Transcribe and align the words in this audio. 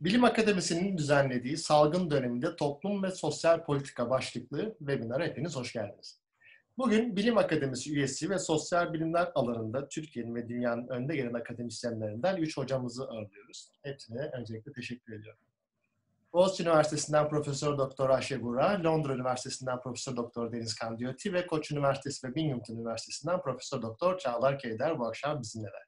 Bilim 0.00 0.24
Akademisi'nin 0.24 0.98
düzenlediği 0.98 1.56
salgın 1.56 2.10
döneminde 2.10 2.56
toplum 2.56 3.02
ve 3.02 3.10
sosyal 3.10 3.64
politika 3.64 4.10
başlıklı 4.10 4.76
webinara 4.78 5.24
hepiniz 5.24 5.56
hoş 5.56 5.72
geldiniz. 5.72 6.20
Bugün 6.78 7.16
Bilim 7.16 7.38
Akademisi 7.38 7.92
üyesi 7.92 8.30
ve 8.30 8.38
sosyal 8.38 8.92
bilimler 8.92 9.32
alanında 9.34 9.88
Türkiye'nin 9.88 10.34
ve 10.34 10.48
dünyanın 10.48 10.88
önde 10.88 11.16
gelen 11.16 11.34
akademisyenlerinden 11.34 12.36
3 12.36 12.56
hocamızı 12.56 13.04
ağırlıyoruz. 13.04 13.70
Hepsine 13.82 14.20
öncelikle 14.20 14.72
teşekkür 14.72 15.12
ediyorum. 15.12 15.40
Boğaziçi 16.32 16.62
Üniversitesi'nden 16.62 17.28
Profesör 17.28 17.78
Doktor 17.78 18.10
Ayşe 18.10 18.42
Bura, 18.42 18.82
Londra 18.84 19.14
Üniversitesi'nden 19.14 19.80
Profesör 19.80 20.16
Doktor 20.16 20.52
Deniz 20.52 20.74
Kandiyoti 20.74 21.32
ve 21.32 21.46
Koç 21.46 21.70
Üniversitesi 21.70 22.28
ve 22.28 22.34
Binghamton 22.34 22.76
Üniversitesi'nden 22.76 23.40
Profesör 23.42 23.82
Doktor 23.82 24.18
Çağlar 24.18 24.58
Keyder 24.58 24.98
bu 24.98 25.06
akşam 25.06 25.40
bizimleler. 25.40 25.82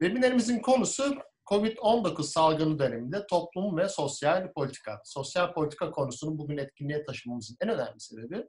Webinarimizin 0.00 0.58
konusu 0.58 1.16
COVID-19 1.46 2.22
salgını 2.22 2.78
döneminde 2.78 3.26
toplum 3.26 3.76
ve 3.76 3.88
sosyal 3.88 4.52
politika. 4.52 5.00
Sosyal 5.04 5.52
politika 5.52 5.90
konusunu 5.90 6.38
bugün 6.38 6.58
etkinliğe 6.58 7.04
taşımamızın 7.04 7.56
en 7.60 7.68
önemli 7.68 8.00
sebebi 8.00 8.46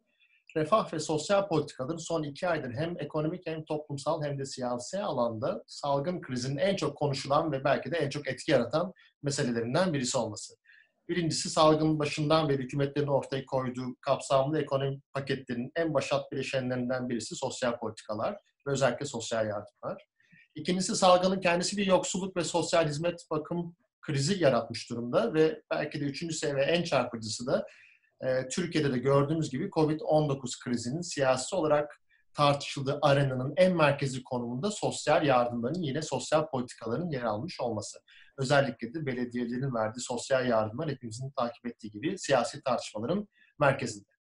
refah 0.56 0.94
ve 0.94 1.00
sosyal 1.00 1.48
politikaların 1.48 1.98
son 1.98 2.24
iki 2.24 2.48
aydır 2.48 2.74
hem 2.74 2.96
ekonomik 3.00 3.48
hem 3.48 3.66
toplumsal 3.66 4.24
hem 4.24 4.40
de 4.40 4.46
siyasi 4.46 5.00
alanda 5.00 5.64
salgın 5.68 6.22
krizinin 6.22 6.58
en 6.58 6.76
çok 6.76 6.98
konuşulan 6.98 7.52
ve 7.52 7.64
belki 7.64 7.92
de 7.92 7.98
en 7.98 8.10
çok 8.10 8.28
etki 8.28 8.52
yaratan 8.52 8.94
meselelerinden 9.24 9.94
birisi 9.94 10.18
olması. 10.18 10.54
Birincisi 11.10 11.50
salgının 11.50 12.00
başından 12.00 12.50
beri 12.50 12.64
hükümetlerin 12.64 13.08
ortaya 13.08 13.46
koyduğu 13.46 13.96
kapsamlı 14.02 14.62
ekonomi 14.62 15.00
paketlerinin 15.14 15.72
en 15.76 15.94
başat 15.94 16.32
bileşenlerinden 16.32 17.10
birisi 17.10 17.36
sosyal 17.36 17.78
politikalar 17.78 18.34
ve 18.68 18.72
özellikle 18.72 19.06
sosyal 19.06 19.48
yardımlar. 19.48 20.06
İkincisi 20.58 20.96
salgının 20.96 21.40
kendisi 21.40 21.78
bir 21.78 21.86
yoksulluk 21.86 22.38
ve 22.38 22.44
sosyal 22.44 22.88
hizmet 22.88 23.26
bakım 23.32 23.76
krizi 24.02 24.44
yaratmış 24.44 24.90
durumda 24.90 25.34
ve 25.34 25.62
belki 25.72 26.02
de 26.02 26.04
üçüncüsü 26.04 26.56
ve 26.56 26.64
en 26.64 26.84
çarpıcısı 26.84 27.48
da 27.48 27.66
e, 28.22 28.48
Türkiye'de 28.48 28.94
de 28.94 28.98
gördüğümüz 28.98 29.50
gibi 29.50 29.70
COVID-19 29.70 30.64
krizinin 30.64 31.02
siyasi 31.02 31.56
olarak 31.56 32.02
tartışıldığı 32.34 33.00
arenanın 33.02 33.54
en 33.58 33.76
merkezi 33.76 34.24
konumunda 34.24 34.72
sosyal 34.72 35.26
yardımların 35.26 35.82
yine 35.82 36.02
sosyal 36.02 36.48
politikaların 36.48 37.10
yer 37.10 37.24
almış 37.24 37.62
olması. 37.62 38.00
Özellikle 38.38 38.94
de 38.94 39.06
belediyelerin 39.06 39.76
verdiği 39.76 40.02
sosyal 40.02 40.48
yardımlar 40.48 40.90
hepimizin 40.90 41.32
takip 41.38 41.66
ettiği 41.66 41.92
gibi 41.92 42.18
siyasi 42.18 42.62
tartışmaların 42.64 43.28
merkezinde. 43.60 44.17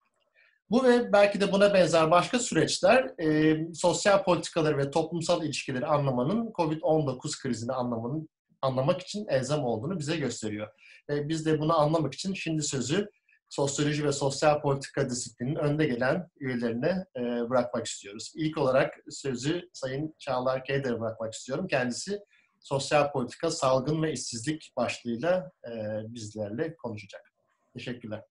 Bu 0.70 0.84
ve 0.84 1.12
belki 1.12 1.41
de 1.41 1.53
buna 1.53 1.75
benzer 1.75 2.11
başka 2.11 2.39
süreçler 2.39 3.20
e, 3.22 3.59
sosyal 3.75 4.25
politikaları 4.25 4.78
ve 4.78 4.91
toplumsal 4.91 5.45
ilişkileri 5.45 5.86
anlamanın 5.86 6.53
COVID-19 6.53 7.42
krizini 7.42 7.72
anlamanın 7.72 8.28
anlamak 8.62 9.00
için 9.00 9.27
elzem 9.28 9.64
olduğunu 9.64 9.98
bize 9.98 10.17
gösteriyor. 10.17 10.69
E, 11.11 11.28
biz 11.28 11.47
de 11.47 11.61
bunu 11.61 11.78
anlamak 11.78 12.14
için 12.14 12.34
şimdi 12.34 12.62
sözü 12.62 13.11
sosyoloji 13.48 14.05
ve 14.05 14.12
sosyal 14.12 14.61
politika 14.61 15.11
disiplinin 15.11 15.55
önde 15.55 15.87
gelen 15.87 16.28
üyelerine 16.41 17.05
e, 17.17 17.20
bırakmak 17.20 17.87
istiyoruz. 17.87 18.33
İlk 18.37 18.59
olarak 18.59 18.94
sözü 19.11 19.70
Sayın 19.72 20.14
Çağlar 20.19 20.64
Keyder'e 20.64 21.00
bırakmak 21.00 21.34
istiyorum. 21.34 21.67
Kendisi 21.67 22.19
sosyal 22.61 23.12
politika, 23.12 23.50
salgın 23.50 24.03
ve 24.03 24.12
işsizlik 24.12 24.72
başlığıyla 24.77 25.50
e, 25.69 25.72
bizlerle 26.14 26.77
konuşacak. 26.77 27.33
Teşekkürler. 27.75 28.22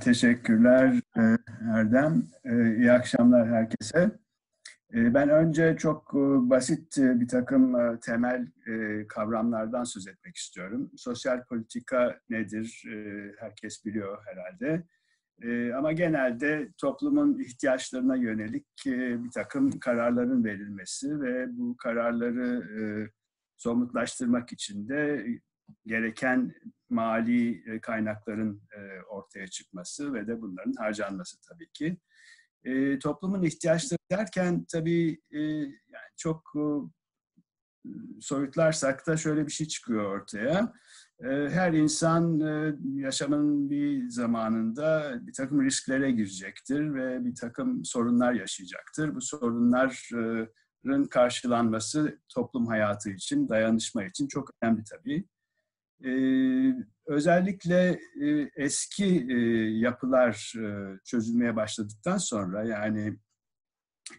Teşekkürler 0.00 1.00
e, 1.16 1.22
Erdem. 1.74 2.26
E, 2.44 2.76
iyi 2.76 2.92
akşamlar 2.92 3.48
herkese. 3.48 4.10
E, 4.94 5.14
ben 5.14 5.28
önce 5.28 5.76
çok 5.76 6.14
basit 6.50 6.96
bir 6.96 7.28
takım 7.28 7.96
temel 7.98 8.46
kavramlardan 9.08 9.84
söz 9.84 10.08
etmek 10.08 10.36
istiyorum. 10.36 10.90
Sosyal 10.96 11.44
politika 11.44 12.20
nedir? 12.30 12.84
Herkes 13.38 13.84
biliyor 13.84 14.18
herhalde. 14.26 14.82
Ama 15.76 15.92
genelde 15.92 16.68
toplumun 16.78 17.38
ihtiyaçlarına 17.38 18.16
yönelik 18.16 18.66
bir 18.86 19.30
takım 19.30 19.70
kararların 19.70 20.44
verilmesi 20.44 21.20
ve 21.20 21.46
bu 21.58 21.76
kararları 21.76 22.62
somutlaştırmak 23.56 24.52
için 24.52 24.88
de 24.88 25.26
gereken 25.86 26.54
mali 26.90 27.72
e, 27.72 27.80
kaynakların 27.80 28.62
e, 28.76 29.02
ortaya 29.02 29.48
çıkması 29.48 30.14
ve 30.14 30.26
de 30.26 30.40
bunların 30.40 30.72
harcanması 30.72 31.36
tabii 31.48 31.70
ki. 31.72 31.96
E, 32.64 32.98
toplumun 32.98 33.42
ihtiyaçları 33.42 33.98
derken 34.10 34.66
tabii 34.72 35.20
yani 35.30 36.10
çok 36.16 36.52
soyutlarsak 38.20 39.06
da 39.06 39.16
şöyle 39.16 39.46
bir 39.46 39.52
şey 39.52 39.66
çıkıyor 39.66 40.04
ortaya. 40.04 40.72
Her 41.22 41.72
insan 41.72 42.38
yaşamın 42.96 43.70
bir 43.70 44.08
zamanında 44.08 45.18
bir 45.26 45.32
takım 45.32 45.64
risklere 45.64 46.10
girecektir 46.10 46.94
ve 46.94 47.24
bir 47.24 47.34
takım 47.34 47.84
sorunlar 47.84 48.32
yaşayacaktır. 48.32 49.14
Bu 49.14 49.20
sorunların 49.20 51.04
karşılanması 51.10 52.18
toplum 52.28 52.66
hayatı 52.66 53.10
için, 53.10 53.48
dayanışma 53.48 54.04
için 54.04 54.28
çok 54.28 54.50
önemli 54.62 54.84
tabii. 54.84 55.24
Ee, 56.04 56.74
özellikle 57.06 58.00
e, 58.22 58.50
eski 58.56 59.26
e, 59.30 59.36
yapılar 59.78 60.54
e, 60.56 60.98
çözülmeye 61.04 61.56
başladıktan 61.56 62.18
sonra 62.18 62.64
yani 62.64 63.16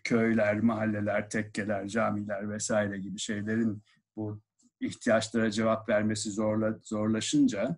köyler, 0.03 0.59
mahalleler, 0.59 1.30
tekkeler, 1.30 1.88
camiler 1.88 2.50
vesaire 2.50 2.97
gibi 2.97 3.20
şeylerin 3.20 3.84
bu 4.16 4.41
ihtiyaçlara 4.80 5.52
cevap 5.52 5.90
vermesi 5.90 6.31
zorla, 6.31 6.80
zorlaşınca 6.84 7.78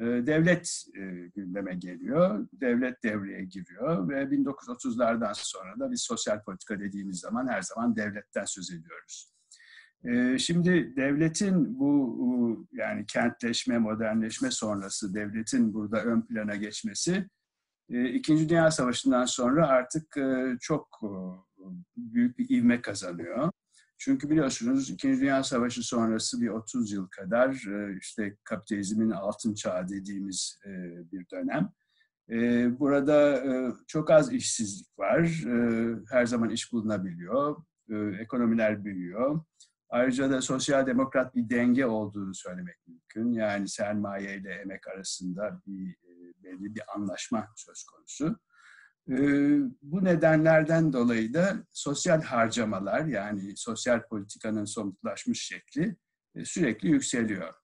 devlet 0.00 0.84
gündeme 1.34 1.74
geliyor, 1.74 2.48
devlet 2.52 3.02
devreye 3.04 3.44
giriyor 3.44 4.08
ve 4.08 4.22
1930'lardan 4.22 5.32
sonra 5.34 5.80
da 5.80 5.90
biz 5.90 6.02
sosyal 6.02 6.42
politika 6.42 6.80
dediğimiz 6.80 7.20
zaman 7.20 7.48
her 7.48 7.62
zaman 7.62 7.96
devletten 7.96 8.44
söz 8.44 8.70
ediyoruz. 8.70 9.37
Ee, 10.04 10.38
şimdi 10.38 10.96
devletin 10.96 11.78
bu 11.78 12.66
yani 12.72 13.06
kentleşme, 13.06 13.78
modernleşme 13.78 14.50
sonrası 14.50 15.14
devletin 15.14 15.74
burada 15.74 16.02
ön 16.04 16.22
plana 16.22 16.56
geçmesi 16.56 17.28
e, 17.90 18.08
İkinci 18.08 18.48
Dünya 18.48 18.70
Savaşı'ndan 18.70 19.24
sonra 19.24 19.66
artık 19.66 20.16
e, 20.16 20.56
çok 20.60 21.00
e, 21.02 21.10
büyük 21.96 22.38
bir 22.38 22.50
ivme 22.50 22.80
kazanıyor. 22.80 23.50
Çünkü 23.98 24.30
biliyorsunuz 24.30 24.90
İkinci 24.90 25.20
Dünya 25.20 25.44
Savaşı 25.44 25.82
sonrası 25.82 26.40
bir 26.40 26.48
30 26.48 26.92
yıl 26.92 27.08
kadar 27.08 27.50
işte 28.00 28.36
kapitalizmin 28.44 29.10
altın 29.10 29.54
çağı 29.54 29.88
dediğimiz 29.88 30.60
bir 31.12 31.26
dönem. 31.30 31.72
Burada 32.78 33.42
çok 33.86 34.10
az 34.10 34.32
işsizlik 34.32 34.98
var. 34.98 35.44
Her 36.10 36.26
zaman 36.26 36.50
iş 36.50 36.72
bulunabiliyor. 36.72 37.56
Ekonomiler 38.20 38.84
büyüyor. 38.84 39.40
Ayrıca 39.90 40.30
da 40.30 40.42
sosyal 40.42 40.86
demokrat 40.86 41.34
bir 41.34 41.50
denge 41.50 41.86
olduğunu 41.86 42.34
söylemek 42.34 42.76
mümkün. 42.86 43.32
Yani 43.32 43.68
sermaye 43.68 44.36
ile 44.36 44.54
emek 44.54 44.88
arasında 44.88 45.62
bir 45.66 45.90
e, 45.90 46.34
belli 46.44 46.74
bir 46.74 46.82
anlaşma 46.96 47.48
söz 47.56 47.84
konusu. 47.84 48.38
E, 49.08 49.16
bu 49.82 50.04
nedenlerden 50.04 50.92
dolayı 50.92 51.34
da 51.34 51.56
sosyal 51.72 52.22
harcamalar 52.22 53.04
yani 53.04 53.56
sosyal 53.56 54.02
politikanın 54.08 54.64
somutlaşmış 54.64 55.42
şekli 55.42 55.96
e, 56.34 56.44
sürekli 56.44 56.88
yükseliyor. 56.88 57.54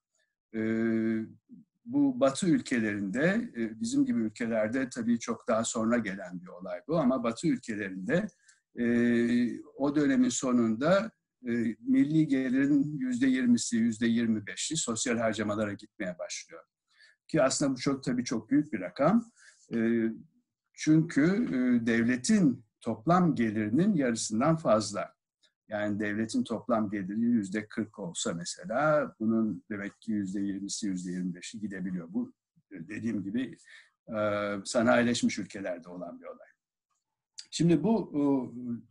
Bu 1.85 2.19
Batı 2.19 2.47
ülkelerinde, 2.47 3.51
bizim 3.55 4.05
gibi 4.05 4.19
ülkelerde 4.19 4.89
tabii 4.89 5.19
çok 5.19 5.47
daha 5.47 5.63
sonra 5.63 5.97
gelen 5.97 6.41
bir 6.41 6.47
olay 6.47 6.81
bu 6.87 6.99
ama 6.99 7.23
Batı 7.23 7.47
ülkelerinde 7.47 8.27
o 9.75 9.95
dönemin 9.95 10.29
sonunda 10.29 11.11
milli 11.79 12.27
gelirin 12.27 12.97
yüzde 12.99 13.27
yirmisi, 13.27 13.77
yüzde 13.77 14.07
yirmi 14.07 14.47
beşi 14.47 14.77
sosyal 14.77 15.17
harcamalara 15.17 15.73
gitmeye 15.73 16.19
başlıyor. 16.19 16.63
Ki 17.27 17.43
aslında 17.43 17.71
bu 17.71 17.77
çok 17.77 18.03
tabii 18.03 18.23
çok 18.23 18.49
büyük 18.49 18.73
bir 18.73 18.79
rakam. 18.79 19.31
E, 19.75 20.09
çünkü 20.73 21.23
e, 21.23 21.85
devletin 21.85 22.65
toplam 22.81 23.35
gelirinin 23.35 23.95
yarısından 23.95 24.55
fazla. 24.55 25.15
Yani 25.67 25.99
devletin 25.99 26.43
toplam 26.43 26.89
geliri 26.89 27.21
yüzde 27.21 27.67
40 27.67 27.99
olsa 27.99 28.33
mesela 28.33 29.15
bunun 29.19 29.63
demek 29.71 30.01
ki 30.01 30.11
yüzde 30.11 30.39
20'si 30.39 30.87
yüzde 30.87 31.11
25'i 31.11 31.59
gidebiliyor. 31.59 32.07
Bu 32.13 32.33
dediğim 32.71 33.23
gibi 33.23 33.57
sanayileşmiş 34.65 35.39
ülkelerde 35.39 35.89
olan 35.89 36.21
bir 36.21 36.25
olay. 36.25 36.54
Şimdi 37.57 37.83
bu 37.83 38.11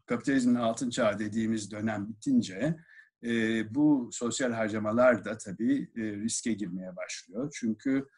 kapitalizmin 0.06 0.54
altın 0.54 0.90
çağı 0.90 1.18
dediğimiz 1.18 1.70
dönem 1.70 2.08
bitince 2.08 2.76
e, 3.24 3.30
bu 3.74 4.08
sosyal 4.12 4.52
harcamalar 4.52 5.24
da 5.24 5.38
tabii 5.38 5.90
e, 5.96 6.02
riske 6.02 6.52
girmeye 6.52 6.96
başlıyor. 6.96 7.52
Çünkü 7.54 8.08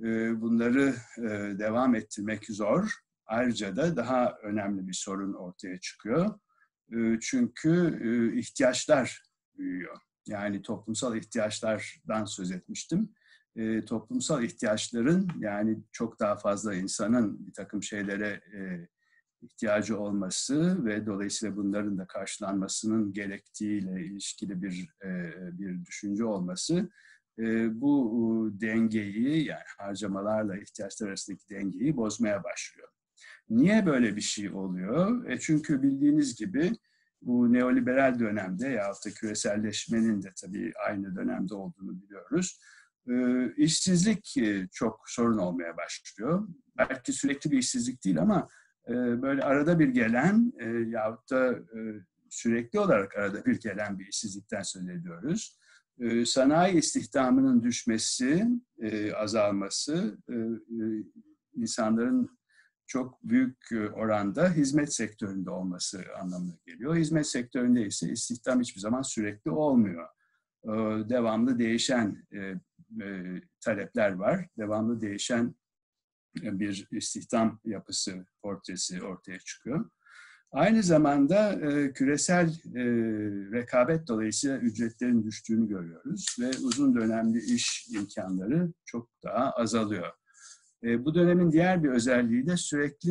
e, 0.00 0.40
bunları 0.40 0.94
devam 1.58 1.94
ettirmek 1.94 2.46
zor. 2.46 2.90
Ayrıca 3.26 3.76
da 3.76 3.96
daha 3.96 4.34
önemli 4.42 4.88
bir 4.88 4.92
sorun 4.92 5.32
ortaya 5.32 5.80
çıkıyor. 5.80 6.38
çünkü 7.20 8.00
ihtiyaçlar 8.38 9.22
büyüyor. 9.58 9.98
Yani 10.26 10.62
toplumsal 10.62 11.16
ihtiyaçlardan 11.16 12.24
söz 12.24 12.50
etmiştim. 12.50 13.14
E, 13.56 13.84
toplumsal 13.84 14.42
ihtiyaçların 14.42 15.28
yani 15.38 15.82
çok 15.92 16.20
daha 16.20 16.36
fazla 16.36 16.74
insanın 16.74 17.46
bir 17.46 17.52
takım 17.52 17.82
şeylere 17.82 18.28
e, 18.28 18.88
ihtiyacı 19.42 19.98
olması 19.98 20.84
ve 20.84 21.06
dolayısıyla 21.06 21.56
bunların 21.56 21.98
da 21.98 22.06
karşılanmasının 22.06 23.12
gerektiğiyle 23.12 24.04
ilişkili 24.04 24.62
bir 24.62 24.88
e, 25.04 25.32
bir 25.58 25.84
düşünce 25.86 26.24
olması 26.24 26.90
e, 27.38 27.80
bu 27.80 28.50
dengeyi 28.52 29.44
yani 29.46 29.62
harcamalarla 29.78 30.58
ihtiyaçlar 30.58 31.08
arasındaki 31.08 31.48
dengeyi 31.50 31.96
bozmaya 31.96 32.44
başlıyor. 32.44 32.88
Niye 33.50 33.86
böyle 33.86 34.16
bir 34.16 34.20
şey 34.20 34.50
oluyor? 34.50 35.26
E 35.30 35.40
çünkü 35.40 35.82
bildiğiniz 35.82 36.36
gibi 36.36 36.72
bu 37.22 37.52
neoliberal 37.52 38.18
dönemde 38.18 38.68
ya 38.68 38.92
da 39.06 39.10
küreselleşmenin 39.10 40.22
de 40.22 40.32
tabii 40.42 40.72
aynı 40.88 41.16
dönemde 41.16 41.54
olduğunu 41.54 42.02
biliyoruz. 42.02 42.60
E, 43.08 43.14
işsizlik 43.56 44.36
e, 44.36 44.68
çok 44.72 45.04
sorun 45.06 45.38
olmaya 45.38 45.76
başlıyor. 45.76 46.48
Belki 46.78 47.12
sürekli 47.12 47.50
bir 47.50 47.58
işsizlik 47.58 48.04
değil 48.04 48.20
ama 48.20 48.48
böyle 48.88 49.42
arada 49.42 49.78
bir 49.78 49.88
gelen 49.88 50.52
e, 50.58 50.66
yahut 50.68 51.30
da 51.30 51.58
sürekli 52.30 52.80
olarak 52.80 53.16
arada 53.16 53.44
bir 53.44 53.60
gelen 53.60 53.98
bir 53.98 54.06
işsizlikten 54.06 54.62
söz 54.62 54.88
ediyoruz. 54.88 55.58
Sanayi 56.24 56.74
istihdamının 56.74 57.62
düşmesi, 57.62 58.48
azalması, 59.16 60.18
insanların 61.54 62.38
çok 62.86 63.22
büyük 63.24 63.56
oranda 63.94 64.50
hizmet 64.50 64.94
sektöründe 64.94 65.50
olması 65.50 66.04
anlamına 66.22 66.54
geliyor. 66.66 66.96
Hizmet 66.96 67.26
sektöründe 67.26 67.86
ise 67.86 68.08
istihdam 68.08 68.60
hiçbir 68.60 68.80
zaman 68.80 69.02
sürekli 69.02 69.50
olmuyor. 69.50 70.08
Devamlı 71.08 71.58
değişen 71.58 72.26
talepler 73.60 74.12
var, 74.12 74.48
devamlı 74.58 75.00
değişen 75.00 75.54
bir 76.34 76.86
istihdam 76.90 77.60
yapısı 77.64 78.26
portresi 78.42 79.02
ortaya 79.02 79.38
çıkıyor. 79.38 79.90
Aynı 80.52 80.82
zamanda 80.82 81.60
küresel 81.92 82.54
rekabet 83.52 84.08
dolayısıyla 84.08 84.58
ücretlerin 84.58 85.24
düştüğünü 85.24 85.68
görüyoruz 85.68 86.36
ve 86.40 86.50
uzun 86.50 86.94
dönemli 86.94 87.54
iş 87.54 87.88
imkanları 87.94 88.72
çok 88.84 89.08
daha 89.24 89.50
azalıyor. 89.50 90.12
E, 90.84 91.04
bu 91.04 91.14
dönemin 91.14 91.52
diğer 91.52 91.84
bir 91.84 91.88
özelliği 91.88 92.46
de 92.46 92.56
sürekli 92.56 93.10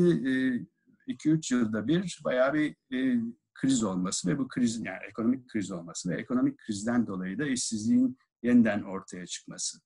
2-3 1.07 1.55
e, 1.55 1.57
yılda 1.57 1.87
bir 1.87 2.19
bayağı 2.25 2.53
bir 2.53 2.75
e, 2.93 3.21
kriz 3.53 3.83
olması 3.83 4.29
ve 4.29 4.37
bu 4.37 4.47
krizin 4.47 4.85
yani 4.85 4.99
ekonomik 5.09 5.49
kriz 5.49 5.71
olması 5.71 6.09
ve 6.09 6.15
ekonomik 6.15 6.57
krizden 6.57 7.07
dolayı 7.07 7.39
da 7.39 7.45
işsizliğin 7.45 8.17
yeniden 8.43 8.81
ortaya 8.81 9.25
çıkması. 9.25 9.77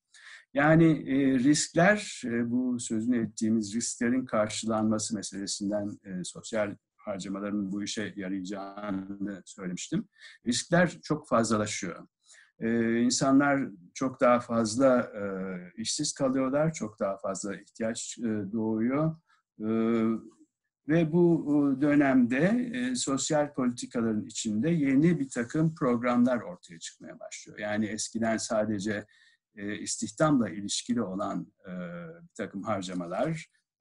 Yani 0.56 0.86
e, 0.86 1.40
riskler, 1.40 2.22
e, 2.26 2.52
bu 2.52 2.80
sözünü 2.80 3.26
ettiğimiz 3.26 3.76
risklerin 3.76 4.26
karşılanması 4.26 5.16
meselesinden 5.16 6.00
e, 6.04 6.24
sosyal 6.24 6.76
harcamaların 6.98 7.72
bu 7.72 7.84
işe 7.84 8.14
yarayacağını 8.16 9.42
söylemiştim. 9.46 10.08
Riskler 10.48 11.00
çok 11.04 11.28
fazlalaşıyor. 11.28 12.08
Ee, 12.60 13.02
insanlar 13.02 13.62
çok 13.94 14.22
daha 14.22 14.40
fazla 14.40 15.00
e, 15.00 15.24
işsiz 15.82 16.14
kalıyorlar, 16.14 16.74
çok 16.74 17.00
daha 17.00 17.18
fazla 17.18 17.56
ihtiyaç 17.56 18.18
e, 18.20 18.52
doğuyor. 18.54 19.16
E, 19.60 19.68
ve 20.88 21.12
bu 21.12 21.78
dönemde 21.82 22.72
e, 22.74 22.96
sosyal 22.96 23.54
politikaların 23.54 24.26
içinde 24.26 24.70
yeni 24.70 25.20
bir 25.20 25.30
takım 25.30 25.76
programlar 25.76 26.42
ortaya 26.42 26.80
çıkmaya 26.80 27.20
başlıyor. 27.20 27.60
Yani 27.60 27.86
eskiden 27.86 28.38
sadece 28.38 29.06
e, 29.56 29.78
istihdamla 29.78 30.50
ilişkili 30.50 31.02
olan 31.02 31.54
e, 31.68 31.72
bir 32.22 32.36
takım 32.38 32.64
harcamalar, 32.64 33.28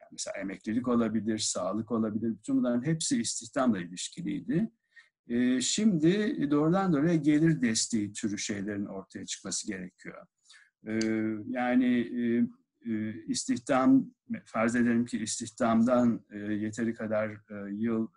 yani 0.00 0.08
mesela 0.12 0.38
emeklilik 0.38 0.88
olabilir, 0.88 1.38
sağlık 1.38 1.90
olabilir, 1.90 2.34
bütün 2.38 2.56
bunların 2.56 2.86
hepsi 2.86 3.20
istihdamla 3.20 3.78
ilişkiliydi. 3.78 4.70
Ee, 5.28 5.60
şimdi 5.60 6.50
doğrudan 6.50 6.92
doğruya 6.92 7.14
gelir 7.14 7.62
desteği 7.62 8.12
türü 8.12 8.38
şeylerin 8.38 8.86
ortaya 8.86 9.26
çıkması 9.26 9.66
gerekiyor. 9.66 10.26
Ee, 10.86 10.98
yani 11.46 11.86
e, 11.96 12.46
e, 12.90 13.24
istihdam, 13.26 14.10
farz 14.44 14.76
edelim 14.76 15.06
ki 15.06 15.18
istihdamdan 15.18 16.24
e, 16.32 16.38
yeteri 16.38 16.94
kadar 16.94 17.36
yıl 17.70 18.08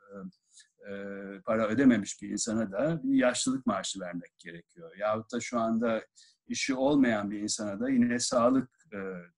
para 1.45 1.67
ödememiş 1.67 2.21
bir 2.21 2.29
insana 2.29 2.71
da 2.71 3.01
bir 3.03 3.17
yaşlılık 3.17 3.65
maaşı 3.65 3.99
vermek 3.99 4.39
gerekiyor. 4.39 4.95
Yahut 4.97 5.33
da 5.33 5.39
şu 5.39 5.59
anda 5.59 6.05
işi 6.47 6.75
olmayan 6.75 7.31
bir 7.31 7.39
insana 7.39 7.79
da 7.79 7.89
yine 7.89 8.19
sağlık 8.19 8.69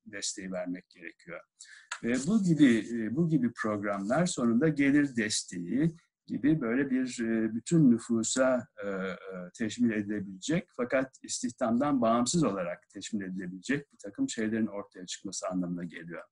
desteği 0.05 0.51
vermek 0.51 0.89
gerekiyor. 0.89 1.39
Ve 2.03 2.13
bu 2.27 2.43
gibi 2.43 2.85
bu 3.11 3.29
gibi 3.29 3.51
programlar 3.53 4.25
sonunda 4.25 4.67
gelir 4.67 5.15
desteği, 5.15 5.95
gibi 6.29 6.61
böyle 6.61 6.89
bir 6.89 7.19
e, 7.21 7.55
bütün 7.55 7.91
nüfusa 7.91 8.67
e, 8.83 8.87
e, 8.87 9.15
teşmil 9.57 9.91
edilebilecek 9.91 10.69
fakat 10.77 11.17
istihdamdan 11.23 12.01
bağımsız 12.01 12.43
olarak 12.43 12.89
teşmil 12.89 13.21
edilebilecek 13.21 13.93
bir 13.93 13.97
takım 13.97 14.29
şeylerin 14.29 14.67
ortaya 14.67 15.05
çıkması 15.05 15.47
anlamına 15.47 15.83
geliyor. 15.83 16.23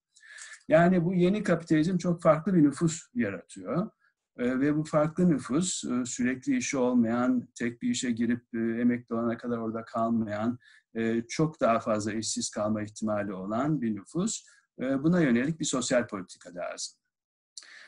Yani 0.68 1.06
bu 1.06 1.14
yeni 1.14 1.44
kapitalizm 1.44 1.98
çok 1.98 2.22
farklı 2.22 2.54
bir 2.54 2.64
nüfus 2.64 3.02
yaratıyor. 3.14 3.90
Ve 4.38 4.76
bu 4.76 4.84
farklı 4.84 5.30
nüfus 5.30 5.84
sürekli 6.06 6.58
işi 6.58 6.78
olmayan, 6.78 7.48
tek 7.56 7.82
bir 7.82 7.90
işe 7.90 8.12
girip 8.12 8.54
emekli 8.54 9.16
olana 9.16 9.38
kadar 9.38 9.58
orada 9.58 9.86
kalmayan, 9.86 10.60
çok 11.30 11.62
daha 11.62 11.80
fazla 11.80 12.14
işsiz 12.14 12.50
kalma 12.50 12.82
ihtimali 12.82 13.34
olan 13.34 13.82
bir 13.82 13.96
nüfus. 13.96 14.46
Buna 14.80 15.22
yönelik 15.22 15.60
bir 15.60 15.66
sosyal 15.66 16.08
politika 16.08 16.56
lazım. 16.56 16.98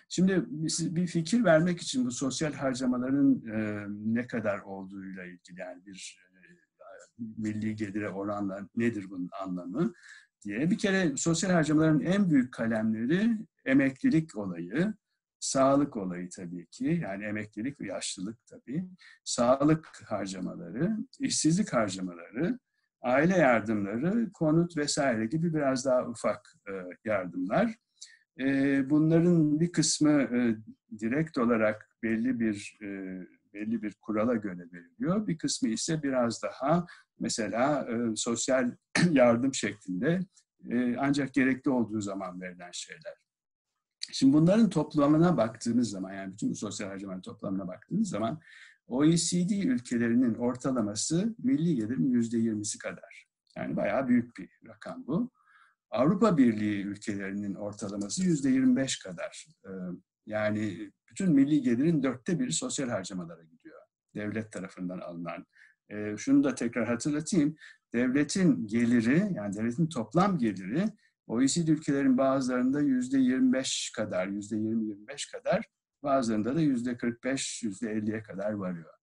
Şimdi 0.09 0.45
bir 0.79 1.07
fikir 1.07 1.43
vermek 1.43 1.81
için 1.81 2.05
bu 2.05 2.11
sosyal 2.11 2.53
harcamaların 2.53 3.41
e, 3.47 3.85
ne 3.89 4.27
kadar 4.27 4.59
olduğuyla 4.59 5.25
ilgili 5.25 5.59
yani 5.59 5.85
bir 5.85 6.19
e, 6.31 6.37
milli 7.37 7.75
gelire 7.75 8.09
oranla 8.09 8.69
nedir 8.75 9.09
bunun 9.09 9.29
anlamı 9.43 9.93
diye 10.43 10.71
bir 10.71 10.77
kere 10.77 11.17
sosyal 11.17 11.51
harcamaların 11.51 12.01
en 12.01 12.29
büyük 12.29 12.53
kalemleri 12.53 13.37
emeklilik 13.65 14.37
olayı, 14.37 14.93
sağlık 15.39 15.97
olayı 15.97 16.29
tabii 16.29 16.65
ki 16.65 16.99
yani 17.03 17.23
emeklilik 17.23 17.81
ve 17.81 17.87
yaşlılık 17.87 18.37
tabii, 18.47 18.85
sağlık 19.23 20.01
harcamaları, 20.05 20.97
işsizlik 21.19 21.73
harcamaları, 21.73 22.59
aile 23.01 23.37
yardımları, 23.37 24.31
konut 24.33 24.77
vesaire 24.77 25.25
gibi 25.25 25.53
biraz 25.53 25.85
daha 25.85 26.07
ufak 26.07 26.53
e, 26.67 26.73
yardımlar. 27.05 27.75
Bunların 28.89 29.59
bir 29.59 29.71
kısmı 29.71 30.29
direkt 30.99 31.37
olarak 31.37 31.89
belli 32.03 32.39
bir 32.39 32.79
belli 33.53 33.81
bir 33.81 33.95
kurala 34.01 34.35
göre 34.35 34.67
veriliyor. 34.73 35.27
Bir 35.27 35.37
kısmı 35.37 35.69
ise 35.69 36.03
biraz 36.03 36.43
daha 36.43 36.85
mesela 37.19 37.87
sosyal 38.15 38.71
yardım 39.11 39.53
şeklinde 39.53 40.19
ancak 40.97 41.33
gerekli 41.33 41.71
olduğu 41.71 42.01
zaman 42.01 42.41
verilen 42.41 42.71
şeyler. 42.71 43.28
Şimdi 44.11 44.33
bunların 44.33 44.69
toplamına 44.69 45.37
baktığımız 45.37 45.89
zaman 45.89 46.13
yani 46.13 46.33
bütün 46.33 46.49
bu 46.49 46.55
sosyal 46.55 46.87
harcamanın 46.87 47.21
toplamına 47.21 47.67
baktığımız 47.67 48.09
zaman 48.09 48.39
OECD 48.87 49.63
ülkelerinin 49.63 50.33
ortalaması 50.33 51.35
milli 51.43 51.75
gelirin 51.75 52.11
yüzde 52.11 52.37
yirmisi 52.37 52.77
kadar. 52.77 53.27
Yani 53.57 53.75
bayağı 53.75 54.07
büyük 54.07 54.37
bir 54.37 54.49
rakam 54.67 55.03
bu. 55.07 55.31
Avrupa 55.91 56.37
Birliği 56.37 56.83
ülkelerinin 56.83 57.55
ortalaması 57.55 58.23
yüzde 58.23 58.49
25 58.49 58.99
kadar. 58.99 59.47
Ee, 59.65 59.69
yani 60.25 60.91
bütün 61.09 61.31
milli 61.31 61.61
gelirin 61.61 62.03
dörtte 62.03 62.39
biri 62.39 62.53
sosyal 62.53 62.89
harcamalara 62.89 63.43
gidiyor. 63.43 63.81
Devlet 64.15 64.51
tarafından 64.51 64.99
alınan. 64.99 65.45
Ee, 65.91 66.15
şunu 66.17 66.43
da 66.43 66.55
tekrar 66.55 66.87
hatırlatayım. 66.87 67.55
Devletin 67.93 68.67
geliri, 68.67 69.31
yani 69.35 69.55
devletin 69.55 69.87
toplam 69.87 70.37
geliri 70.37 70.85
OECD 71.29 71.67
ülkelerin 71.67 72.17
bazılarında 72.17 72.81
yüzde 72.81 73.17
25 73.17 73.91
kadar, 73.95 74.27
yüzde 74.27 74.55
20-25 74.55 75.31
kadar, 75.31 75.65
bazılarında 76.03 76.55
da 76.55 76.61
yüzde 76.61 76.97
45, 76.97 77.63
yüzde 77.63 77.91
50'ye 77.91 78.23
kadar 78.23 78.51
varıyor. 78.51 78.93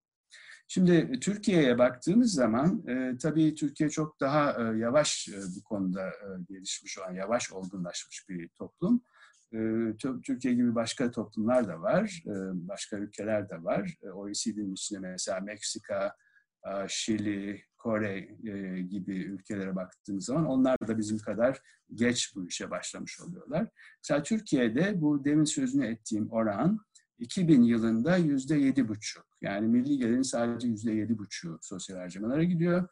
Şimdi 0.67 0.91
e, 0.91 1.19
Türkiye'ye 1.19 1.77
baktığımız 1.77 2.33
zaman 2.33 2.87
e, 2.87 3.17
tabii 3.17 3.55
Türkiye 3.55 3.89
çok 3.89 4.19
daha 4.19 4.51
e, 4.51 4.77
yavaş 4.77 5.27
e, 5.29 5.37
bu 5.57 5.63
konuda 5.63 6.07
e, 6.07 6.27
gelişmiş 6.49 6.97
olan, 6.97 7.13
yavaş 7.13 7.51
olgunlaşmış 7.51 8.29
bir 8.29 8.49
toplum. 8.49 9.01
E, 9.53 9.57
Türkiye 10.23 10.53
gibi 10.53 10.75
başka 10.75 11.11
toplumlar 11.11 11.67
da 11.67 11.81
var, 11.81 12.23
e, 12.25 12.33
başka 12.67 12.97
ülkeler 12.97 13.49
de 13.49 13.63
var. 13.63 13.97
E, 14.03 14.09
OECD'nin 14.09 14.73
içinde 14.73 14.99
mesela 14.99 15.39
Meksika, 15.39 16.15
Şili, 16.89 17.61
Kore 17.77 18.27
e, 18.43 18.81
gibi 18.81 19.15
ülkelere 19.15 19.75
baktığımız 19.75 20.25
zaman 20.25 20.45
onlar 20.45 20.77
da 20.87 20.97
bizim 20.97 21.17
kadar 21.17 21.61
geç 21.93 22.35
bu 22.35 22.47
işe 22.47 22.71
başlamış 22.71 23.21
oluyorlar. 23.21 23.67
Mesela 24.03 24.23
Türkiye'de 24.23 25.01
bu 25.01 25.25
demin 25.25 25.43
sözünü 25.43 25.85
ettiğim 25.85 26.31
oran 26.31 26.79
2000 27.19 27.63
yılında 27.63 28.17
yüzde 28.17 28.55
yedi 28.55 28.87
buçuk. 28.87 29.25
Yani 29.41 29.67
milli 29.67 29.97
gelirin 29.97 30.21
sadece 30.21 30.67
yüzde 30.67 30.91
yedi 30.91 31.17
buçuğu 31.17 31.59
sosyal 31.61 31.97
harcamalara 31.97 32.43
gidiyor. 32.43 32.87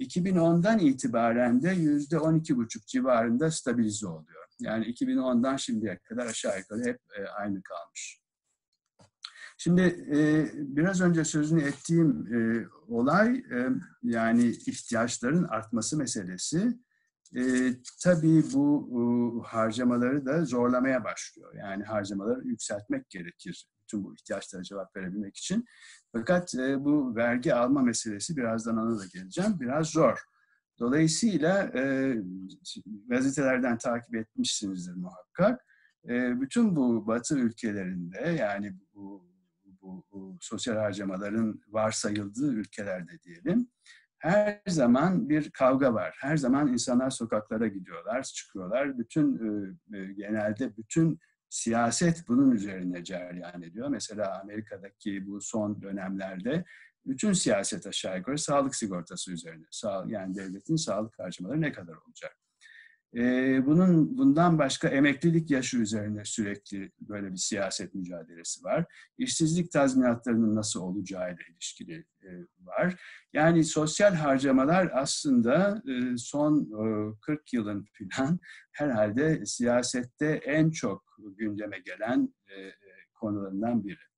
2010'dan 0.00 0.78
itibaren 0.78 1.62
de 1.62 1.70
yüzde 1.70 2.18
on 2.18 2.34
iki 2.34 2.56
buçuk 2.56 2.86
civarında 2.86 3.50
stabilize 3.50 4.06
oluyor. 4.06 4.44
Yani 4.60 4.84
2010'dan 4.84 5.56
şimdiye 5.56 5.98
kadar 5.98 6.26
aşağı 6.26 6.58
yukarı 6.58 6.84
hep 6.84 6.98
e, 7.18 7.26
aynı 7.26 7.62
kalmış. 7.62 8.19
Şimdi 9.62 9.80
e, 10.16 10.48
biraz 10.54 11.00
önce 11.00 11.24
sözünü 11.24 11.62
ettiğim 11.62 12.34
e, 12.34 12.66
olay 12.88 13.36
e, 13.36 13.68
yani 14.02 14.46
ihtiyaçların 14.48 15.44
artması 15.44 15.96
meselesi. 15.96 16.78
E, 17.36 17.42
tabii 18.02 18.44
bu 18.54 18.88
e, 18.92 19.02
harcamaları 19.48 20.26
da 20.26 20.44
zorlamaya 20.44 21.04
başlıyor. 21.04 21.54
Yani 21.54 21.84
harcamaları 21.84 22.48
yükseltmek 22.48 23.10
gerekir 23.10 23.66
bütün 23.82 24.04
bu 24.04 24.14
ihtiyaçlara 24.14 24.62
cevap 24.62 24.96
verebilmek 24.96 25.36
için. 25.36 25.64
Fakat 26.12 26.54
e, 26.54 26.84
bu 26.84 27.16
vergi 27.16 27.54
alma 27.54 27.82
meselesi 27.82 28.36
birazdan 28.36 28.76
ona 28.76 28.98
da 28.98 29.04
geleceğim. 29.14 29.56
Biraz 29.60 29.86
zor. 29.86 30.18
Dolayısıyla 30.78 31.62
e, 31.74 32.14
gazetelerden 33.08 33.78
takip 33.78 34.14
etmişsinizdir 34.14 34.94
muhakkak. 34.94 35.64
E, 36.08 36.40
bütün 36.40 36.76
bu 36.76 37.06
Batı 37.06 37.38
ülkelerinde 37.38 38.36
yani 38.40 38.72
bu, 38.94 39.29
sosyal 40.40 40.76
harcamaların 40.76 41.60
varsayıldığı 41.68 42.52
ülkelerde 42.52 43.22
diyelim 43.22 43.68
her 44.20 44.60
zaman 44.68 45.28
bir 45.28 45.50
kavga 45.50 45.94
var. 45.94 46.16
Her 46.20 46.36
zaman 46.36 46.68
insanlar 46.68 47.10
sokaklara 47.10 47.66
gidiyorlar, 47.66 48.22
çıkıyorlar. 48.22 48.98
Bütün 48.98 49.36
e, 49.92 49.98
e 49.98 50.12
genelde 50.12 50.76
bütün 50.76 51.18
siyaset 51.48 52.28
bunun 52.28 52.50
üzerine 52.50 53.04
cereyan 53.04 53.62
ediyor. 53.62 53.88
Mesela 53.88 54.40
Amerika'daki 54.40 55.26
bu 55.26 55.40
son 55.40 55.82
dönemlerde 55.82 56.64
bütün 57.06 57.32
siyaset 57.32 57.86
aşağı 57.86 58.18
yukarı 58.18 58.38
sağlık 58.38 58.74
sigortası 58.74 59.32
üzerine. 59.32 59.66
Sağ, 59.70 60.04
yani 60.08 60.34
devletin 60.34 60.76
sağlık 60.76 61.18
harcamaları 61.18 61.60
ne 61.60 61.72
kadar 61.72 61.94
olacak? 61.94 62.36
Ee, 63.16 63.66
bunun 63.66 64.18
bundan 64.18 64.58
başka 64.58 64.88
emeklilik 64.88 65.50
yaşı 65.50 65.78
üzerine 65.78 66.24
sürekli 66.24 66.92
böyle 67.00 67.32
bir 67.32 67.36
siyaset 67.36 67.94
mücadelesi 67.94 68.64
var. 68.64 68.84
İşsizlik 69.18 69.72
tazminatlarının 69.72 70.56
nasıl 70.56 70.80
olacağı 70.80 71.28
ile 71.34 71.42
ilişkili 71.52 72.04
e, 72.22 72.28
var. 72.60 73.02
Yani 73.32 73.64
sosyal 73.64 74.14
harcamalar 74.14 74.90
aslında 74.94 75.82
e, 75.88 76.16
son 76.16 76.62
e, 76.62 77.14
40 77.20 77.52
yılın 77.52 77.86
falan 77.98 78.40
herhalde 78.72 79.46
siyasette 79.46 80.26
en 80.26 80.70
çok 80.70 81.04
gündeme 81.38 81.78
gelen 81.78 82.34
e, 82.48 82.60
e 82.60 82.72
konularından 83.14 83.84
biri. 83.84 84.10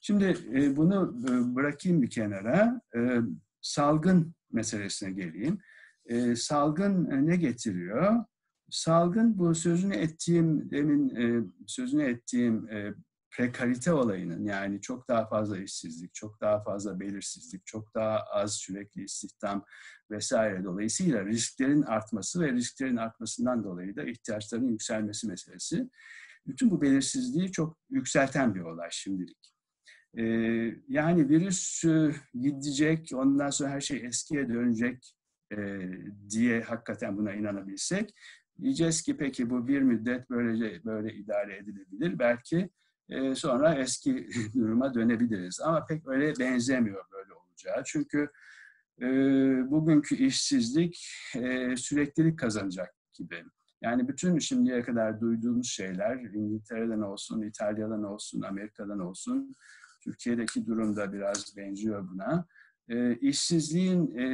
Şimdi 0.00 0.36
e, 0.54 0.76
bunu 0.76 1.16
e, 1.28 1.54
bırakayım 1.54 2.02
bir 2.02 2.10
kenara. 2.10 2.80
E, 2.96 3.20
salgın 3.60 4.34
meselesine 4.52 5.10
geleyim. 5.10 5.58
E, 6.08 6.36
salgın 6.36 7.10
e, 7.10 7.26
ne 7.26 7.36
getiriyor? 7.36 8.24
Salgın 8.70 9.38
bu 9.38 9.54
sözünü 9.54 9.96
ettiğim, 9.96 10.70
demin 10.70 11.16
e, 11.16 11.44
sözünü 11.66 12.02
ettiğim 12.02 12.68
e, 12.68 12.94
prekarite 13.30 13.92
olayının 13.92 14.44
yani 14.44 14.80
çok 14.80 15.08
daha 15.08 15.28
fazla 15.28 15.58
işsizlik, 15.58 16.14
çok 16.14 16.40
daha 16.40 16.62
fazla 16.62 17.00
belirsizlik, 17.00 17.66
çok 17.66 17.94
daha 17.94 18.18
az 18.20 18.54
sürekli 18.54 19.04
istihdam 19.04 19.64
vesaire 20.10 20.64
dolayısıyla 20.64 21.26
risklerin 21.26 21.82
artması 21.82 22.40
ve 22.40 22.52
risklerin 22.52 22.96
artmasından 22.96 23.64
dolayı 23.64 23.96
da 23.96 24.04
ihtiyaçların 24.04 24.68
yükselmesi 24.68 25.28
meselesi. 25.28 25.90
Bütün 26.46 26.70
bu 26.70 26.82
belirsizliği 26.82 27.52
çok 27.52 27.78
yükselten 27.90 28.54
bir 28.54 28.60
olay 28.60 28.88
şimdilik. 28.90 29.52
Ee, 30.18 30.22
yani 30.88 31.28
virüs 31.28 31.84
gidecek, 32.34 33.10
ondan 33.14 33.50
sonra 33.50 33.70
her 33.70 33.80
şey 33.80 34.06
eskiye 34.06 34.48
dönecek 34.48 35.17
e, 35.52 35.80
diye 36.30 36.62
hakikaten 36.62 37.16
buna 37.16 37.34
inanabilsek, 37.34 38.14
diyeceğiz 38.60 39.02
ki 39.02 39.16
peki 39.16 39.50
bu 39.50 39.68
bir 39.68 39.82
müddet 39.82 40.30
böylece 40.30 40.84
böyle 40.84 41.14
idare 41.14 41.56
edilebilir. 41.56 42.18
Belki 42.18 42.70
e, 43.08 43.34
sonra 43.34 43.74
eski 43.74 44.28
duruma 44.54 44.94
dönebiliriz. 44.94 45.60
Ama 45.60 45.86
pek 45.86 46.08
öyle 46.08 46.38
benzemiyor 46.38 47.04
böyle 47.12 47.34
olacağı. 47.34 47.84
Çünkü 47.84 48.30
e, 49.00 49.06
bugünkü 49.70 50.16
işsizlik 50.16 51.08
e, 51.34 51.76
süreklilik 51.76 52.38
kazanacak 52.38 52.94
gibi. 53.14 53.44
Yani 53.82 54.08
bütün 54.08 54.38
şimdiye 54.38 54.82
kadar 54.82 55.20
duyduğumuz 55.20 55.68
şeyler 55.68 56.16
İngiltere'den 56.16 57.00
olsun, 57.00 57.42
İtalya'dan 57.42 58.04
olsun, 58.04 58.42
Amerika'dan 58.42 59.00
olsun, 59.00 59.56
Türkiye'deki 60.00 60.66
durum 60.66 60.96
da 60.96 61.12
biraz 61.12 61.56
benziyor 61.56 62.08
buna. 62.08 62.46
E, 62.88 63.16
işsizliğin 63.16 64.18
e, 64.18 64.26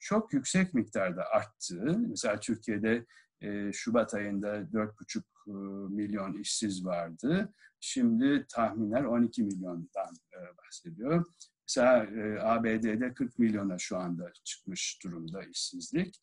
çok 0.00 0.32
yüksek 0.32 0.74
miktarda 0.74 1.24
arttığı, 1.24 1.98
mesela 1.98 2.40
Türkiye'de 2.40 3.06
e, 3.40 3.72
Şubat 3.72 4.14
ayında 4.14 4.56
4,5 4.56 5.18
e, 5.18 5.52
milyon 5.94 6.38
işsiz 6.38 6.84
vardı. 6.84 7.52
Şimdi 7.80 8.46
tahminler 8.48 9.04
12 9.04 9.42
milyondan 9.42 10.14
e, 10.32 10.38
bahsediyor. 10.58 11.24
Mesela 11.68 12.04
e, 12.04 12.40
ABD'de 12.40 13.14
40 13.14 13.38
milyona 13.38 13.78
şu 13.78 13.96
anda 13.96 14.32
çıkmış 14.44 14.98
durumda 15.04 15.42
işsizlik. 15.42 16.20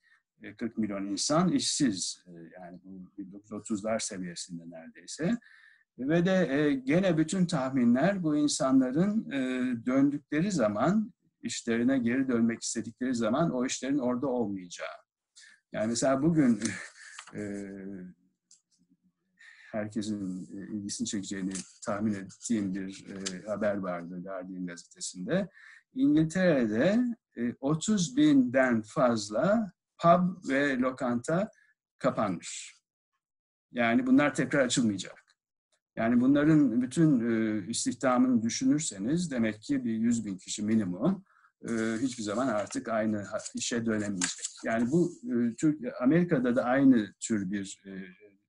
40 0.58 0.78
milyon 0.78 1.06
insan 1.06 1.52
işsiz. 1.52 2.24
Yani 2.60 2.80
bu 2.84 3.12
1930'lar 3.22 4.00
seviyesinde 4.00 4.64
neredeyse. 4.70 5.38
Ve 6.00 6.26
de 6.26 6.74
gene 6.86 7.18
bütün 7.18 7.46
tahminler 7.46 8.24
bu 8.24 8.38
insanların 8.38 9.32
döndükleri 9.86 10.52
zaman, 10.52 11.14
işlerine 11.44 11.98
geri 11.98 12.28
dönmek 12.28 12.62
istedikleri 12.62 13.16
zaman 13.16 13.52
o 13.52 13.66
işlerin 13.66 13.98
orada 13.98 14.28
olmayacağı. 14.28 14.88
Yani 15.74 15.88
mesela 15.88 16.24
bugün 16.24 16.60
herkesin 19.72 20.48
e, 20.58 20.78
ilgisini 20.78 21.08
çekeceğini 21.08 21.54
tahmin 21.86 22.14
ettiğim 22.14 22.76
bir 22.76 23.06
e, 23.10 23.46
haber 23.48 23.76
vardı 23.76 24.24
Guardian 24.24 24.68
gazetesinde. 24.68 25.50
İngiltere'de 25.94 27.00
30 27.60 28.14
e, 28.14 28.16
binden 28.18 28.82
fazla 28.82 29.72
pub 30.02 30.50
ve 30.50 30.78
lokanta 30.78 31.52
kapanmış. 32.00 32.76
Yani 33.72 34.08
bunlar 34.08 34.36
tekrar 34.36 34.66
açılmayacak. 34.66 35.22
Yani 35.96 36.22
bunların 36.22 36.82
bütün 36.82 37.20
istihdamını 37.70 38.42
düşünürseniz 38.42 39.32
demek 39.32 39.62
ki 39.62 39.86
bir 39.86 39.94
100 39.94 40.26
bin 40.26 40.38
kişi 40.38 40.64
minimum 40.64 41.24
hiçbir 42.02 42.24
zaman 42.24 42.48
artık 42.48 42.88
aynı 42.88 43.26
işe 43.56 43.86
dönemeyecek. 43.86 44.48
Yani 44.66 44.92
bu 44.92 45.12
Amerika'da 46.00 46.56
da 46.56 46.64
aynı 46.64 47.14
tür 47.20 47.52
bir 47.52 47.82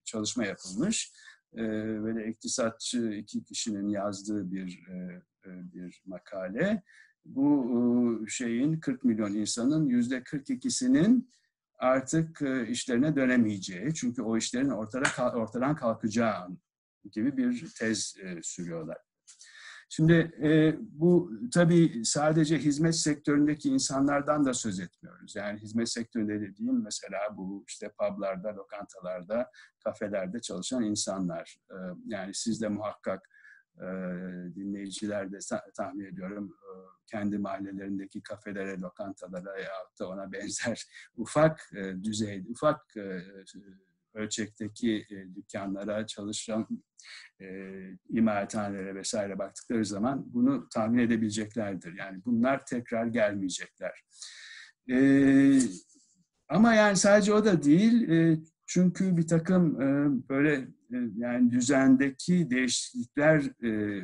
çalışma 0.04 0.45
yapılmış. 0.45 1.12
E, 1.54 1.62
böyle 2.02 2.28
iktisatçı 2.28 3.12
iki 3.12 3.45
kişinin 3.45 3.88
yazdığı 3.88 4.50
bir 4.52 4.87
e, 4.88 5.23
e 5.47 5.73
bir 5.73 6.02
makale. 6.07 6.83
Bu 7.25 8.25
e, 8.26 8.31
şeyin 8.31 8.81
40 8.81 9.04
milyon 9.04 9.35
insanın 9.35 9.87
yüzde 9.87 10.19
42'sinin 10.19 11.31
artık 11.78 12.42
e, 12.42 12.69
işlerine 12.69 13.16
dönemeyeceği, 13.16 13.95
çünkü 13.95 14.23
o 14.23 14.37
işlerin 14.37 14.71
ortada, 14.71 15.33
ortadan 15.35 15.76
kalkacağı 15.76 16.49
gibi 17.12 17.37
bir 17.37 17.73
tez 17.78 18.16
sürüyorlar. 18.42 18.99
Şimdi 19.94 20.32
e, 20.42 20.76
bu 20.80 21.32
tabii 21.54 22.02
sadece 22.04 22.58
hizmet 22.58 22.96
sektöründeki 22.96 23.68
insanlardan 23.68 24.44
da 24.44 24.54
söz 24.54 24.80
etmiyoruz. 24.80 25.37
Yani 25.37 25.61
hizmet 25.61 25.88
sektöründe 25.88 26.40
dediğim 26.40 26.82
mesela 26.82 27.18
bu 27.37 27.64
işte 27.68 27.92
publarda, 27.99 28.56
lokantalarda, 28.56 29.50
kafelerde 29.84 30.40
çalışan 30.40 30.84
insanlar. 30.84 31.56
E, 31.70 31.76
yani 32.06 32.34
siz 32.34 32.62
de 32.62 32.68
muhakkak 32.68 33.28
e, 33.76 33.87
dinleyiciler 34.54 35.32
de 35.32 35.38
tahmin 35.76 36.04
ediyorum 36.04 36.56
e, 36.62 36.70
kendi 37.06 37.38
mahallelerindeki 37.38 38.22
kafelere, 38.22 38.80
lokantalara 38.80 39.61
ya 39.61 39.72
da 40.00 40.08
ona 40.08 40.32
benzer 40.32 40.84
ufak 41.16 41.70
e, 41.76 42.04
düzeyde, 42.04 42.49
ufak 42.49 42.96
e, 42.96 43.22
ölçekteki 44.14 45.07
e, 45.11 45.35
dükkanlara, 45.35 46.07
çalışan 46.07 46.69
e, 47.40 47.47
imalathanelere 48.09 48.95
vesaire 48.95 49.38
baktıkları 49.38 49.85
zaman 49.85 50.25
bunu 50.35 50.69
tahmin 50.69 50.99
edebileceklerdir. 50.99 51.99
Yani 51.99 52.23
bunlar 52.25 52.66
tekrar 52.66 53.07
gelmeyecekler. 53.07 54.04
E, 54.90 54.99
ama 56.49 56.75
yani 56.75 56.97
sadece 56.97 57.35
o 57.35 57.45
da 57.45 57.62
değil. 57.62 58.09
E, 58.09 58.38
çünkü 58.66 59.16
bir 59.16 59.26
takım 59.26 59.81
e, 59.81 60.11
böyle 60.28 60.54
e, 60.92 60.97
yani 61.16 61.50
düzendeki 61.50 62.50
değişiklikler 62.50 63.64
e, 63.66 64.02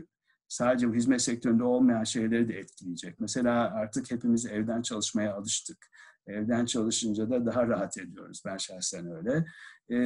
sadece 0.49 0.88
bu 0.88 0.95
hizmet 0.95 1.23
sektöründe 1.23 1.65
olmayan 1.65 2.05
şeyleri 2.05 2.49
de 2.49 2.59
etkileyecek. 2.59 3.21
Mesela 3.21 3.75
artık 3.75 4.11
hepimiz 4.11 4.47
evden 4.47 4.83
çalışmaya 4.83 5.35
alıştık. 5.35 5.87
Evden 6.27 6.65
çalışınca 6.67 7.31
da 7.31 7.47
daha 7.47 7.69
rahat 7.69 7.99
ediyoruz. 7.99 8.43
Ben 8.47 8.57
şahsen 8.57 9.12
öyle. 9.12 9.45
E, 9.90 9.99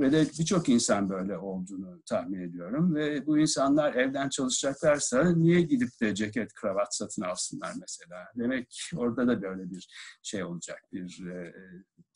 ve 0.00 0.12
de 0.12 0.26
birçok 0.38 0.68
insan 0.68 1.08
böyle 1.08 1.38
olduğunu 1.38 2.02
tahmin 2.06 2.40
ediyorum. 2.40 2.94
Ve 2.94 3.26
bu 3.26 3.38
insanlar 3.38 3.94
evden 3.94 4.28
çalışacaklarsa 4.28 5.32
niye 5.32 5.60
gidip 5.60 6.00
de 6.00 6.14
ceket, 6.14 6.52
kravat 6.54 6.96
satın 6.96 7.22
alsınlar 7.22 7.72
mesela? 7.80 8.26
Demek 8.38 8.80
orada 8.96 9.28
da 9.28 9.42
böyle 9.42 9.70
bir 9.70 9.88
şey 10.22 10.44
olacak. 10.44 10.78
Bir 10.92 11.26
e, 11.26 11.52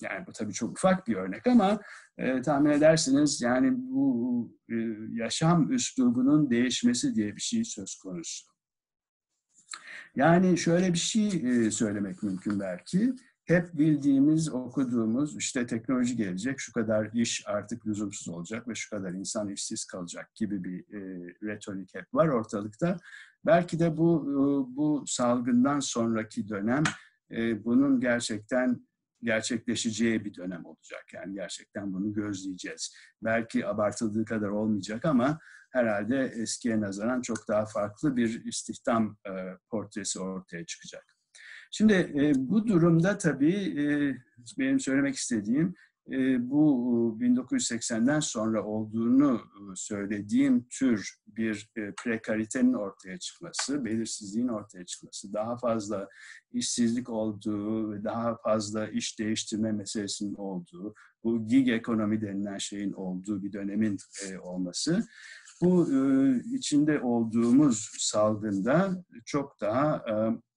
Yani 0.02 0.26
bu 0.26 0.32
tabii 0.32 0.52
çok 0.52 0.70
ufak 0.70 1.06
bir 1.08 1.14
örnek 1.14 1.46
ama 1.46 1.80
e, 2.18 2.42
tahmin 2.42 2.70
edersiniz 2.70 3.42
yani 3.42 3.72
bu 3.76 4.52
e, 4.70 4.74
yaşam 5.12 5.72
üslubunun 5.72 6.50
değişmesi 6.50 7.14
diye 7.14 7.36
bir 7.36 7.40
şey 7.40 7.64
söz 7.64 7.94
konusu. 7.94 8.46
Yani 10.16 10.58
şöyle 10.58 10.92
bir 10.92 10.98
şey 10.98 11.26
e, 11.26 11.70
söylemek 11.70 12.22
mümkün 12.22 12.60
belki 12.60 13.14
hep 13.44 13.74
bildiğimiz, 13.74 14.52
okuduğumuz 14.52 15.36
işte 15.36 15.66
teknoloji 15.66 16.16
gelecek, 16.16 16.60
şu 16.60 16.72
kadar 16.72 17.10
iş 17.12 17.42
artık 17.46 17.86
lüzumsuz 17.86 18.28
olacak 18.28 18.68
ve 18.68 18.74
şu 18.74 18.90
kadar 18.90 19.12
insan 19.12 19.48
işsiz 19.48 19.84
kalacak 19.84 20.34
gibi 20.34 20.64
bir 20.64 20.80
e, 20.80 21.34
retorik 21.42 21.94
hep 21.94 22.14
var 22.14 22.28
ortalıkta. 22.28 22.96
Belki 23.46 23.78
de 23.78 23.96
bu 23.96 24.22
e, 24.22 24.36
bu 24.76 25.04
salgından 25.06 25.80
sonraki 25.80 26.48
dönem 26.48 26.82
e, 27.30 27.64
bunun 27.64 28.00
gerçekten 28.00 28.86
gerçekleşeceği 29.22 30.24
bir 30.24 30.34
dönem 30.34 30.64
olacak. 30.64 31.04
Yani 31.12 31.34
gerçekten 31.34 31.92
bunu 31.92 32.12
gözleyeceğiz. 32.12 32.96
Belki 33.22 33.66
abartıldığı 33.66 34.24
kadar 34.24 34.48
olmayacak 34.48 35.04
ama 35.04 35.38
herhalde 35.70 36.24
eskiye 36.24 36.80
nazaran 36.80 37.22
çok 37.22 37.48
daha 37.48 37.66
farklı 37.66 38.16
bir 38.16 38.44
istihdam 38.44 39.16
e, 39.26 39.30
portresi 39.70 40.20
ortaya 40.20 40.66
çıkacak. 40.66 41.13
Şimdi 41.76 41.92
e, 41.92 42.32
bu 42.36 42.66
durumda 42.66 43.18
tabii 43.18 43.80
e, 43.80 43.86
benim 44.58 44.80
söylemek 44.80 45.14
istediğim 45.14 45.74
e, 46.10 46.50
bu 46.50 47.18
1980'den 47.20 48.20
sonra 48.20 48.64
olduğunu 48.64 49.34
e, 49.34 49.60
söylediğim 49.76 50.66
tür 50.70 51.14
bir 51.26 51.70
e, 51.76 51.92
prekaritenin 52.04 52.72
ortaya 52.72 53.18
çıkması, 53.18 53.84
belirsizliğin 53.84 54.48
ortaya 54.48 54.86
çıkması, 54.86 55.32
daha 55.32 55.56
fazla 55.56 56.08
işsizlik 56.52 57.08
olduğu 57.08 58.04
daha 58.04 58.36
fazla 58.36 58.88
iş 58.88 59.18
değiştirme 59.18 59.72
meselesinin 59.72 60.34
olduğu, 60.34 60.94
bu 61.24 61.46
gig 61.46 61.68
ekonomi 61.68 62.20
denilen 62.20 62.58
şeyin 62.58 62.92
olduğu 62.92 63.42
bir 63.42 63.52
dönemin 63.52 63.98
e, 64.28 64.38
olması, 64.38 65.06
bu 65.62 65.88
e, 65.92 65.98
içinde 66.56 67.00
olduğumuz 67.00 67.90
salgında 67.98 69.04
çok 69.24 69.60
daha 69.60 70.04
e, 70.08 70.12
e, 70.12 70.53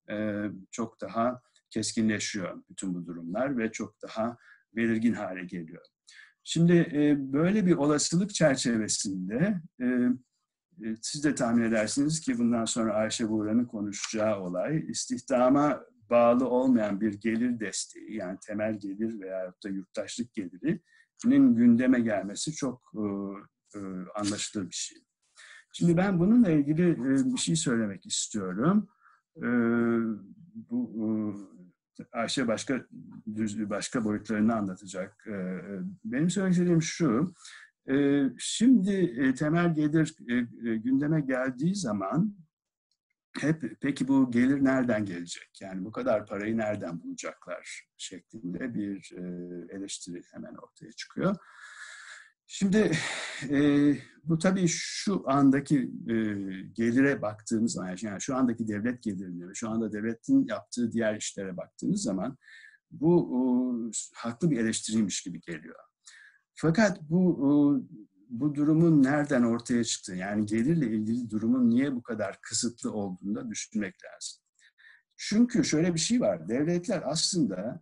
çok 0.71 1.01
daha 1.01 1.41
keskinleşiyor 1.69 2.63
bütün 2.69 2.93
bu 2.93 3.05
durumlar 3.05 3.57
ve 3.57 3.71
çok 3.71 4.01
daha 4.01 4.37
belirgin 4.75 5.13
hale 5.13 5.45
geliyor. 5.45 5.85
Şimdi 6.43 6.73
e, 6.73 7.33
böyle 7.33 7.65
bir 7.65 7.75
olasılık 7.75 8.33
çerçevesinde 8.33 9.61
e, 9.81 9.85
siz 11.01 11.23
de 11.23 11.35
tahmin 11.35 11.63
edersiniz 11.63 12.21
ki 12.21 12.37
bundan 12.37 12.65
sonra 12.65 12.93
Ayşe 12.93 13.29
Buğra'nın 13.29 13.65
konuşacağı 13.65 14.39
olay 14.39 14.85
istihdama 14.89 15.83
bağlı 16.09 16.47
olmayan 16.49 17.01
bir 17.01 17.13
gelir 17.13 17.59
desteği 17.59 18.15
yani 18.15 18.37
temel 18.47 18.79
gelir 18.79 19.19
veya 19.19 19.53
da 19.63 19.69
yurttaşlık 19.69 20.33
gelirinin 20.33 21.55
gündeme 21.55 21.99
gelmesi 21.99 22.51
çok 22.51 22.93
anlaşılır 24.15 24.69
bir 24.69 24.75
şey. 24.75 24.97
Şimdi 25.73 25.97
ben 25.97 26.19
bununla 26.19 26.51
ilgili 26.51 26.97
bir 27.33 27.37
şey 27.37 27.55
söylemek 27.55 28.05
istiyorum. 28.05 28.87
Bu 30.69 31.35
Ayşe 32.11 32.47
başka 32.47 32.85
başka 33.69 34.03
boyutlarını 34.03 34.55
anlatacak. 34.55 35.27
Benim 36.05 36.29
söylemek 36.29 36.53
istediğim 36.53 36.81
şu, 36.81 37.33
şimdi 38.37 39.33
temel 39.33 39.75
gelir 39.75 40.15
gündeme 40.83 41.21
geldiği 41.21 41.75
zaman 41.75 42.35
hep 43.39 43.77
peki 43.81 44.07
bu 44.07 44.31
gelir 44.31 44.63
nereden 44.63 45.05
gelecek? 45.05 45.61
Yani 45.61 45.85
bu 45.85 45.91
kadar 45.91 46.25
parayı 46.25 46.57
nereden 46.57 47.03
bulacaklar 47.03 47.83
şeklinde 47.97 48.73
bir 48.73 49.11
eleştiri 49.69 50.21
hemen 50.31 50.55
ortaya 50.55 50.91
çıkıyor. 50.91 51.35
Şimdi 52.47 52.91
e, 53.49 53.59
bu 54.23 54.37
tabii 54.37 54.65
şu 54.67 55.23
andaki 55.29 55.77
e, 56.09 56.15
gelire 56.73 57.21
baktığımız 57.21 57.71
zaman, 57.73 57.97
yani 58.01 58.21
şu 58.21 58.35
andaki 58.35 58.67
devlet 58.67 59.03
gelirine 59.03 59.49
ve 59.49 59.53
şu 59.53 59.69
anda 59.69 59.91
devletin 59.91 60.45
yaptığı 60.47 60.91
diğer 60.91 61.15
işlere 61.15 61.57
baktığımız 61.57 62.03
zaman 62.03 62.37
bu 62.91 63.31
e, 63.33 63.39
haklı 64.15 64.51
bir 64.51 64.57
eleştiriymiş 64.59 65.21
gibi 65.21 65.41
geliyor. 65.41 65.79
Fakat 66.55 67.01
bu 67.01 67.33
e, 67.37 67.49
bu 68.29 68.55
durumun 68.55 69.03
nereden 69.03 69.43
ortaya 69.43 69.83
çıktığı, 69.83 70.15
yani 70.15 70.45
gelirle 70.45 70.87
ilgili 70.87 71.29
durumun 71.29 71.69
niye 71.69 71.95
bu 71.95 72.03
kadar 72.03 72.41
kısıtlı 72.41 72.91
olduğunu 72.91 73.35
da 73.35 73.49
düşünmek 73.49 73.95
lazım. 74.03 74.43
Çünkü 75.17 75.63
şöyle 75.65 75.93
bir 75.93 75.99
şey 75.99 76.21
var, 76.21 76.49
devletler 76.49 77.03
aslında 77.05 77.81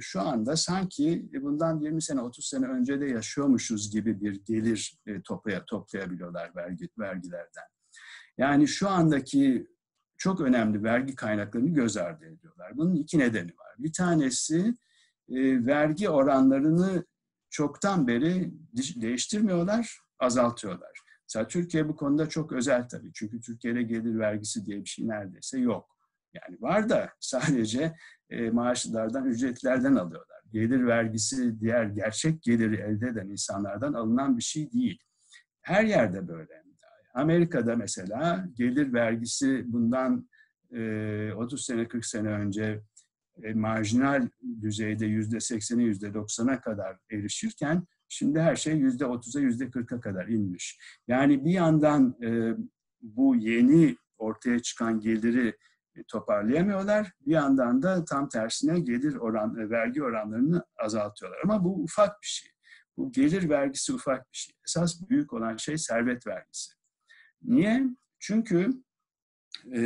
şu 0.00 0.20
anda 0.20 0.56
sanki 0.56 1.30
bundan 1.42 1.80
20 1.80 2.02
sene, 2.02 2.20
30 2.20 2.46
sene 2.46 2.66
önce 2.66 3.00
de 3.00 3.06
yaşıyormuşuz 3.06 3.92
gibi 3.92 4.20
bir 4.20 4.44
gelir 4.44 4.98
e, 5.06 5.22
toplaya, 5.22 5.64
toplayabiliyorlar 5.64 6.56
vergi, 6.56 6.88
vergilerden. 6.98 7.64
Yani 8.38 8.68
şu 8.68 8.88
andaki 8.88 9.66
çok 10.16 10.40
önemli 10.40 10.82
vergi 10.82 11.14
kaynaklarını 11.14 11.68
göz 11.68 11.96
ardı 11.96 12.24
ediyorlar. 12.24 12.76
Bunun 12.76 12.94
iki 12.94 13.18
nedeni 13.18 13.50
var. 13.50 13.74
Bir 13.78 13.92
tanesi 13.92 14.74
e, 15.28 15.66
vergi 15.66 16.08
oranlarını 16.08 17.04
çoktan 17.50 18.06
beri 18.06 18.52
değiştirmiyorlar, 18.96 19.98
azaltıyorlar. 20.18 21.00
Mesela 21.28 21.48
Türkiye 21.48 21.88
bu 21.88 21.96
konuda 21.96 22.28
çok 22.28 22.52
özel 22.52 22.88
tabii. 22.88 23.10
Çünkü 23.14 23.40
Türkiye'de 23.40 23.82
gelir 23.82 24.18
vergisi 24.18 24.66
diye 24.66 24.80
bir 24.80 24.88
şey 24.88 25.08
neredeyse 25.08 25.58
yok. 25.58 25.95
Yani 26.42 26.62
var 26.62 26.88
da 26.88 27.10
sadece 27.20 27.94
e, 28.30 28.50
maaşlardan, 28.50 29.24
ücretlerden 29.24 29.94
alıyorlar. 29.94 30.40
Gelir 30.52 30.86
vergisi 30.86 31.60
diğer 31.60 31.84
gerçek 31.84 32.42
geliri 32.42 32.76
elde 32.76 33.08
eden 33.08 33.28
insanlardan 33.28 33.92
alınan 33.92 34.38
bir 34.38 34.42
şey 34.42 34.72
değil. 34.72 35.02
Her 35.62 35.84
yerde 35.84 36.28
böyle. 36.28 36.66
Amerika'da 37.14 37.76
mesela 37.76 38.48
gelir 38.54 38.92
vergisi 38.92 39.72
bundan 39.72 40.28
e, 40.74 41.32
30 41.32 41.64
sene 41.64 41.88
40 41.88 42.06
sene 42.06 42.28
önce 42.28 42.82
e, 43.42 43.54
marjinal 43.54 44.28
düzeyde 44.62 45.06
yüzde 45.06 45.40
sekseni 45.40 45.84
yüzde 45.84 46.14
doksana 46.14 46.60
kadar 46.60 46.96
erişirken 47.10 47.86
şimdi 48.08 48.40
her 48.40 48.56
şey 48.56 48.74
yüzde 48.74 49.06
otuza 49.06 49.40
yüzde 49.40 49.70
kırka 49.70 50.00
kadar 50.00 50.28
inmiş. 50.28 50.78
Yani 51.08 51.44
bir 51.44 51.52
yandan 51.52 52.16
e, 52.22 52.54
bu 53.02 53.36
yeni 53.36 53.96
ortaya 54.18 54.58
çıkan 54.58 55.00
geliri 55.00 55.56
toparlayamıyorlar. 56.04 57.12
Bir 57.20 57.32
yandan 57.32 57.82
da 57.82 58.04
tam 58.04 58.28
tersine 58.28 58.80
gelir 58.80 59.14
oran, 59.14 59.58
e, 59.58 59.70
vergi 59.70 60.02
oranlarını 60.02 60.64
azaltıyorlar. 60.78 61.40
Ama 61.44 61.64
bu 61.64 61.82
ufak 61.82 62.22
bir 62.22 62.26
şey. 62.26 62.50
Bu 62.96 63.12
gelir 63.12 63.48
vergisi 63.48 63.92
ufak 63.92 64.32
bir 64.32 64.38
şey. 64.38 64.54
Esas 64.68 65.08
büyük 65.10 65.32
olan 65.32 65.56
şey 65.56 65.78
servet 65.78 66.26
vergisi. 66.26 66.72
Niye? 67.42 67.84
Çünkü 68.18 68.70
e, 69.72 69.80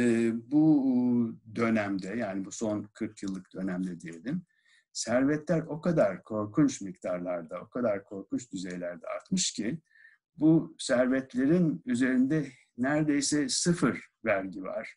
bu 0.51 1.37
dönemde 1.55 2.09
yani 2.09 2.44
bu 2.44 2.53
son 2.53 2.88
40 2.94 3.23
yıllık 3.23 3.55
dönemde 3.55 4.01
diyelim 4.01 4.46
servetler 4.92 5.61
o 5.61 5.81
kadar 5.81 6.23
korkunç 6.23 6.81
miktarlarda, 6.81 7.61
o 7.61 7.68
kadar 7.68 8.05
korkunç 8.05 8.53
düzeylerde 8.53 9.07
artmış 9.07 9.53
ki 9.53 9.81
bu 10.37 10.77
servetlerin 10.79 11.83
üzerinde 11.87 12.46
neredeyse 12.79 13.49
sıfır 13.49 14.07
vergi 14.25 14.62
var 14.62 14.96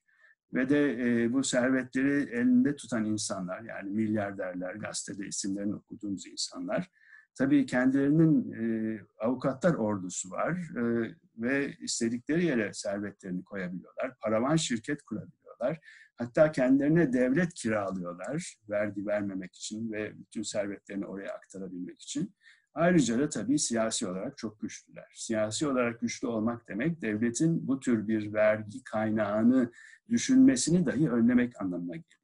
ve 0.54 0.70
de 0.70 0.94
e, 1.24 1.34
bu 1.34 1.44
servetleri 1.44 2.30
elinde 2.32 2.76
tutan 2.76 3.06
insanlar 3.06 3.62
yani 3.62 3.89
milyarderler, 3.89 4.76
gazetede 4.76 5.28
isimlerini 5.28 5.76
okuduğumuz 5.76 6.28
insanlar 6.28 6.89
tabii 7.36 7.66
kendilerinin 7.66 8.54
e, 8.54 9.00
avukatlar 9.20 9.74
ordusu 9.74 10.32
var 10.32 10.52
e, 10.52 11.13
ve 11.38 11.76
istedikleri 11.80 12.46
yere 12.46 12.74
servetlerini 12.74 13.44
koyabiliyorlar. 13.44 14.20
Paravan 14.22 14.56
şirket 14.56 15.04
kurabiliyorlar. 15.04 15.80
Hatta 16.16 16.52
kendilerine 16.52 17.13
devlet 17.13 17.54
kiralıyorlar 17.54 18.56
vergi 18.70 19.06
vermemek 19.06 19.56
için 19.56 19.92
ve 19.92 20.20
bütün 20.20 20.44
servetlerini 20.44 21.06
oraya 21.06 21.34
aktarabilmek 21.34 22.02
için. 22.02 22.34
Ayrıca 22.75 23.19
da 23.19 23.29
tabii 23.29 23.59
siyasi 23.59 24.07
olarak 24.07 24.38
çok 24.38 24.62
güçlüler. 24.62 25.12
Siyasi 25.15 25.67
olarak 25.67 26.01
güçlü 26.01 26.27
olmak 26.27 26.67
demek 26.67 27.01
devletin 27.01 27.67
bu 27.67 27.79
tür 27.79 28.07
bir 28.07 28.33
vergi 28.33 28.83
kaynağını 28.83 29.71
düşünmesini 30.09 30.86
dahi 30.86 31.09
önlemek 31.09 31.62
anlamına 31.62 31.95
geliyor. 31.95 32.21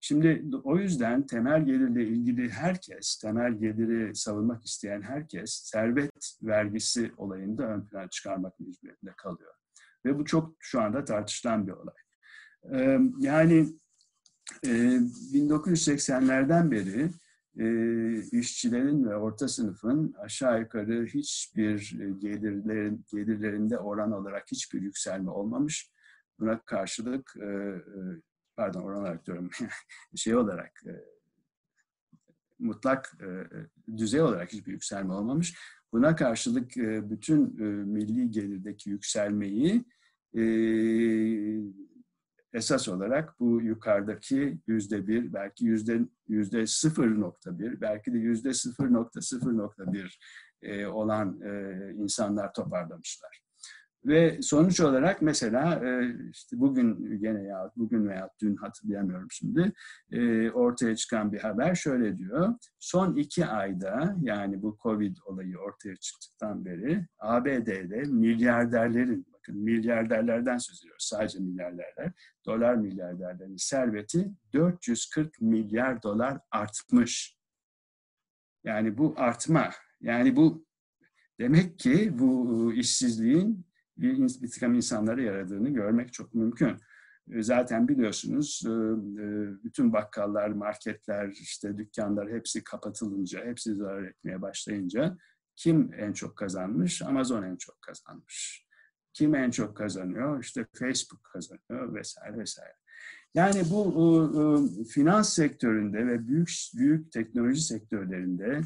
Şimdi 0.00 0.44
o 0.64 0.78
yüzden 0.78 1.26
temel 1.26 1.64
gelirle 1.64 2.06
ilgili 2.06 2.50
herkes, 2.50 3.18
temel 3.18 3.52
geliri 3.52 4.14
savunmak 4.14 4.66
isteyen 4.66 5.02
herkes 5.02 5.52
servet 5.52 6.36
vergisi 6.42 7.12
olayında 7.16 7.66
ön 7.66 7.86
plana 7.86 8.10
çıkarmak 8.10 8.60
mecburiyetinde 8.60 9.12
kalıyor. 9.16 9.54
Ve 10.04 10.18
bu 10.18 10.24
çok 10.24 10.54
şu 10.58 10.80
anda 10.80 11.04
tartışılan 11.04 11.66
bir 11.66 11.72
olay. 11.72 11.94
Yani 13.18 13.68
1980'lerden 14.64 16.70
beri 16.70 17.10
işçilerin 18.32 19.04
ve 19.04 19.16
orta 19.16 19.48
sınıfın 19.48 20.14
aşağı 20.18 20.60
yukarı 20.60 21.06
hiçbir 21.06 21.98
gelirlerin, 22.18 23.04
gelirlerinde 23.12 23.78
oran 23.78 24.12
olarak 24.12 24.44
hiçbir 24.52 24.82
yükselme 24.82 25.30
olmamış. 25.30 25.90
Buna 26.40 26.60
karşılık, 26.60 27.34
pardon 28.56 28.82
oran 28.82 29.00
olarak 29.00 29.26
diyorum, 29.26 29.50
şey 30.16 30.36
olarak 30.36 30.82
mutlak 32.58 33.16
düzey 33.96 34.22
olarak 34.22 34.52
hiçbir 34.52 34.72
yükselme 34.72 35.12
olmamış. 35.12 35.54
Buna 35.92 36.16
karşılık 36.16 36.76
bütün 37.10 37.62
milli 37.88 38.30
gelirdeki 38.30 38.90
yükselmeyi 38.90 39.84
esas 42.56 42.88
olarak 42.88 43.40
bu 43.40 43.62
yukarıdaki 43.62 44.58
yüzde 44.66 45.06
bir, 45.06 45.32
belki 45.32 45.64
yüzde 45.64 46.00
yüzde 46.28 46.66
sıfır 46.66 47.20
nokta 47.20 47.58
bir, 47.58 47.80
belki 47.80 48.12
de 48.12 48.18
yüzde 48.18 48.54
sıfır 48.54 48.92
nokta 48.92 49.20
sıfır 49.20 49.56
nokta 49.56 49.92
bir 49.92 50.18
olan 50.86 51.40
insanlar 51.94 52.52
toparlamışlar. 52.52 53.46
Ve 54.04 54.38
sonuç 54.42 54.80
olarak 54.80 55.22
mesela 55.22 55.82
işte 56.30 56.60
bugün 56.60 57.20
gene 57.20 57.42
ya 57.42 57.70
bugün 57.76 58.08
veya 58.08 58.30
dün 58.42 58.56
hatırlayamıyorum 58.56 59.28
şimdi 59.30 59.72
ortaya 60.52 60.96
çıkan 60.96 61.32
bir 61.32 61.38
haber 61.38 61.74
şöyle 61.74 62.18
diyor. 62.18 62.54
Son 62.78 63.16
iki 63.16 63.46
ayda 63.46 64.16
yani 64.22 64.62
bu 64.62 64.78
Covid 64.82 65.16
olayı 65.26 65.58
ortaya 65.58 65.96
çıktıktan 65.96 66.64
beri 66.64 67.06
ABD'de 67.18 68.02
milyarderlerin 68.02 69.26
bakın 69.48 69.62
milyarderlerden 69.62 70.58
söz 70.58 70.80
ediyoruz 70.80 71.04
sadece 71.04 71.38
milyarderler 71.38 72.12
dolar 72.46 72.74
milyarderlerin 72.74 73.56
serveti 73.56 74.30
440 74.52 75.40
milyar 75.40 76.02
dolar 76.02 76.38
artmış. 76.50 77.36
Yani 78.64 78.98
bu 78.98 79.14
artma 79.16 79.70
yani 80.00 80.36
bu 80.36 80.66
demek 81.40 81.78
ki 81.78 82.18
bu 82.18 82.72
işsizliğin 82.72 83.66
bir, 83.96 84.50
takım 84.50 84.74
insanlara 84.74 85.22
yaradığını 85.22 85.70
görmek 85.70 86.12
çok 86.12 86.34
mümkün. 86.34 86.76
Zaten 87.38 87.88
biliyorsunuz 87.88 88.62
e, 88.66 88.70
e, 88.70 88.74
bütün 89.64 89.92
bakkallar, 89.92 90.48
marketler, 90.48 91.28
işte 91.28 91.78
dükkanlar 91.78 92.30
hepsi 92.30 92.64
kapatılınca, 92.64 93.44
hepsi 93.44 93.74
zarar 93.74 94.02
etmeye 94.02 94.42
başlayınca 94.42 95.18
kim 95.56 95.90
en 95.98 96.12
çok 96.12 96.36
kazanmış? 96.36 97.02
Amazon 97.02 97.42
en 97.42 97.56
çok 97.56 97.82
kazanmış. 97.82 98.65
Kim 99.16 99.34
en 99.34 99.50
çok 99.50 99.76
kazanıyor? 99.76 100.42
İşte 100.42 100.66
Facebook 100.74 101.24
kazanıyor 101.24 101.94
vesaire 101.94 102.38
vesaire. 102.38 102.74
Yani 103.34 103.62
bu 103.70 104.86
finans 104.90 105.34
sektöründe 105.34 106.06
ve 106.06 106.28
büyük 106.28 106.50
büyük 106.76 107.12
teknoloji 107.12 107.60
sektörlerinde 107.60 108.60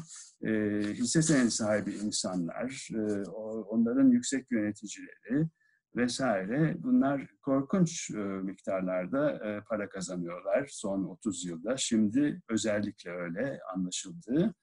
e, 0.45 0.51
hisse 0.93 1.21
senedi 1.21 1.51
sahibi 1.51 1.91
insanlar, 1.91 2.89
e, 2.95 3.29
onların 3.61 4.07
yüksek 4.07 4.51
yöneticileri 4.51 5.47
vesaire 5.95 6.75
bunlar 6.79 7.27
korkunç 7.41 8.11
e, 8.11 8.17
miktarlarda 8.17 9.31
e, 9.31 9.61
para 9.69 9.89
kazanıyorlar 9.89 10.67
son 10.71 11.03
30 11.03 11.45
yılda. 11.45 11.77
Şimdi 11.77 12.41
özellikle 12.49 13.11
öyle 13.11 13.59
anlaşıldı. 13.75 14.53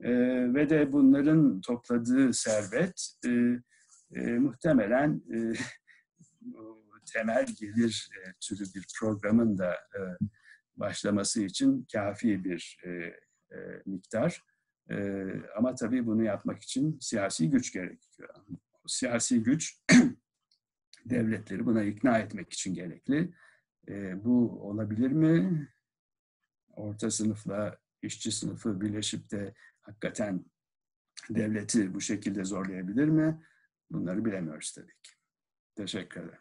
E, 0.00 0.10
ve 0.54 0.70
de 0.70 0.92
bunların 0.92 1.60
topladığı 1.60 2.32
servet 2.32 3.14
e, 3.26 3.30
e, 4.14 4.20
muhtemelen 4.20 5.22
e, 5.34 5.52
temel 7.12 7.46
gelir 7.60 8.10
e, 8.18 8.32
türü 8.40 8.64
bir 8.74 8.86
programın 9.00 9.58
da 9.58 9.74
e, 9.74 10.00
başlaması 10.76 11.42
için 11.42 11.86
kafi 11.92 12.44
bir 12.44 12.78
e, 12.84 12.90
e, 13.56 13.82
miktar. 13.86 14.42
E, 14.90 15.26
ama 15.56 15.74
tabii 15.74 16.06
bunu 16.06 16.22
yapmak 16.22 16.62
için 16.62 16.98
siyasi 17.00 17.50
güç 17.50 17.72
gerekiyor. 17.72 18.28
Siyasi 18.86 19.42
güç 19.42 19.80
devletleri 21.04 21.66
buna 21.66 21.82
ikna 21.82 22.18
etmek 22.18 22.52
için 22.52 22.74
gerekli. 22.74 23.34
E, 23.88 24.24
bu 24.24 24.62
olabilir 24.62 25.10
mi? 25.10 25.68
Orta 26.68 27.10
sınıfla 27.10 27.78
işçi 28.02 28.32
sınıfı 28.32 28.80
birleşip 28.80 29.30
de 29.30 29.54
hakikaten 29.80 30.44
devleti 31.30 31.94
bu 31.94 32.00
şekilde 32.00 32.44
zorlayabilir 32.44 33.08
mi? 33.08 33.42
Bunları 33.92 34.24
bilemiyoruz 34.24 34.72
tabii 34.72 35.02
ki. 35.02 35.10
Teşekkür 35.74 36.20
ederim. 36.20 36.38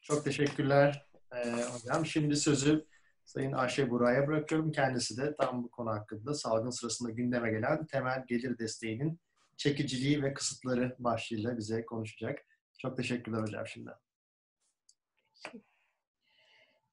Çok 0.00 0.24
teşekkürler 0.24 1.06
e, 1.32 1.62
hocam. 1.62 2.06
Şimdi 2.06 2.36
sözü 2.36 2.86
Sayın 3.24 3.52
Ayşe 3.52 3.90
Buray'a 3.90 4.26
bırakıyorum. 4.26 4.72
Kendisi 4.72 5.16
de 5.16 5.36
tam 5.36 5.64
bu 5.64 5.70
konu 5.70 5.90
hakkında 5.90 6.34
salgın 6.34 6.70
sırasında 6.70 7.10
gündeme 7.10 7.50
gelen 7.50 7.86
temel 7.86 8.24
gelir 8.26 8.58
desteğinin 8.58 9.20
çekiciliği 9.56 10.22
ve 10.22 10.34
kısıtları 10.34 10.96
başlığıyla 10.98 11.56
bize 11.58 11.86
konuşacak. 11.86 12.38
Çok 12.78 12.96
teşekkürler 12.96 13.42
hocam 13.42 13.66
şimdi. 13.66 13.90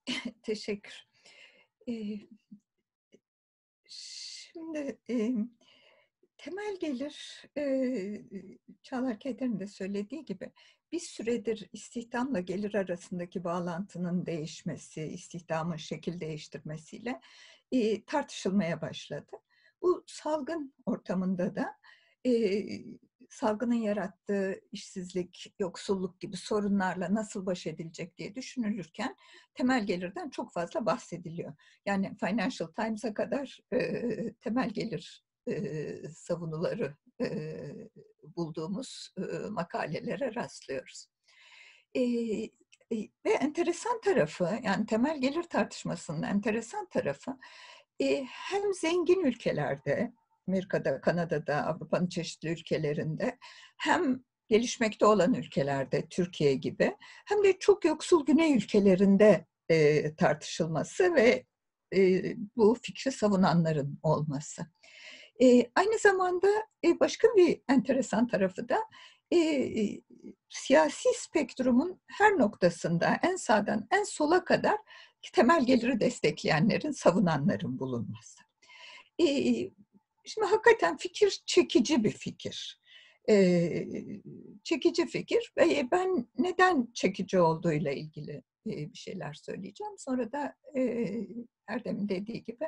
Teşekkür. 0.44 1.08
Ee, 1.90 2.20
şimdi 3.88 5.00
e, 5.10 5.32
temel 6.48 6.80
gelir, 6.80 7.46
e, 7.58 7.64
Çağlar 8.84 9.20
Keder'in 9.20 9.60
de 9.60 9.68
söylediği 9.68 10.26
gibi 10.26 10.52
bir 10.92 11.00
süredir 11.00 11.70
istihdamla 11.74 12.40
gelir 12.40 12.74
arasındaki 12.74 13.44
bağlantının 13.44 14.26
değişmesi, 14.26 15.02
istihdamın 15.02 15.76
şekil 15.76 16.20
değiştirmesiyle 16.20 17.22
e, 17.72 18.06
tartışılmaya 18.06 18.82
başladı. 18.82 19.32
Bu 19.82 20.04
salgın 20.08 20.74
ortamında 20.86 21.56
da 21.56 21.76
e, 22.26 22.64
salgının 23.30 23.76
yarattığı 23.76 24.62
işsizlik, 24.72 25.56
yoksulluk 25.60 26.20
gibi 26.20 26.38
sorunlarla 26.38 27.14
nasıl 27.14 27.46
baş 27.46 27.68
edilecek 27.68 28.18
diye 28.18 28.36
düşünülürken 28.36 29.16
temel 29.54 29.86
gelirden 29.86 30.30
çok 30.30 30.54
fazla 30.54 30.86
bahsediliyor. 30.86 31.54
Yani 31.86 32.16
Financial 32.20 32.68
Times'a 32.68 33.14
kadar 33.14 33.60
e, 33.74 34.34
temel 34.34 34.70
gelir 34.70 35.27
savunuları 36.16 36.96
bulduğumuz 38.36 39.14
makalelere 39.50 40.36
rastlıyoruz. 40.36 41.08
Ve 43.26 43.32
enteresan 43.40 44.02
tarafı, 44.02 44.60
yani 44.64 44.86
temel 44.86 45.22
gelir 45.22 45.44
tartışmasının 45.44 46.24
enteresan 46.24 46.90
tarafı, 46.90 47.38
hem 48.50 48.74
zengin 48.82 49.24
ülkelerde, 49.24 50.14
Amerika'da, 50.48 51.02
Kanada'da, 51.02 51.66
Avrupa'nın 51.66 52.10
çeşitli 52.10 52.50
ülkelerinde, 52.50 53.38
hem 53.78 54.24
gelişmekte 54.50 55.06
olan 55.06 55.34
ülkelerde, 55.34 56.08
Türkiye 56.10 56.54
gibi, 56.54 56.96
hem 57.26 57.44
de 57.44 57.60
çok 57.60 57.86
yoksul 57.86 58.26
güney 58.26 58.54
ülkelerinde 58.58 59.46
tartışılması 60.18 61.16
ve 61.16 61.46
bu 62.56 62.78
fikri 62.82 63.12
savunanların 63.12 64.00
olması. 64.04 64.66
E, 65.42 65.72
aynı 65.76 65.98
zamanda 66.00 66.48
e, 66.86 67.00
başka 67.00 67.28
bir 67.28 67.62
enteresan 67.70 68.28
tarafı 68.28 68.70
da 68.70 68.78
e, 69.32 69.38
e, 69.38 70.02
siyasi 70.50 71.10
spektrumun 71.16 72.02
her 72.08 72.40
noktasında 72.40 73.20
en 73.24 73.36
sağdan 73.36 73.88
en 73.92 74.04
sola 74.04 74.46
kadar 74.46 74.78
temel 75.34 75.66
geliri 75.66 76.00
destekleyenlerin, 76.00 76.92
savunanların 76.92 77.80
bulunması. 77.80 78.40
E, 79.20 79.26
şimdi 80.26 80.48
hakikaten 80.48 80.98
fikir 80.98 81.42
çekici 81.46 82.04
bir 82.04 82.12
fikir. 82.12 82.82
E, 83.30 83.88
çekici 84.64 85.06
fikir 85.06 85.54
ve 85.58 85.92
ben 85.92 86.28
neden 86.38 86.88
çekici 86.94 87.40
olduğuyla 87.40 87.92
ilgili 87.92 88.44
e, 88.68 88.94
bir 88.94 88.98
şeyler 88.98 89.34
söyleyeceğim. 89.34 89.94
Sonra 89.98 90.32
da 90.32 90.56
e, 90.78 90.82
Erdem'in 91.68 92.10
dediği 92.10 92.44
gibi 92.44 92.66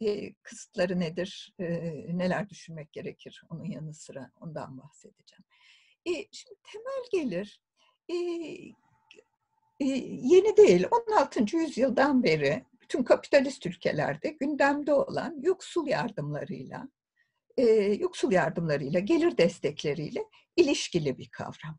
e, 0.00 0.34
kısıtları 0.34 1.00
nedir, 1.00 1.54
e, 1.58 1.66
neler 2.18 2.48
düşünmek 2.50 2.92
gerekir 2.92 3.42
onun 3.50 3.64
yanı 3.64 3.94
sıra 3.94 4.30
ondan 4.40 4.78
bahsedeceğim. 4.78 5.44
E, 6.06 6.12
şimdi 6.32 6.60
temel 6.72 7.04
gelir 7.12 7.60
e, 8.08 8.14
e, 9.80 9.84
yeni 10.22 10.56
değil 10.56 10.86
16. 11.10 11.56
yüzyıldan 11.56 12.22
beri 12.22 12.64
bütün 12.82 13.04
kapitalist 13.04 13.66
ülkelerde 13.66 14.28
gündemde 14.28 14.94
olan 14.94 15.36
yoksul 15.42 15.86
yardımlarıyla, 15.86 16.88
e, 17.56 17.64
yoksul 18.00 18.32
yardımlarıyla, 18.32 19.00
gelir 19.00 19.38
destekleriyle 19.38 20.24
ilişkili 20.56 21.18
bir 21.18 21.28
kavram. 21.28 21.78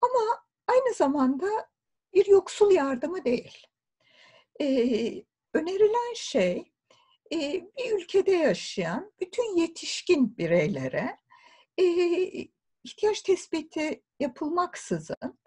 Ama 0.00 0.44
aynı 0.66 0.94
zamanda 0.94 1.46
bir 2.14 2.26
yoksul 2.26 2.70
yardımı 2.70 3.24
değil. 3.24 3.66
E, 4.60 4.66
önerilen 5.54 6.14
şey 6.14 6.69
bir 7.30 7.92
ülkede 7.94 8.32
yaşayan 8.32 9.12
bütün 9.20 9.56
yetişkin 9.56 10.36
bireylere 10.38 11.16
ihtiyaç 12.84 13.22
tespiti 13.22 14.02
yapılmaksızın 14.20 15.38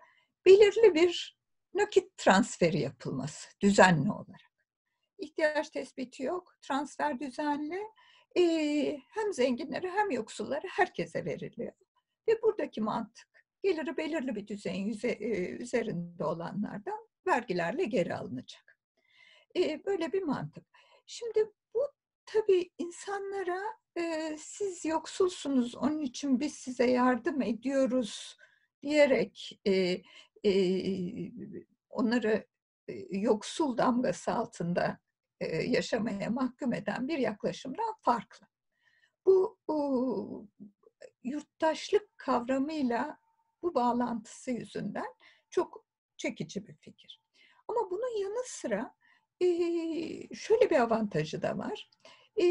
belirli 0.46 0.96
bir 0.96 1.38
nakit 1.74 2.18
transferi 2.18 2.80
yapılması 2.80 3.50
düzenli 3.62 4.12
olarak. 4.12 4.54
İhtiyaç 5.18 5.70
tespiti 5.70 6.24
yok, 6.24 6.56
transfer 6.62 7.20
düzenli. 7.20 7.82
Hem 9.10 9.34
zenginlere 9.34 9.90
hem 9.90 10.12
yoksullara 10.12 10.68
herkese 10.70 11.26
veriliyor. 11.26 11.74
Ve 12.28 12.42
buradaki 12.42 12.82
mantık 12.82 13.28
geliri 13.64 13.98
belirli 13.98 14.36
bir 14.36 14.48
düzeyin 14.48 14.90
üzerinde 15.60 16.24
olanlardan 16.24 17.08
vergilerle 17.28 17.84
geri 17.84 18.16
alınacak. 18.16 18.78
Böyle 19.86 20.14
bir 20.14 20.22
mantık. 20.22 20.66
Şimdi 21.06 21.52
tabii 22.26 22.70
insanlara 22.78 23.62
e, 23.98 24.36
siz 24.40 24.86
yoksulsunuz 24.86 25.76
onun 25.76 26.02
için 26.02 26.40
biz 26.40 26.54
size 26.54 26.92
yardım 26.92 27.42
ediyoruz 27.42 28.38
diyerek 28.82 29.60
e, 29.66 30.02
e, 30.46 30.52
onları 31.90 32.48
e, 32.88 33.18
yoksul 33.18 33.78
damgası 33.78 34.32
altında 34.32 35.00
e, 35.40 35.46
yaşamaya 35.56 36.30
mahkum 36.30 36.74
eden 36.74 37.08
bir 37.08 37.18
yaklaşımdan 37.18 37.94
farklı. 38.02 38.48
Bu, 39.26 39.60
bu 39.68 40.48
yurttaşlık 41.24 42.18
kavramıyla 42.18 43.18
bu 43.62 43.76
bağlantısı 43.76 44.52
yüzünden 44.52 45.16
çok 45.50 45.86
çekici 46.18 46.68
bir 46.68 46.76
fikir. 46.76 47.24
Ama 47.68 47.92
bunun 47.92 48.22
yanı 48.22 48.44
sıra 48.46 48.96
e, 49.44 50.36
şöyle 50.36 50.70
bir 50.70 50.80
avantajı 50.80 51.42
da 51.42 51.58
var. 51.58 51.90
E, 52.42 52.46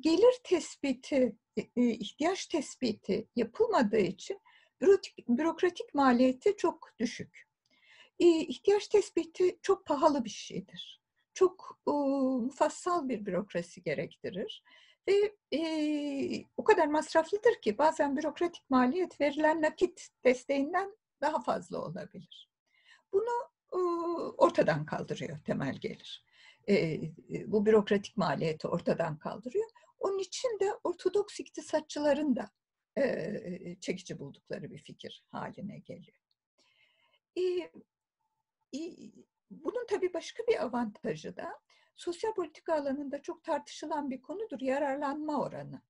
gelir 0.00 0.40
tespiti, 0.44 1.36
e, 1.56 1.90
ihtiyaç 1.90 2.46
tespiti 2.46 3.28
yapılmadığı 3.36 3.98
için 3.98 4.40
bürokratik 5.28 5.94
maliyeti 5.94 6.56
çok 6.56 6.92
düşük. 6.98 7.46
İhtiyaç 8.18 8.88
tespiti 8.88 9.58
çok 9.62 9.86
pahalı 9.86 10.24
bir 10.24 10.30
şeydir. 10.30 11.00
Çok 11.34 11.80
mufassal 11.86 13.08
bir 13.08 13.26
bürokrasi 13.26 13.82
gerektirir. 13.82 14.62
Ve 15.08 15.34
e, 15.56 16.44
o 16.56 16.64
kadar 16.64 16.86
masraflıdır 16.86 17.60
ki 17.62 17.78
bazen 17.78 18.16
bürokratik 18.16 18.70
maliyet 18.70 19.20
verilen 19.20 19.62
nakit 19.62 20.08
desteğinden 20.24 20.96
daha 21.20 21.40
fazla 21.40 21.78
olabilir. 21.78 22.50
Bunu 23.12 23.50
e, 23.72 23.78
ortadan 24.36 24.86
kaldırıyor 24.86 25.38
temel 25.44 25.74
gelir. 25.74 26.25
E, 26.68 27.00
bu 27.46 27.66
bürokratik 27.66 28.16
maliyeti 28.16 28.68
ortadan 28.68 29.18
kaldırıyor. 29.18 29.70
Onun 29.98 30.18
için 30.18 30.60
de 30.60 30.74
Ortodoks 30.84 31.40
iktisatçıların 31.40 32.36
da 32.36 32.50
e, 32.98 33.76
çekici 33.80 34.18
buldukları 34.18 34.70
bir 34.70 34.78
fikir 34.78 35.24
haline 35.30 35.78
geliyor. 35.78 36.18
E, 37.36 37.42
e, 38.78 38.80
bunun 39.50 39.86
tabii 39.86 40.14
başka 40.14 40.46
bir 40.46 40.64
avantajı 40.64 41.36
da 41.36 41.60
sosyal 41.96 42.34
politika 42.34 42.74
alanında 42.74 43.22
çok 43.22 43.44
tartışılan 43.44 44.10
bir 44.10 44.22
konudur 44.22 44.60
yararlanma 44.60 45.42
oranı. 45.42 45.82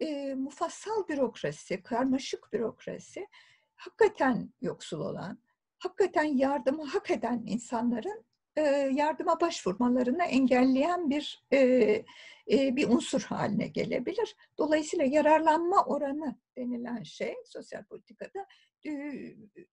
E, 0.00 0.34
mufassal 0.34 1.08
bürokrasi, 1.08 1.82
karmaşık 1.82 2.52
bürokrasi 2.52 3.28
hakikaten 3.76 4.52
yoksul 4.60 5.00
olan, 5.00 5.42
hakikaten 5.78 6.24
yardımı 6.24 6.84
hak 6.84 7.10
eden 7.10 7.42
insanların 7.46 8.24
e, 8.56 8.62
yardıma 8.92 9.40
başvurmalarını 9.40 10.24
engelleyen 10.24 11.10
bir 11.10 11.42
e, 11.52 11.58
e, 12.50 12.76
bir 12.76 12.88
unsur 12.88 13.22
haline 13.22 13.66
gelebilir. 13.66 14.36
Dolayısıyla 14.58 15.04
yararlanma 15.04 15.84
oranı 15.84 16.38
denilen 16.56 17.02
şey 17.02 17.34
sosyal 17.44 17.84
politikada 17.84 18.46
e, 18.86 18.90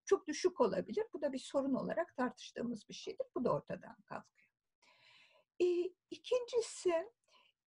çok 0.06 0.28
düşük 0.28 0.62
olabilir. 0.62 1.06
Bu 1.14 1.22
da 1.22 1.34
bir 1.34 1.40
sorun 1.40 1.74
olarak 1.74 2.16
tartıştığımız 2.16 2.90
bir 2.90 2.94
şeydir. 2.94 3.28
Bu 3.36 3.44
da 3.46 3.54
ortadan 3.54 3.96
kalkıyor. 4.06 4.50
E, 5.60 5.66
ikincisi 6.10 6.94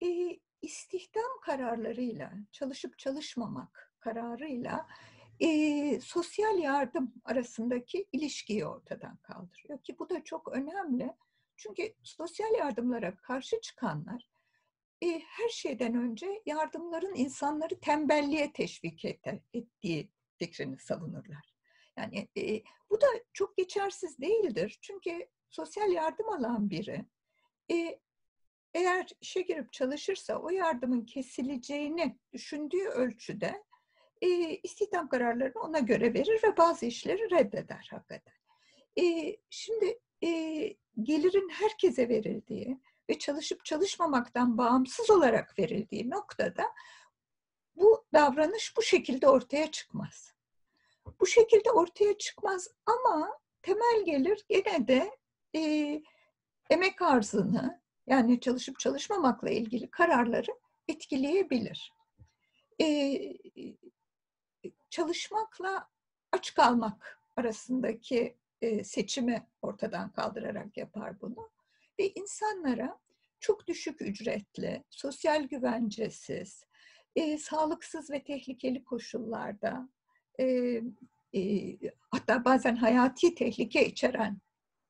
e, 0.02 0.38
istihdam 0.62 1.40
kararlarıyla 1.42 2.32
çalışıp 2.52 2.98
çalışmamak 2.98 3.92
kararıyla 4.00 4.86
e, 5.40 6.00
sosyal 6.00 6.58
yardım 6.58 7.14
arasındaki 7.24 8.08
ilişkiyi 8.12 8.66
ortadan 8.66 9.16
kaldırıyor 9.16 9.82
ki 9.82 9.98
bu 9.98 10.10
da 10.10 10.24
çok 10.24 10.52
önemli. 10.52 11.12
Çünkü 11.56 11.94
sosyal 12.02 12.54
yardımlara 12.54 13.16
karşı 13.16 13.60
çıkanlar 13.60 14.28
e, 15.02 15.18
her 15.18 15.48
şeyden 15.48 15.94
önce 15.94 16.42
yardımların 16.46 17.14
insanları 17.14 17.80
tembelliğe 17.80 18.52
teşvik 18.52 19.04
et, 19.04 19.20
ettiği 19.54 20.10
fikrini 20.38 20.78
savunurlar. 20.78 21.54
Yani 21.96 22.28
e, 22.36 22.62
bu 22.90 23.00
da 23.00 23.06
çok 23.32 23.56
geçersiz 23.56 24.18
değildir. 24.18 24.78
Çünkü 24.82 25.28
sosyal 25.50 25.92
yardım 25.92 26.28
alan 26.28 26.70
biri 26.70 27.04
e, 27.70 28.00
eğer 28.74 29.08
işe 29.20 29.40
girip 29.40 29.72
çalışırsa 29.72 30.36
o 30.38 30.50
yardımın 30.50 31.04
kesileceğini 31.04 32.18
düşündüğü 32.32 32.88
ölçüde 32.88 33.64
e, 34.22 34.56
istihdam 34.62 35.08
kararlarını 35.08 35.62
ona 35.62 35.78
göre 35.78 36.14
verir 36.14 36.40
ve 36.44 36.56
bazı 36.56 36.86
işleri 36.86 37.30
reddeder 37.30 37.88
hakikaten. 37.90 38.34
E, 39.00 39.36
şimdi 39.50 39.98
e, 40.24 40.28
gelirin 41.02 41.48
herkese 41.48 42.08
verildiği 42.08 42.80
ve 43.10 43.18
çalışıp 43.18 43.64
çalışmamaktan 43.64 44.58
bağımsız 44.58 45.10
olarak 45.10 45.58
verildiği 45.58 46.10
noktada 46.10 46.64
bu 47.76 48.04
davranış 48.14 48.76
bu 48.76 48.82
şekilde 48.82 49.28
ortaya 49.28 49.70
çıkmaz. 49.70 50.34
Bu 51.20 51.26
şekilde 51.26 51.70
ortaya 51.70 52.18
çıkmaz 52.18 52.68
ama 52.86 53.38
temel 53.62 54.04
gelir 54.04 54.44
gene 54.48 54.88
de 54.88 55.16
e, 55.56 56.02
emek 56.70 57.02
arzını 57.02 57.82
yani 58.06 58.40
çalışıp 58.40 58.78
çalışmamakla 58.78 59.50
ilgili 59.50 59.90
kararları 59.90 60.50
etkileyebilir. 60.88 61.92
E, 62.80 62.86
çalışmakla 64.92 65.88
aç 66.32 66.54
kalmak 66.54 67.20
arasındaki 67.36 68.36
e, 68.62 68.84
seçimi 68.84 69.46
ortadan 69.62 70.12
kaldırarak 70.12 70.76
yapar 70.76 71.20
bunu. 71.20 71.50
Ve 71.98 72.08
insanlara 72.08 73.00
çok 73.40 73.66
düşük 73.66 74.02
ücretli, 74.02 74.84
sosyal 74.90 75.42
güvencesiz, 75.42 76.64
e, 77.16 77.38
sağlıksız 77.38 78.10
ve 78.10 78.24
tehlikeli 78.24 78.84
koşullarda, 78.84 79.88
e, 80.40 80.46
e, 81.34 81.76
hatta 82.10 82.44
bazen 82.44 82.76
hayati 82.76 83.34
tehlike 83.34 83.86
içeren 83.86 84.40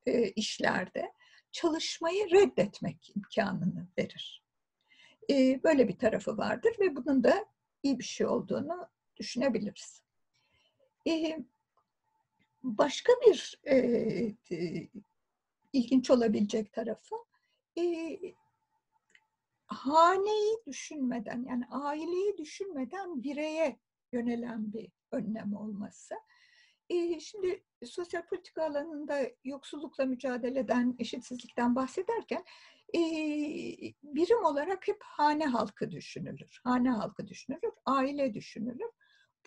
e, 0.06 0.28
işlerde 0.28 1.12
çalışmayı 1.52 2.30
reddetmek 2.30 3.12
imkanını 3.16 3.88
verir. 3.98 4.44
E, 5.30 5.62
böyle 5.64 5.88
bir 5.88 5.98
tarafı 5.98 6.36
vardır 6.36 6.76
ve 6.80 6.96
bunun 6.96 7.24
da 7.24 7.46
iyi 7.82 7.98
bir 7.98 8.04
şey 8.04 8.26
olduğunu 8.26 8.88
düşünebiliriz. 9.16 10.02
E, 11.08 11.38
başka 12.62 13.12
bir 13.26 13.60
e, 13.64 13.76
e, 14.50 14.88
ilginç 15.72 16.10
olabilecek 16.10 16.72
tarafı 16.72 17.16
e, 17.78 18.18
haneyi 19.66 20.56
düşünmeden 20.66 21.44
yani 21.48 21.66
aileyi 21.70 22.38
düşünmeden 22.38 23.22
bireye 23.22 23.78
yönelen 24.12 24.72
bir 24.72 24.88
önlem 25.12 25.56
olması. 25.56 26.14
E, 26.90 27.20
şimdi 27.20 27.64
sosyal 27.84 28.26
politika 28.26 28.64
alanında 28.64 29.20
yoksullukla 29.44 30.04
mücadeleden, 30.04 30.96
eşitsizlikten 30.98 31.74
bahsederken 31.74 32.44
e, 32.94 33.00
birim 34.02 34.44
olarak 34.44 34.88
hep 34.88 35.02
hane 35.02 35.46
halkı 35.46 35.90
düşünülür. 35.90 36.60
Hane 36.64 36.90
halkı 36.90 37.28
düşünülür, 37.28 37.72
aile 37.86 38.34
düşünülür. 38.34 38.90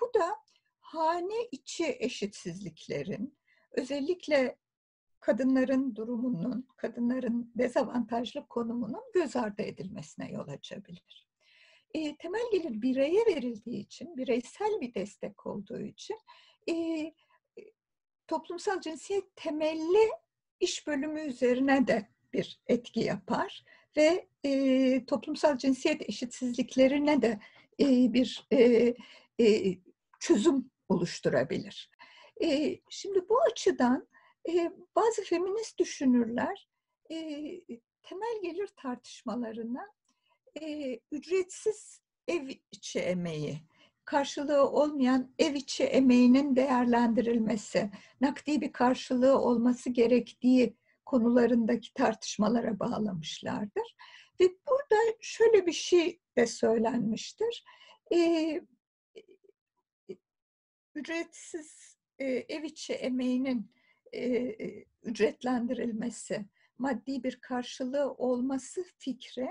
Bu 0.02 0.14
da 0.20 0.36
hane 0.80 1.48
içi 1.52 1.98
eşitsizliklerin, 2.00 3.38
özellikle 3.72 4.58
kadınların 5.20 5.96
durumunun, 5.96 6.68
kadınların 6.78 7.52
dezavantajlı 7.56 8.48
konumunun 8.48 9.04
göz 9.14 9.36
ardı 9.36 9.62
edilmesine 9.62 10.32
yol 10.32 10.48
açabilir. 10.48 11.28
E, 11.94 12.18
temel 12.18 12.52
gelir 12.52 12.82
bireye 12.82 13.26
verildiği 13.26 13.80
için, 13.80 14.18
bireysel 14.18 14.82
bir 14.82 14.94
destek 14.94 15.46
olduğu 15.46 15.82
için 15.82 16.18
e, 16.70 16.74
toplumsal 18.28 18.82
cinsiyet 18.82 19.36
temelli 19.36 20.10
iş 20.60 20.88
bölümü 20.88 21.22
üzerine 21.22 21.88
de 21.88 22.10
bir 22.34 22.60
etki 22.68 23.00
yapar 23.00 23.64
ve 23.98 24.28
e, 24.46 25.06
toplumsal 25.06 25.58
cinsiyet 25.58 26.10
eşitsizliklerine 26.10 27.22
de 27.22 27.40
e, 27.80 28.14
bir 28.14 28.48
e, 28.52 28.94
e, 29.40 29.78
çözüm 30.26 30.72
oluşturabilir. 30.90 31.92
E, 32.44 32.80
şimdi 32.90 33.30
bu 33.30 33.42
açıdan 33.52 34.08
e, 34.50 34.72
bazı 34.96 35.24
feminist 35.24 35.80
düşünürler 35.80 36.70
e, 37.12 37.16
temel 38.04 38.42
gelir 38.44 38.70
tartışmalarına 38.78 39.86
e, 40.62 41.00
ücretsiz 41.12 42.02
ev 42.28 42.50
içi 42.72 43.00
emeği 43.00 43.60
karşılığı 44.06 44.70
olmayan 44.70 45.34
ev 45.40 45.54
içi 45.54 45.84
emeğinin 45.84 46.56
değerlendirilmesi, 46.56 47.92
nakdi 48.22 48.62
bir 48.62 48.72
karşılığı 48.72 49.40
olması 49.40 49.90
gerektiği 49.90 50.78
konularındaki 51.06 51.94
tartışmalara 51.94 52.80
bağlamışlardır. 52.80 53.96
Ve 54.40 54.46
burada 54.46 55.02
şöyle 55.22 55.66
bir 55.66 55.74
şey 55.74 56.20
de 56.38 56.48
söylenmiştir. 56.48 57.64
Ee, 58.14 58.62
ücretsiz 60.96 61.98
e, 62.20 62.26
ev 62.26 62.64
içi 62.64 62.94
emeğinin 62.94 63.72
e, 64.14 64.56
ücretlendirilmesi, 65.04 66.46
maddi 66.78 67.24
bir 67.24 67.36
karşılığı 67.36 68.14
olması 68.14 68.86
fikri 68.98 69.50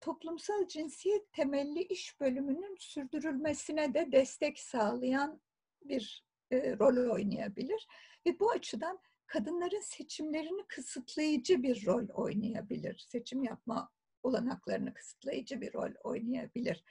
toplumsal 0.00 0.68
cinsiyet 0.68 1.32
temelli 1.32 1.82
iş 1.82 2.20
bölümünün 2.20 2.76
sürdürülmesine 2.78 3.94
de 3.94 4.12
destek 4.12 4.58
sağlayan 4.58 5.40
bir 5.84 6.24
e, 6.50 6.78
rol 6.78 7.12
oynayabilir. 7.12 7.88
Ve 8.26 8.40
bu 8.40 8.50
açıdan 8.50 8.98
kadınların 9.26 9.80
seçimlerini 9.80 10.66
kısıtlayıcı 10.68 11.62
bir 11.62 11.86
rol 11.86 12.08
oynayabilir. 12.08 13.06
Seçim 13.08 13.42
yapma 13.42 13.90
olanaklarını 14.22 14.94
kısıtlayıcı 14.94 15.60
bir 15.60 15.74
rol 15.74 15.92
oynayabilir. 16.04 16.84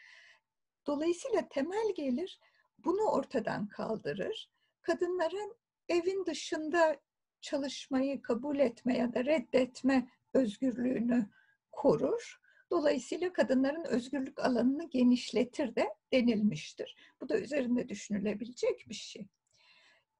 Dolayısıyla 0.87 1.47
temel 1.49 1.93
gelir 1.95 2.39
bunu 2.83 3.01
ortadan 3.01 3.67
kaldırır. 3.67 4.49
Kadınların 4.81 5.55
evin 5.89 6.25
dışında 6.25 6.97
çalışmayı 7.41 8.21
kabul 8.21 8.59
etme 8.59 8.97
ya 8.97 9.13
da 9.13 9.25
reddetme 9.25 10.09
özgürlüğünü 10.33 11.29
korur. 11.71 12.41
Dolayısıyla 12.71 13.33
kadınların 13.33 13.83
özgürlük 13.83 14.39
alanını 14.39 14.89
genişletir 14.89 15.75
de 15.75 15.87
denilmiştir. 16.13 16.95
Bu 17.21 17.29
da 17.29 17.39
üzerinde 17.39 17.89
düşünülebilecek 17.89 18.85
bir 18.89 18.95
şey. 18.95 19.27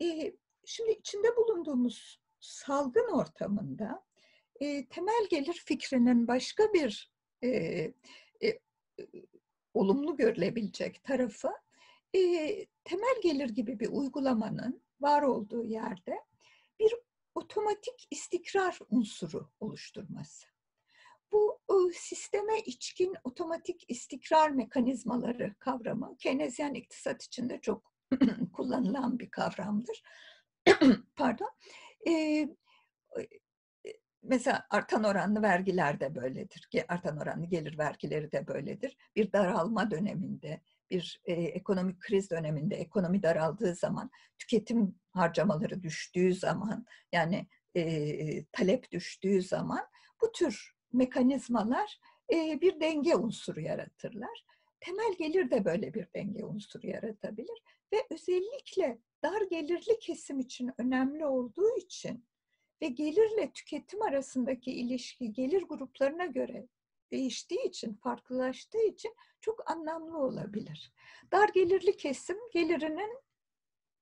Ee, 0.02 0.34
şimdi 0.65 0.91
içinde 0.91 1.36
bulunduğumuz 1.36 2.21
salgın 2.39 3.12
ortamında 3.12 4.04
e, 4.60 4.86
temel 4.86 5.28
gelir 5.30 5.63
fikrinin 5.65 6.28
başka 6.28 6.74
bir 6.74 7.12
e, 7.43 7.50
e, 7.50 8.60
olumlu 9.74 10.17
görülebilecek 10.17 11.04
tarafı 11.04 11.50
e, 12.15 12.19
temel 12.84 13.21
gelir 13.24 13.50
gibi 13.50 13.80
bir 13.80 13.89
uygulamanın 13.89 14.84
var 15.02 15.21
olduğu 15.21 15.65
yerde 15.65 16.19
bir 16.80 16.95
otomatik 17.36 18.08
istikrar 18.12 18.80
unsuru 18.89 19.50
oluşturması. 19.60 20.47
Bu 21.32 21.62
sisteme 21.93 22.60
içkin 22.65 23.15
otomatik 23.24 23.86
istikrar 23.88 24.50
mekanizmaları 24.50 25.56
kavramı 25.60 26.17
Keynesyen 26.17 26.74
iktisat 26.74 27.24
içinde 27.24 27.62
çok 27.62 27.93
kullanılan 28.54 29.19
bir 29.19 29.30
kavramdır. 29.32 30.04
Pardon. 31.15 31.50
Ee, 32.08 32.50
mesela 34.24 34.67
artan 34.69 35.04
oranlı 35.04 35.41
vergiler 35.41 36.00
de 36.00 36.15
böyledir. 36.15 36.69
Artan 36.88 37.17
oranlı 37.17 37.45
gelir 37.45 37.78
vergileri 37.78 38.32
de 38.32 38.47
böyledir. 38.47 38.97
Bir 39.15 39.32
daralma 39.32 39.91
döneminde, 39.91 40.62
bir 40.92 41.22
e, 41.26 41.34
ekonomik 41.34 42.00
kriz 42.00 42.32
döneminde, 42.32 42.76
ekonomi 42.76 43.24
daraldığı 43.24 43.76
zaman, 43.76 44.12
tüketim 44.40 44.96
harcamaları 45.12 45.84
düştüğü 45.84 46.34
zaman, 46.34 46.86
yani 47.12 47.48
e, 47.76 48.46
talep 48.46 48.92
düştüğü 48.92 49.42
zaman 49.42 49.86
bu 50.22 50.32
tür 50.32 50.76
mekanizmalar 50.94 52.00
e, 52.34 52.62
bir 52.62 52.80
denge 52.80 53.16
unsuru 53.16 53.62
yaratırlar. 53.62 54.46
Temel 54.80 55.16
gelir 55.18 55.52
de 55.52 55.66
böyle 55.66 55.94
bir 55.94 56.08
denge 56.16 56.46
unsuru 56.46 56.88
yaratabilir 56.88 57.64
ve 57.94 57.98
özellikle 58.10 58.98
dar 59.24 59.42
gelirli 59.42 60.00
kesim 60.00 60.40
için 60.40 60.72
önemli 60.78 61.26
olduğu 61.26 61.78
için 61.78 62.26
ve 62.82 62.88
gelirle 62.88 63.52
tüketim 63.54 64.02
arasındaki 64.02 64.72
ilişki 64.72 65.34
gelir 65.34 65.62
gruplarına 65.62 66.26
göre 66.26 66.68
değiştiği 67.12 67.67
için, 67.67 67.93
farklılaştığı 67.93 68.82
için 68.88 69.15
çok 69.41 69.71
anlamlı 69.71 70.17
olabilir. 70.17 70.93
Dar 71.32 71.50
gelirli 71.50 71.97
kesim 71.97 72.38
gelirinin 72.54 73.19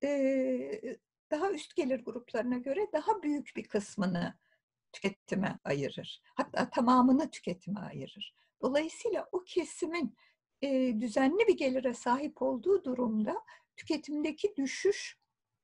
e, 0.03 0.97
daha 1.31 1.51
üst 1.51 1.75
gelir 1.75 2.05
gruplarına 2.05 2.57
göre 2.57 2.87
daha 2.93 3.23
büyük 3.23 3.53
bir 3.55 3.67
kısmını 3.67 4.33
tüketime 4.91 5.59
ayırır. 5.63 6.21
Hatta 6.35 6.69
tamamını 6.69 7.31
tüketime 7.31 7.79
ayırır. 7.79 8.35
Dolayısıyla 8.61 9.29
o 9.31 9.43
kesimin 9.43 10.15
e, 10.61 11.01
düzenli 11.01 11.47
bir 11.47 11.57
gelire 11.57 11.93
sahip 11.93 12.41
olduğu 12.41 12.83
durumda 12.83 13.43
tüketimdeki 13.77 14.55
düşüş 14.55 15.19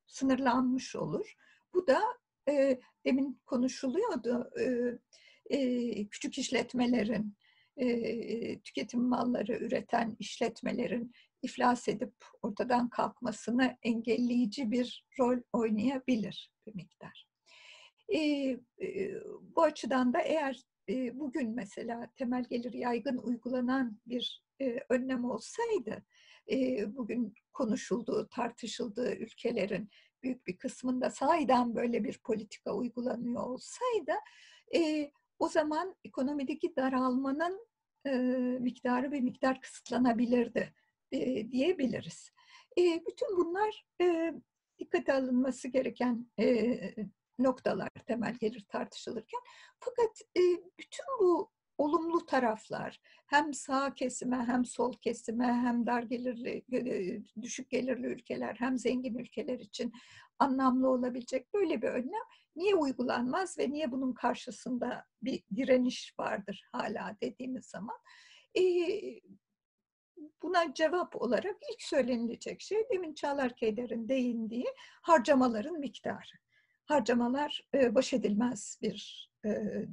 sınırlanmış 0.07 0.95
olur. 0.95 1.35
Bu 1.73 1.87
da 1.87 2.01
e, 2.49 2.79
demin 3.05 3.41
konuşuluyordu 3.45 4.51
e, 4.59 4.65
küçük 6.11 6.37
işletmelerin 6.37 7.35
tüketim 8.63 9.01
malları 9.01 9.53
üreten 9.53 10.15
işletmelerin 10.19 11.11
iflas 11.41 11.87
edip 11.87 12.13
ortadan 12.41 12.89
kalkmasını 12.89 13.77
engelleyici 13.83 14.71
bir 14.71 15.05
rol 15.19 15.39
oynayabilir 15.53 16.51
bir 16.67 16.75
miktar. 16.75 17.27
Bu 19.55 19.63
açıdan 19.63 20.13
da 20.13 20.21
eğer 20.21 20.61
bugün 21.13 21.55
mesela 21.55 22.11
temel 22.15 22.43
gelir 22.43 22.73
yaygın 22.73 23.17
uygulanan 23.17 23.99
bir 24.05 24.45
önlem 24.89 25.25
olsaydı, 25.25 26.03
bugün 26.87 27.33
konuşulduğu, 27.53 28.27
tartışıldığı 28.27 29.15
ülkelerin 29.15 29.89
büyük 30.23 30.47
bir 30.47 30.57
kısmında 30.57 31.09
sahiden 31.09 31.75
böyle 31.75 32.03
bir 32.03 32.19
politika 32.23 32.75
uygulanıyor 32.75 33.43
olsaydı, 33.43 34.13
o 35.39 35.49
zaman 35.49 35.95
ekonomideki 36.03 36.75
daralmanın 36.75 37.67
e, 38.05 38.11
miktarı 38.59 39.11
bir 39.11 39.21
miktar 39.21 39.61
kısıtlanabilirdi 39.61 40.73
e, 41.11 41.51
diyebiliriz. 41.51 42.31
E, 42.77 42.81
bütün 42.81 43.37
bunlar 43.37 43.85
e, 44.01 44.33
dikkate 44.79 45.13
alınması 45.13 45.67
gereken 45.67 46.27
e, 46.39 46.79
noktalar 47.39 47.89
temel 48.07 48.33
gelir 48.33 48.65
tartışılırken. 48.69 49.39
Fakat 49.79 50.21
e, 50.37 50.41
bütün 50.79 51.05
bu 51.19 51.51
olumlu 51.77 52.25
taraflar 52.25 52.99
hem 53.27 53.53
sağ 53.53 53.93
kesime 53.93 54.37
hem 54.37 54.65
sol 54.65 54.93
kesime 54.93 55.45
hem 55.45 55.85
dar 55.85 56.03
gelirli 56.03 56.63
düşük 57.41 57.69
gelirli 57.69 58.07
ülkeler 58.07 58.55
hem 58.59 58.77
zengin 58.77 59.15
ülkeler 59.15 59.59
için 59.59 59.93
anlamlı 60.39 60.89
olabilecek 60.89 61.53
böyle 61.53 61.81
bir 61.81 61.87
önlem 61.87 62.23
niye 62.55 62.75
uygulanmaz 62.75 63.57
ve 63.57 63.69
niye 63.69 63.91
bunun 63.91 64.13
karşısında 64.13 65.05
bir 65.21 65.43
direniş 65.55 66.13
vardır 66.19 66.63
hala 66.71 67.17
dediğimiz 67.21 67.65
zaman 67.65 67.97
buna 70.41 70.73
cevap 70.73 71.21
olarak 71.21 71.55
ilk 71.73 71.81
söylenilecek 71.81 72.61
şey 72.61 72.83
demin 72.91 73.13
Çağlar 73.13 73.55
Keyder'in 73.55 74.09
değindiği 74.09 74.65
harcamaların 75.01 75.79
miktarı. 75.79 76.37
Harcamalar 76.85 77.67
baş 77.73 78.13
edilmez 78.13 78.79
bir 78.81 79.29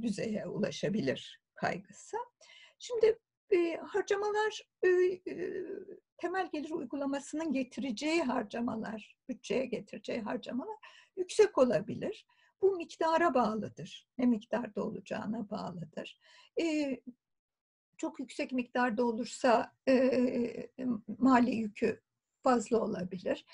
düzeye 0.03 0.47
ulaşabilir 0.47 1.41
kaygısı. 1.55 2.17
Şimdi 2.79 3.19
e, 3.53 3.77
harcamalar 3.77 4.63
e, 4.83 4.89
e, 4.89 5.65
temel 6.17 6.51
gelir 6.53 6.71
uygulamasının 6.71 7.53
getireceği 7.53 8.23
harcamalar, 8.23 9.17
bütçeye 9.29 9.67
getireceği 9.67 10.21
harcamalar 10.21 10.77
yüksek 11.17 11.59
olabilir. 11.59 12.27
Bu 12.63 12.77
miktara 12.77 13.35
bağlıdır. 13.35 14.09
Ne 14.19 14.27
miktarda 14.27 14.85
olacağına 14.85 15.51
bağlıdır. 15.51 16.21
E, 16.61 16.97
çok 17.97 18.21
yüksek 18.21 18.53
miktarda 18.53 19.05
olursa 19.05 19.73
e, 19.89 20.71
mali 21.19 21.55
yükü 21.55 22.01
fazla 22.43 22.81
olabilir. 22.81 23.45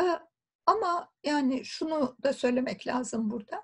E, 0.00 0.04
ama 0.66 1.12
yani 1.24 1.64
şunu 1.64 2.16
da 2.22 2.32
söylemek 2.32 2.86
lazım 2.86 3.30
burada. 3.30 3.62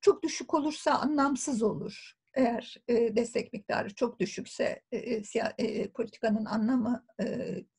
Çok 0.00 0.22
düşük 0.22 0.54
olursa 0.54 0.92
anlamsız 0.92 1.62
olur 1.62 2.14
eğer 2.34 2.76
e, 2.88 3.16
destek 3.16 3.52
miktarı 3.52 3.94
çok 3.94 4.20
düşükse 4.20 4.82
e, 4.92 4.98
e, 4.98 5.22
e, 5.58 5.90
politikanın 5.90 6.44
anlamı 6.44 7.06
e, 7.20 7.24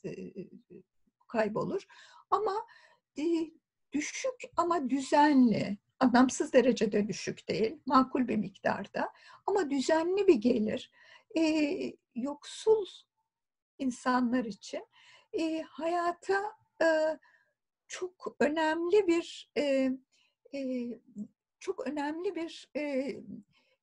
e, 0.06 0.34
kaybolur. 1.28 1.86
Ama 2.30 2.66
e, 3.18 3.24
düşük 3.92 4.42
ama 4.58 4.90
düzenli, 4.90 5.78
anlamsız 6.00 6.54
derecede 6.54 7.08
düşük 7.08 7.50
değil, 7.50 7.78
makul 7.86 8.28
bir 8.28 8.38
miktarda 8.38 9.14
ama 9.46 9.70
düzenli 9.70 10.28
bir 10.28 10.36
gelir 10.36 10.92
e, 11.38 11.94
yoksul 12.16 12.86
insanlar 13.78 14.46
için 14.46 14.88
e, 15.34 15.62
hayata 15.62 16.54
e, 16.82 17.20
çok 17.88 18.36
önemli 18.40 19.08
bir 19.08 19.52
e, 19.58 19.92
e, 20.54 20.60
çok 21.60 21.88
önemli 21.88 22.36
bir 22.36 22.72
e, 22.76 23.16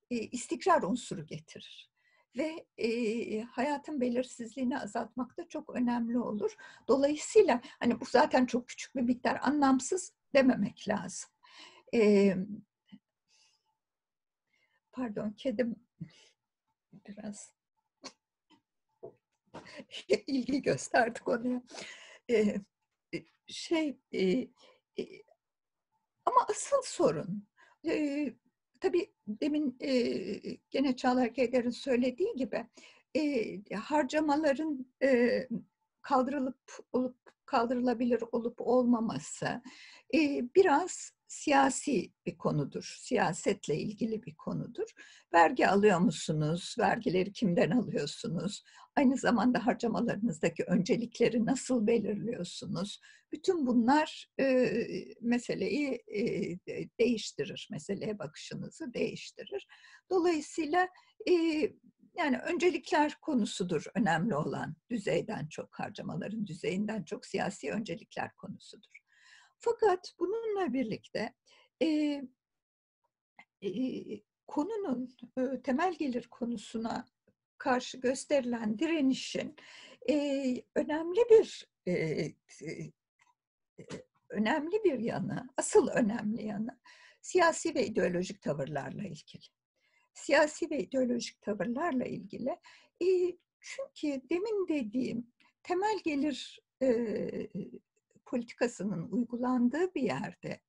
istikrar 0.09 0.81
unsuru 0.83 1.25
getirir. 1.25 1.93
ve 2.37 2.65
e, 2.77 3.41
hayatın 3.41 4.01
belirsizliğini 4.01 4.79
azaltmak 4.79 5.37
da 5.37 5.47
çok 5.47 5.75
önemli 5.75 6.19
olur. 6.19 6.55
Dolayısıyla 6.87 7.61
hani 7.79 8.01
bu 8.01 8.05
zaten 8.05 8.45
çok 8.45 8.67
küçük 8.67 8.95
bir 8.95 9.01
miktar 9.01 9.39
anlamsız 9.41 10.13
dememek 10.35 10.87
lazım. 10.87 11.29
E, 11.95 12.35
pardon 14.91 15.31
kedim 15.31 15.75
biraz 17.07 17.53
ilgi 20.27 20.61
gösterdi 20.61 21.19
konuya. 21.19 21.61
E, 22.29 22.55
şey 23.47 23.99
e, 24.11 24.21
e, 24.99 25.23
ama 26.25 26.45
asıl 26.49 26.81
sorun 26.83 27.47
e, 27.87 28.33
tabii 28.83 29.13
demin 29.27 29.77
e, 29.81 29.91
gene 30.69 30.95
Çağlar 30.95 31.33
Keyder'in 31.33 31.69
söylediği 31.69 32.35
gibi 32.35 32.65
e, 33.15 33.75
harcamaların 33.75 34.85
e, 35.03 35.47
kaldırılıp 36.01 36.59
olup 36.93 37.17
kaldırılabilir 37.45 38.23
olup 38.31 38.61
olmaması 38.61 39.61
e, 40.13 40.43
biraz 40.55 41.13
siyasi 41.33 42.11
bir 42.25 42.37
konudur. 42.37 42.95
Siyasetle 42.99 43.77
ilgili 43.77 44.23
bir 44.23 44.35
konudur. 44.35 44.89
Vergi 45.33 45.67
alıyor 45.67 45.99
musunuz? 45.99 46.75
Vergileri 46.79 47.31
kimden 47.33 47.71
alıyorsunuz? 47.71 48.63
Aynı 48.95 49.17
zamanda 49.17 49.65
harcamalarınızdaki 49.65 50.63
öncelikleri 50.63 51.45
nasıl 51.45 51.87
belirliyorsunuz? 51.87 52.99
Bütün 53.31 53.67
bunlar 53.67 54.27
e, 54.39 54.73
meseleyi 55.21 56.03
e, 56.07 56.21
değiştirir, 56.99 57.67
meseleye 57.71 58.19
bakışınızı 58.19 58.93
değiştirir. 58.93 59.67
Dolayısıyla 60.09 60.87
e, 61.29 61.33
yani 62.17 62.37
öncelikler 62.37 63.15
konusudur 63.21 63.85
önemli 63.95 64.35
olan 64.35 64.75
düzeyden 64.89 65.47
çok 65.47 65.79
harcamaların 65.79 66.47
düzeyinden 66.47 67.03
çok 67.03 67.25
siyasi 67.25 67.71
öncelikler 67.71 68.35
konusudur. 68.35 69.02
Fakat 69.65 70.13
bununla 70.19 70.73
birlikte 70.73 71.33
e, 71.81 71.87
e, 73.61 73.71
konunun 74.47 75.15
e, 75.37 75.61
temel 75.61 75.93
gelir 75.93 76.27
konusuna 76.27 77.05
karşı 77.57 77.97
gösterilen 77.97 78.79
direnişin 78.79 79.55
e, 80.09 80.15
önemli 80.75 81.19
bir 81.29 81.67
e, 81.87 81.93
e, 81.93 82.33
önemli 84.29 84.83
bir 84.83 84.99
yanı, 84.99 85.49
asıl 85.57 85.87
önemli 85.87 86.45
yanı 86.45 86.79
siyasi 87.21 87.75
ve 87.75 87.85
ideolojik 87.85 88.41
tavırlarla 88.41 89.03
ilgili. 89.03 89.43
Siyasi 90.13 90.69
ve 90.69 90.79
ideolojik 90.79 91.41
tavırlarla 91.41 92.05
ilgili. 92.05 92.49
E, 93.03 93.37
çünkü 93.59 94.29
demin 94.29 94.67
dediğim 94.67 95.27
temel 95.63 95.99
gelir 96.03 96.59
e, 96.81 96.87
politikasının 98.33 99.11
uygulandığı 99.11 99.93
bir 99.95 100.01
yerde 100.01 100.61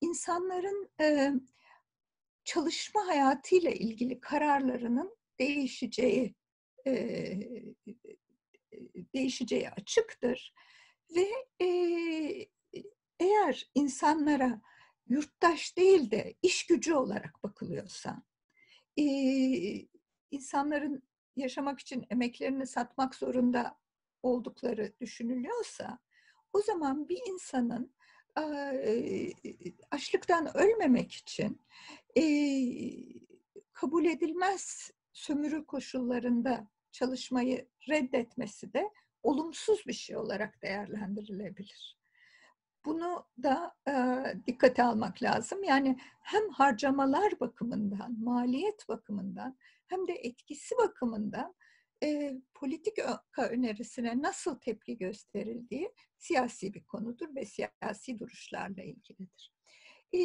insanların 0.00 0.90
e, 1.00 1.32
çalışma 2.44 3.06
hayatıyla 3.06 3.70
ilgili 3.70 4.20
kararlarının 4.20 5.16
değişeceği 5.38 6.34
e, 6.86 6.94
değişeceği 9.14 9.70
açıktır 9.70 10.54
ve 11.16 11.28
e, 11.64 11.68
eğer 13.20 13.70
insanlara 13.74 14.60
yurttaş 15.08 15.76
değil 15.76 16.10
de 16.10 16.34
iş 16.42 16.66
gücü 16.66 16.94
olarak 16.94 17.42
bakılıyorsa, 17.42 18.22
e, 18.98 19.04
insanların 20.30 21.02
yaşamak 21.36 21.80
için 21.80 22.06
emeklerini 22.10 22.66
satmak 22.66 23.14
zorunda 23.14 23.78
oldukları 24.22 24.92
düşünülüyorsa, 25.00 25.98
o 26.56 26.62
zaman 26.62 27.08
bir 27.08 27.20
insanın 27.26 27.92
açlıktan 29.90 30.56
ölmemek 30.56 31.12
için 31.12 31.60
kabul 33.72 34.04
edilmez 34.04 34.90
sömürü 35.12 35.66
koşullarında 35.66 36.68
çalışmayı 36.92 37.68
reddetmesi 37.88 38.72
de 38.72 38.90
olumsuz 39.22 39.86
bir 39.86 39.92
şey 39.92 40.16
olarak 40.16 40.62
değerlendirilebilir. 40.62 41.98
Bunu 42.84 43.26
da 43.42 43.74
e, 43.88 43.94
dikkate 44.46 44.82
almak 44.82 45.22
lazım. 45.22 45.64
Yani 45.64 45.98
hem 46.22 46.48
harcamalar 46.50 47.40
bakımından, 47.40 48.24
maliyet 48.24 48.88
bakımından 48.88 49.56
hem 49.86 50.08
de 50.08 50.12
etkisi 50.12 50.76
bakımından 50.78 51.54
e, 52.02 52.34
politika 52.54 53.22
önerisine 53.38 54.22
nasıl 54.22 54.58
tepki 54.58 54.98
gösterildiği 54.98 55.92
siyasi 56.18 56.74
bir 56.74 56.84
konudur 56.84 57.34
ve 57.34 57.44
siyasi 57.44 58.18
duruşlarla 58.18 58.82
ilgilidir. 58.82 59.52
E, 60.12 60.18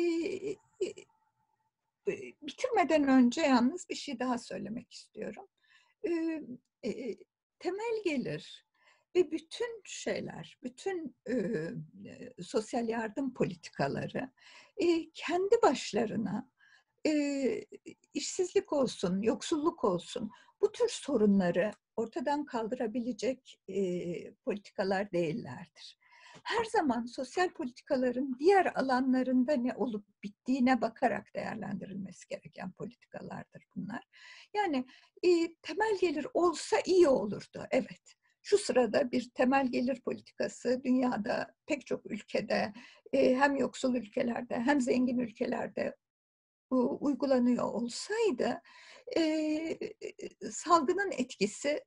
e, 2.08 2.34
bitirmeden 2.42 3.08
önce 3.08 3.42
yalnız 3.42 3.90
bir 3.90 3.96
şey 3.96 4.20
daha 4.20 4.38
söylemek 4.38 4.94
istiyorum. 4.94 5.48
E, 6.04 6.12
e, 6.84 7.18
temel 7.60 8.02
gelir 8.04 8.66
ve 9.16 9.32
bütün 9.32 9.82
şeyler, 9.86 10.60
bütün 10.64 11.16
e, 11.30 11.70
sosyal 12.44 12.90
yardım 12.90 13.34
politikaları 13.34 14.32
e, 14.78 15.12
kendi 15.14 15.62
başlarına 15.64 16.50
e, 17.08 17.66
işsizlik 18.14 18.74
olsun, 18.74 19.22
yoksulluk 19.22 19.84
olsun 19.84 20.32
bu 20.62 20.72
tür 20.72 20.90
sorunları 20.90 21.72
ortadan 21.96 22.46
kaldırabilecek 22.46 23.60
e, 23.68 24.34
politikalar 24.34 25.12
değillerdir. 25.12 26.02
Her 26.44 26.66
zaman 26.66 27.06
sosyal 27.06 27.50
politikaların 27.50 28.36
diğer 28.40 28.72
alanlarında 28.76 29.54
ne 29.54 29.74
olup 29.74 30.06
bittiğine 30.24 30.82
bakarak 30.82 31.36
değerlendirilmesi 31.36 32.28
gereken 32.28 32.72
politikalardır 32.72 33.64
bunlar. 33.76 34.04
Yani 34.54 34.86
e, 35.24 35.56
temel 35.62 35.98
gelir 36.02 36.28
olsa 36.34 36.78
iyi 36.86 37.08
olurdu, 37.08 37.68
evet. 37.72 38.16
Şu 38.44 38.58
sırada 38.58 39.12
bir 39.12 39.30
temel 39.34 39.68
gelir 39.68 40.02
politikası 40.02 40.82
dünyada 40.84 41.56
pek 41.66 41.86
çok 41.86 42.12
ülkede 42.12 42.74
e, 43.14 43.36
hem 43.36 43.56
yoksul 43.56 43.96
ülkelerde 43.96 44.60
hem 44.60 44.82
zengin 44.82 45.20
ülkelerde 45.20 45.96
uygulanıyor 47.00 47.64
olsaydı 47.64 48.62
e, 49.18 49.80
salgının 50.52 51.12
etkisi 51.12 51.84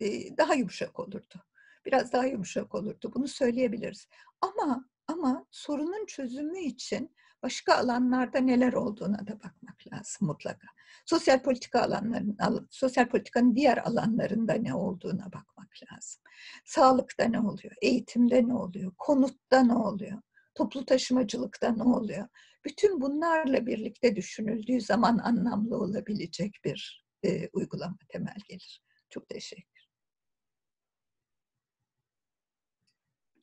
e, 0.00 0.36
daha 0.36 0.54
yumuşak 0.54 1.00
olurdu. 1.00 1.44
Biraz 1.86 2.12
daha 2.12 2.24
yumuşak 2.24 2.74
olurdu. 2.74 3.12
Bunu 3.14 3.28
söyleyebiliriz. 3.28 4.08
Ama 4.40 4.88
ama 5.08 5.46
sorunun 5.50 6.06
çözümü 6.06 6.60
için 6.60 7.14
başka 7.42 7.74
alanlarda 7.74 8.38
neler 8.38 8.72
olduğuna 8.72 9.26
da 9.26 9.32
bakmak 9.32 9.92
lazım 9.92 10.28
mutlaka. 10.28 10.66
Sosyal 11.06 11.42
politika 11.42 11.82
alanların, 11.82 12.36
sosyal 12.70 13.08
politikanın 13.08 13.56
diğer 13.56 13.76
alanlarında 13.76 14.52
ne 14.52 14.74
olduğuna 14.74 15.24
bakmak 15.24 15.68
lazım. 15.82 16.22
Sağlıkta 16.64 17.24
ne 17.24 17.40
oluyor? 17.40 17.74
Eğitimde 17.82 18.48
ne 18.48 18.54
oluyor? 18.54 18.92
Konutta 18.98 19.62
ne 19.62 19.74
oluyor? 19.74 20.22
Toplu 20.54 20.84
taşımacılıkta 20.84 21.72
ne 21.72 21.82
oluyor? 21.82 22.28
Bütün 22.64 23.00
bunlarla 23.00 23.66
birlikte 23.66 24.16
düşünüldüğü 24.16 24.80
zaman 24.80 25.18
anlamlı 25.18 25.76
olabilecek 25.76 26.60
bir 26.64 27.06
e, 27.24 27.48
uygulama 27.48 27.96
temel 28.08 28.36
gelir. 28.48 28.82
Çok 29.10 29.28
teşekkür. 29.28 29.84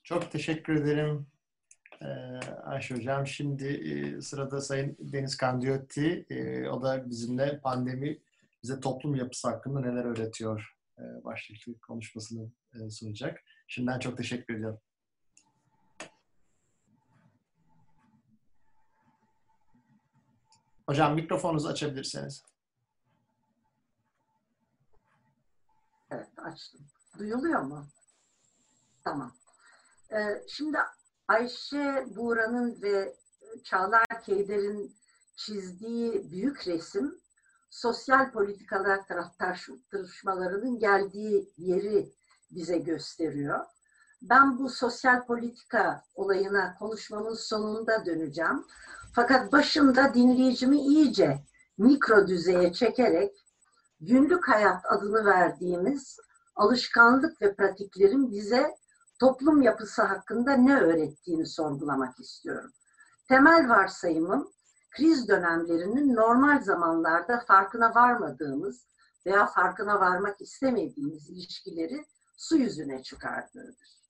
Çok 0.04 0.32
teşekkür 0.32 0.76
ederim 0.76 1.28
ee, 2.02 2.06
Ayşe 2.64 2.96
Hocam. 2.96 3.28
Şimdi 3.28 3.66
e, 3.66 4.22
sırada 4.22 4.62
Sayın 4.62 4.98
Deniz 5.00 5.38
Kandiotti. 5.38 6.26
E, 6.30 6.68
o 6.70 6.84
da 6.84 7.10
bizimle 7.10 7.60
pandemi 7.60 8.20
bize 8.64 8.80
toplum 8.80 9.16
yapısı 9.16 9.50
hakkında 9.50 9.80
neler 9.80 10.06
öğretiyor 10.06 10.76
e, 10.98 11.02
başlıklı 11.24 11.80
konuşmasını 11.80 12.52
sunacak. 12.90 13.44
Şimdiden 13.68 14.00
çok 14.00 14.18
teşekkür 14.18 14.56
ediyorum. 14.56 14.80
Hocam 20.86 21.16
mikrofonunuzu 21.16 21.68
açabilirseniz. 21.68 22.44
Evet 26.12 26.30
açtım. 26.38 26.82
Duyuluyor 27.20 27.62
mu? 27.62 27.88
Tamam. 29.04 29.34
Ee, 30.12 30.44
şimdi 30.48 30.78
Ayşe 31.28 32.06
Buğra'nın 32.16 32.82
ve 32.82 33.16
Çağlar 33.64 34.24
Keyder'in 34.26 34.96
çizdiği 35.36 36.32
büyük 36.32 36.68
resim 36.68 37.22
sosyal 37.70 38.32
politikalar 38.32 39.00
tartışmalarının 39.40 40.80
geldiği 40.80 41.50
yeri 41.58 42.12
bize 42.52 42.78
gösteriyor. 42.78 43.66
Ben 44.22 44.60
bu 44.60 44.70
sosyal 44.70 45.26
politika 45.26 46.04
olayına 46.16 46.76
konuşmamın 46.80 47.34
sonunda 47.34 48.06
döneceğim. 48.06 48.66
Fakat 49.14 49.52
başında 49.52 50.14
dinleyicimi 50.14 50.80
iyice 50.80 51.44
mikro 51.78 52.28
düzeye 52.28 52.74
çekerek 52.74 53.36
günlük 54.00 54.48
hayat 54.48 54.86
adını 54.86 55.26
verdiğimiz 55.26 56.18
alışkanlık 56.56 57.42
ve 57.42 57.56
pratiklerin 57.56 58.32
bize 58.32 58.76
toplum 59.20 59.62
yapısı 59.62 60.02
hakkında 60.02 60.54
ne 60.54 60.80
öğrettiğini 60.80 61.46
sorgulamak 61.46 62.20
istiyorum. 62.20 62.72
Temel 63.28 63.70
varsayımım 63.70 64.52
kriz 64.92 65.28
dönemlerinin 65.28 66.16
normal 66.16 66.62
zamanlarda 66.62 67.40
farkına 67.48 67.96
varmadığımız 67.96 68.88
veya 69.26 69.46
farkına 69.46 70.00
varmak 70.00 70.42
istemediğimiz 70.42 71.30
ilişkileri 71.30 72.06
su 72.38 72.58
yüzüne 72.58 73.04
çıkardığıdır. 73.04 74.02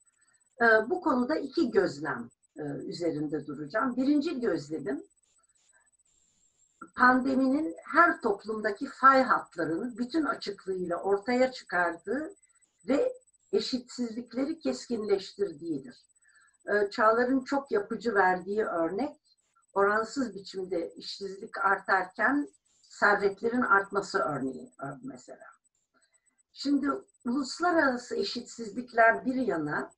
Ee, 0.62 0.90
bu 0.90 1.00
konuda 1.00 1.36
iki 1.36 1.70
gözlem 1.70 2.30
e, 2.56 2.62
üzerinde 2.62 3.46
duracağım. 3.46 3.96
Birinci 3.96 4.40
gözlemim 4.40 5.04
pandeminin 6.94 7.76
her 7.84 8.20
toplumdaki 8.20 8.86
fay 8.86 9.22
hatlarını 9.22 9.98
bütün 9.98 10.24
açıklığıyla 10.24 10.96
ortaya 10.96 11.52
çıkardığı 11.52 12.34
ve 12.88 13.12
eşitsizlikleri 13.52 14.58
keskinleştirdiğidir. 14.58 16.06
Ee, 16.66 16.90
Çağlar'ın 16.90 17.44
çok 17.44 17.72
yapıcı 17.72 18.14
verdiği 18.14 18.64
örnek 18.64 19.16
oransız 19.72 20.34
biçimde 20.34 20.94
işsizlik 20.94 21.58
artarken 21.58 22.48
servetlerin 22.82 23.62
artması 23.62 24.18
örneği 24.18 24.72
mesela. 25.02 25.46
Şimdi 26.52 26.90
uluslararası 27.24 28.16
eşitsizlikler 28.16 29.26
bir 29.26 29.34
yana 29.34 29.92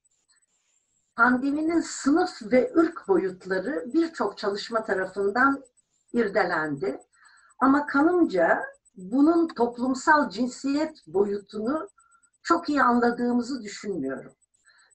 pandeminin 1.17 1.81
sınıf 1.81 2.43
ve 2.43 2.73
ırk 2.77 3.09
boyutları 3.09 3.85
birçok 3.95 4.39
çalışma 4.39 4.85
tarafından 4.85 5.65
irdelendi. 6.12 7.01
Ama 7.59 7.87
kanımca 7.87 8.62
bunun 8.97 9.49
toplumsal 9.49 10.31
cinsiyet 10.31 11.07
boyutunu 11.07 11.89
çok 12.43 12.69
iyi 12.69 12.83
anladığımızı 12.83 13.62
düşünmüyorum. 13.62 14.33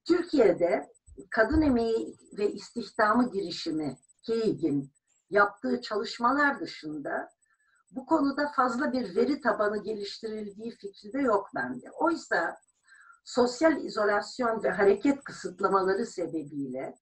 Türkiye'de 0.07 0.89
kadın 1.29 1.61
emeği 1.61 2.17
ve 2.37 2.51
istihdamı 2.51 3.31
girişimi 3.31 3.97
KEİG'in 4.23 4.91
yaptığı 5.29 5.81
çalışmalar 5.81 6.59
dışında 6.59 7.29
bu 7.91 8.05
konuda 8.05 8.51
fazla 8.55 8.91
bir 8.91 9.15
veri 9.15 9.41
tabanı 9.41 9.83
geliştirildiği 9.83 10.71
fikri 10.71 11.13
de 11.13 11.19
yok 11.19 11.49
bende. 11.55 11.91
Oysa 11.91 12.57
sosyal 13.23 13.83
izolasyon 13.83 14.63
ve 14.63 14.69
hareket 14.69 15.23
kısıtlamaları 15.23 16.05
sebebiyle 16.05 16.95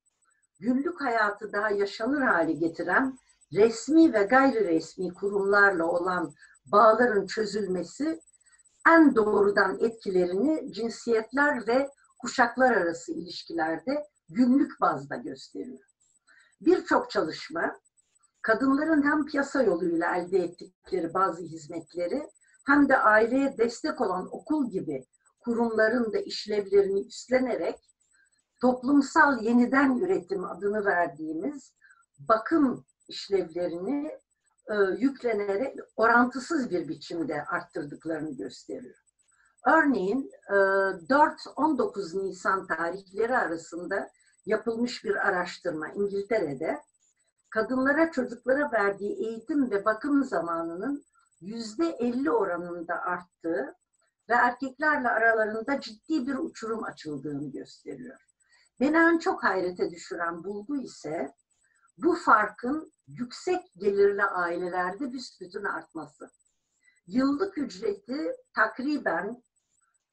günlük 0.59 1.01
hayatı 1.01 1.53
daha 1.53 1.69
yaşanır 1.69 2.21
hale 2.21 2.53
getiren 2.53 3.17
resmi 3.53 4.13
ve 4.13 4.23
gayri 4.23 4.67
resmi 4.67 5.13
kurumlarla 5.13 5.85
olan 5.85 6.33
bağların 6.65 7.25
çözülmesi 7.25 8.19
en 8.87 9.15
doğrudan 9.15 9.79
etkilerini 9.79 10.73
cinsiyetler 10.73 11.67
ve 11.67 11.89
kuşaklar 12.19 12.71
arası 12.71 13.11
ilişkilerde 13.11 14.07
günlük 14.29 14.81
bazda 14.81 15.15
gösteriyor. 15.15 15.79
Birçok 16.61 17.11
çalışma 17.11 17.79
kadınların 18.41 19.03
hem 19.03 19.25
piyasa 19.25 19.63
yoluyla 19.63 20.15
elde 20.15 20.37
ettikleri 20.37 21.13
bazı 21.13 21.43
hizmetleri 21.43 22.29
hem 22.67 22.89
de 22.89 22.97
aileye 22.97 23.57
destek 23.57 24.01
olan 24.01 24.27
okul 24.31 24.71
gibi 24.71 25.05
kurumların 25.47 26.13
da 26.13 26.17
işlevlerini 26.17 27.07
üstlenerek 27.07 27.79
toplumsal 28.61 29.41
yeniden 29.41 29.97
üretim 29.97 30.45
adını 30.45 30.85
verdiğimiz 30.85 31.73
bakım 32.19 32.85
işlevlerini 33.07 34.11
e, 34.67 34.75
yüklenerek 34.97 35.79
orantısız 35.95 36.71
bir 36.71 36.87
biçimde 36.87 37.45
arttırdıklarını 37.45 38.37
gösteriyor. 38.37 38.95
Örneğin 39.65 40.31
e, 40.49 40.53
4-19 40.53 42.23
Nisan 42.23 42.67
tarihleri 42.67 43.37
arasında 43.37 44.09
yapılmış 44.45 45.03
bir 45.03 45.27
araştırma 45.27 45.87
İngiltere'de 45.87 46.81
kadınlara 47.49 48.11
çocuklara 48.11 48.71
verdiği 48.71 49.27
eğitim 49.27 49.71
ve 49.71 49.85
bakım 49.85 50.23
zamanının 50.23 51.05
yüzde 51.41 51.87
50 51.89 52.31
oranında 52.31 53.01
arttığı 53.01 53.75
ve 54.29 54.33
erkeklerle 54.33 55.09
aralarında 55.09 55.81
ciddi 55.81 56.27
bir 56.27 56.35
uçurum 56.35 56.83
açıldığını 56.83 57.51
gösteriyor. 57.51 58.19
Beni 58.79 58.97
en 58.97 59.17
çok 59.17 59.43
hayrete 59.43 59.91
düşüren 59.91 60.43
bulgu 60.43 60.77
ise 60.77 61.33
bu 61.97 62.15
farkın 62.15 62.91
yüksek 63.07 63.61
gelirli 63.77 64.23
ailelerde 64.23 65.13
büsbütün 65.13 65.63
artması. 65.63 66.29
Yıllık 67.07 67.57
ücreti 67.57 68.35
takriben 68.53 69.43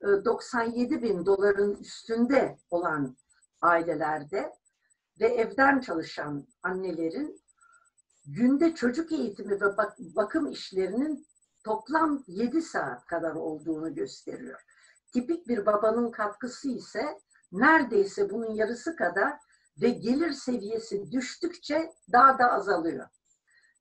97 0.02 0.94
e, 0.94 1.02
bin 1.02 1.26
doların 1.26 1.76
üstünde 1.76 2.58
olan 2.70 3.16
ailelerde 3.60 4.52
ve 5.20 5.26
evden 5.26 5.80
çalışan 5.80 6.46
annelerin 6.62 7.40
günde 8.26 8.74
çocuk 8.74 9.12
eğitimi 9.12 9.60
ve 9.60 9.76
bakım 9.98 10.50
işlerinin 10.50 11.26
toplam 11.64 12.24
7 12.26 12.62
saat 12.62 13.06
kadar 13.06 13.34
olduğunu 13.34 13.94
gösteriyor. 13.94 14.60
Tipik 15.12 15.48
bir 15.48 15.66
babanın 15.66 16.10
katkısı 16.10 16.68
ise 16.68 17.18
neredeyse 17.52 18.30
bunun 18.30 18.54
yarısı 18.54 18.96
kadar 18.96 19.32
ve 19.80 19.90
gelir 19.90 20.32
seviyesi 20.32 21.12
düştükçe 21.12 21.92
daha 22.12 22.38
da 22.38 22.52
azalıyor. 22.52 23.08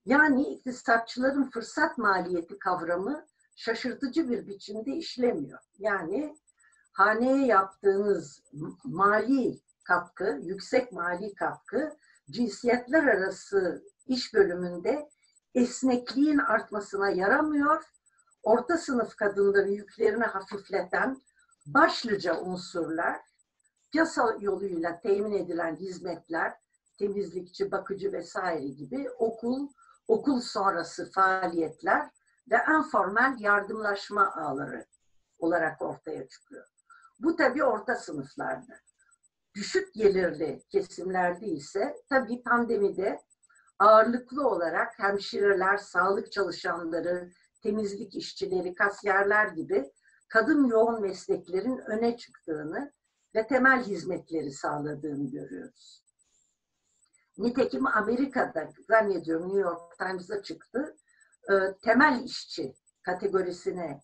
Yani 0.06 0.48
iktisatçıların 0.48 1.50
fırsat 1.50 1.98
maliyeti 1.98 2.60
kavramı 2.60 3.26
şaşırtıcı 3.56 4.30
bir 4.30 4.48
biçimde 4.48 4.92
işlemiyor. 4.92 5.60
Yani 5.80 6.38
haneye 6.92 7.46
yaptığınız 7.46 8.44
mali 8.84 9.60
katkı, 9.84 10.40
yüksek 10.42 10.92
mali 10.92 11.36
katkı 11.36 11.98
cinsiyetler 12.30 13.04
arası 13.04 13.84
iş 14.08 14.34
bölümünde 14.34 15.10
esnekliğin 15.56 16.38
artmasına 16.38 17.10
yaramıyor. 17.10 17.84
Orta 18.43 18.78
sınıf 18.78 19.16
kadınların 19.16 19.72
yüklerini 19.72 20.24
hafifleten 20.24 21.22
başlıca 21.66 22.41
unsurlar 22.41 23.22
piyasa 23.91 24.36
yoluyla 24.39 24.99
temin 24.99 25.32
edilen 25.32 25.76
hizmetler, 25.76 26.54
temizlikçi, 26.99 27.72
bakıcı 27.72 28.14
vesaire 28.14 28.68
gibi 28.68 29.10
okul, 29.18 29.70
okul 30.08 30.39
sonrası 30.41 31.12
faaliyetler 31.12 32.10
ve 32.51 32.58
informal 32.78 33.39
yardımlaşma 33.39 34.34
ağları 34.36 34.86
olarak 35.39 35.82
ortaya 35.82 36.28
çıkıyor. 36.28 36.68
Bu 37.20 37.36
tabii 37.36 37.64
orta 37.64 37.95
sınıflarda. 37.95 38.74
Düşük 39.56 39.93
gelirli 39.93 40.64
kesimlerde 40.70 41.45
ise 41.45 41.95
tabii 42.10 42.43
pandemide 42.43 43.22
ağırlıklı 43.80 44.48
olarak 44.48 45.00
hemşireler, 45.00 45.78
sağlık 45.78 46.32
çalışanları, 46.32 47.32
temizlik 47.64 48.16
işçileri, 48.16 48.74
kasiyerler 48.74 49.48
gibi 49.48 49.92
kadın 50.30 50.68
yoğun 50.68 51.02
mesleklerin 51.02 51.78
öne 51.78 52.18
çıktığını 52.18 52.94
ve 53.36 53.48
temel 53.48 53.84
hizmetleri 53.84 54.52
sağladığını 54.52 55.32
görüyoruz. 55.32 56.04
Nitekim 57.38 57.88
Amerika'da 57.88 58.70
zannediyorum 58.90 59.48
New 59.48 59.62
York 59.62 59.98
Times'da 60.00 60.44
çıktı. 60.44 60.96
E, 61.52 61.54
temel 61.84 62.24
işçi 62.24 62.76
kategorisine 63.02 64.02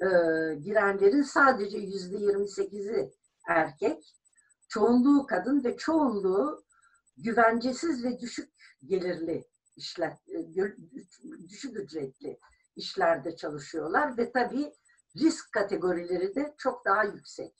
e, 0.00 0.06
girenlerin 0.54 1.22
sadece 1.22 1.78
yüzde 1.78 2.16
28'i 2.16 3.12
erkek, 3.48 4.16
çoğunluğu 4.68 5.26
kadın 5.26 5.64
ve 5.64 5.76
çoğunluğu 5.76 6.61
güvencesiz 7.16 8.04
ve 8.04 8.20
düşük 8.20 8.52
gelirli 8.86 9.44
işler, 9.76 10.12
e, 10.28 10.54
düşük 11.48 11.76
ücretli 11.76 12.38
işlerde 12.76 13.36
çalışıyorlar 13.36 14.18
ve 14.18 14.32
tabii 14.32 14.72
risk 15.16 15.52
kategorileri 15.52 16.34
de 16.34 16.54
çok 16.58 16.84
daha 16.84 17.04
yüksek. 17.04 17.54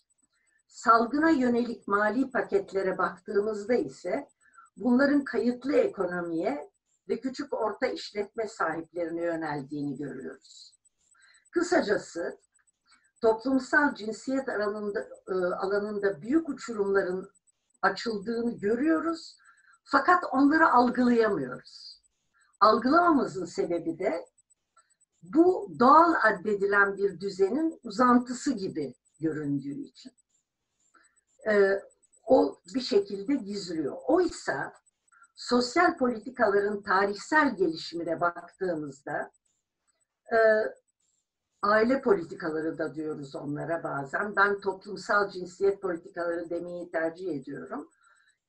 Salgına 0.69 1.31
yönelik 1.31 1.89
mali 1.89 2.31
paketlere 2.31 2.99
baktığımızda 2.99 3.75
ise 3.75 4.29
bunların 4.77 5.25
kayıtlı 5.25 5.73
ekonomiye 5.77 6.71
ve 7.09 7.21
küçük 7.21 7.53
orta 7.53 7.87
işletme 7.87 8.49
sahiplerine 8.49 9.23
yöneldiğini 9.23 9.97
görüyoruz. 9.97 10.75
Kısacası 11.51 12.39
toplumsal 13.21 13.95
cinsiyet 13.95 14.49
alanında, 14.49 15.09
e, 15.29 15.33
alanında 15.35 16.23
büyük 16.23 16.49
uçurumların 16.49 17.31
açıldığını 17.83 18.59
görüyoruz 18.59 19.39
fakat 19.85 20.25
onları 20.33 20.73
algılayamıyoruz. 20.73 22.01
Algılamamızın 22.61 23.45
sebebi 23.45 23.99
de 23.99 24.27
bu 25.23 25.73
doğal 25.79 26.15
addedilen 26.23 26.97
bir 26.97 27.21
düzenin 27.21 27.81
uzantısı 27.85 28.53
gibi 28.53 28.95
göründüğü 29.21 29.81
için 29.81 30.13
e, 31.49 31.83
o 32.27 32.61
bir 32.75 32.81
şekilde 32.81 33.35
gizliyor. 33.35 33.97
Oysa 34.07 34.73
sosyal 35.37 35.97
politikaların 35.97 36.83
tarihsel 36.83 37.57
gelişimine 37.57 38.21
baktığımızda 38.21 39.31
e, 40.33 40.39
aile 41.63 42.03
politikaları 42.03 42.79
da 42.79 42.95
diyoruz 42.95 43.37
onlara 43.37 43.83
bazen. 43.83 44.37
Ben 44.37 44.61
toplumsal 44.61 45.31
cinsiyet 45.31 45.83
politikaları 45.83 46.51
demeyi 46.51 46.91
tercih 46.91 47.35
ediyorum. 47.35 47.89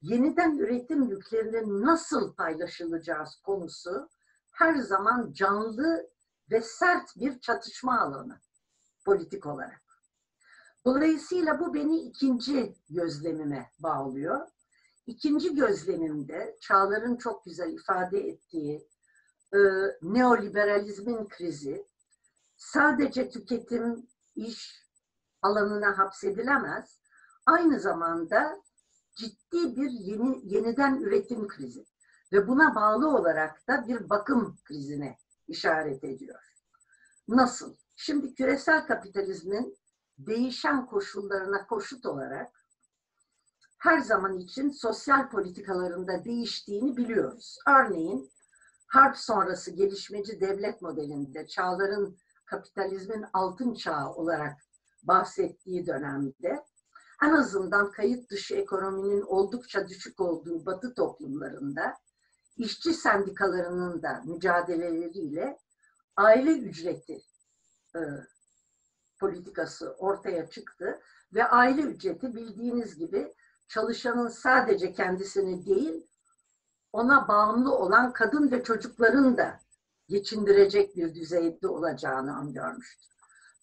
Yeniden 0.04 0.58
üretim 0.58 1.04
yüklerinin 1.04 1.86
nasıl 1.86 2.34
paylaşılacağı 2.34 3.26
konusu 3.44 4.10
her 4.52 4.76
zaman 4.76 5.34
canlı 5.34 6.10
ve 6.52 6.62
sert 6.62 7.16
bir 7.16 7.40
çatışma 7.40 8.02
alanı 8.02 8.40
politik 9.06 9.46
olarak. 9.46 9.82
Dolayısıyla 10.86 11.60
bu 11.60 11.74
beni 11.74 12.00
ikinci 12.00 12.76
gözlemime 12.90 13.72
bağlıyor. 13.80 14.48
İkinci 15.08 15.56
gözlemimde 15.56 16.58
Çağlar'ın 16.62 17.16
çok 17.16 17.46
güzel 17.46 17.74
ifade 17.74 18.20
ettiği 18.20 18.88
e, 19.54 19.60
neoliberalizmin 20.02 21.28
krizi 21.28 21.88
sadece 22.58 23.30
tüketim, 23.30 24.08
iş 24.36 24.86
alanına 25.42 25.98
hapsedilemez. 25.98 27.00
Aynı 27.46 27.80
zamanda 27.80 28.64
ciddi 29.16 29.76
bir 29.76 29.92
yeni, 29.92 30.42
yeniden 30.44 30.96
üretim 30.96 31.48
krizi 31.48 31.86
ve 32.34 32.48
buna 32.48 32.76
bağlı 32.76 33.18
olarak 33.18 33.68
da 33.68 33.88
bir 33.88 34.10
bakım 34.10 34.58
krizine 34.64 35.18
işaret 35.48 36.04
ediyor. 36.04 36.40
Nasıl? 37.28 37.76
Şimdi 37.96 38.34
küresel 38.34 38.88
kapitalizmin 38.88 39.78
değişen 40.18 40.86
koşullarına 40.86 41.68
koşut 41.68 42.06
olarak 42.06 42.66
her 43.78 44.00
zaman 44.00 44.38
için 44.38 44.70
sosyal 44.70 45.30
politikalarında 45.30 46.26
değiştiğini 46.26 46.98
biliyoruz. 46.98 47.58
Örneğin 47.68 48.32
harp 48.88 49.18
sonrası 49.18 49.72
gelişmeci 49.72 50.42
devlet 50.42 50.82
modelinde 50.82 51.48
çağların 51.48 52.18
kapitalizmin 52.46 53.26
altın 53.34 53.74
çağı 53.74 54.14
olarak 54.14 54.58
bahsettiği 55.04 55.88
dönemde 55.88 56.66
en 57.24 57.34
azından 57.34 57.92
kayıt 57.92 58.30
dışı 58.30 58.56
ekonominin 58.56 59.22
oldukça 59.22 59.88
düşük 59.88 60.20
olduğu 60.20 60.66
batı 60.66 60.94
toplumlarında 60.94 61.94
işçi 62.58 62.94
sendikalarının 62.94 64.02
da 64.02 64.22
mücadeleleriyle 64.26 65.58
aile 66.16 66.52
ücreti 66.52 67.22
e, 67.96 68.00
politikası 69.20 69.96
ortaya 69.98 70.50
çıktı 70.50 71.00
ve 71.34 71.48
aile 71.48 71.82
ücreti 71.82 72.36
bildiğiniz 72.36 72.98
gibi 72.98 73.34
çalışanın 73.68 74.28
sadece 74.28 74.94
kendisini 74.94 75.66
değil 75.66 76.08
ona 76.94 77.28
bağımlı 77.28 77.76
olan 77.76 78.14
kadın 78.14 78.52
ve 78.52 78.64
çocukların 78.64 79.38
da 79.38 79.60
geçindirecek 80.10 80.96
bir 80.96 81.16
düzeyde 81.16 81.68
olacağını 81.68 82.42
öngörmüştür. 82.42 83.14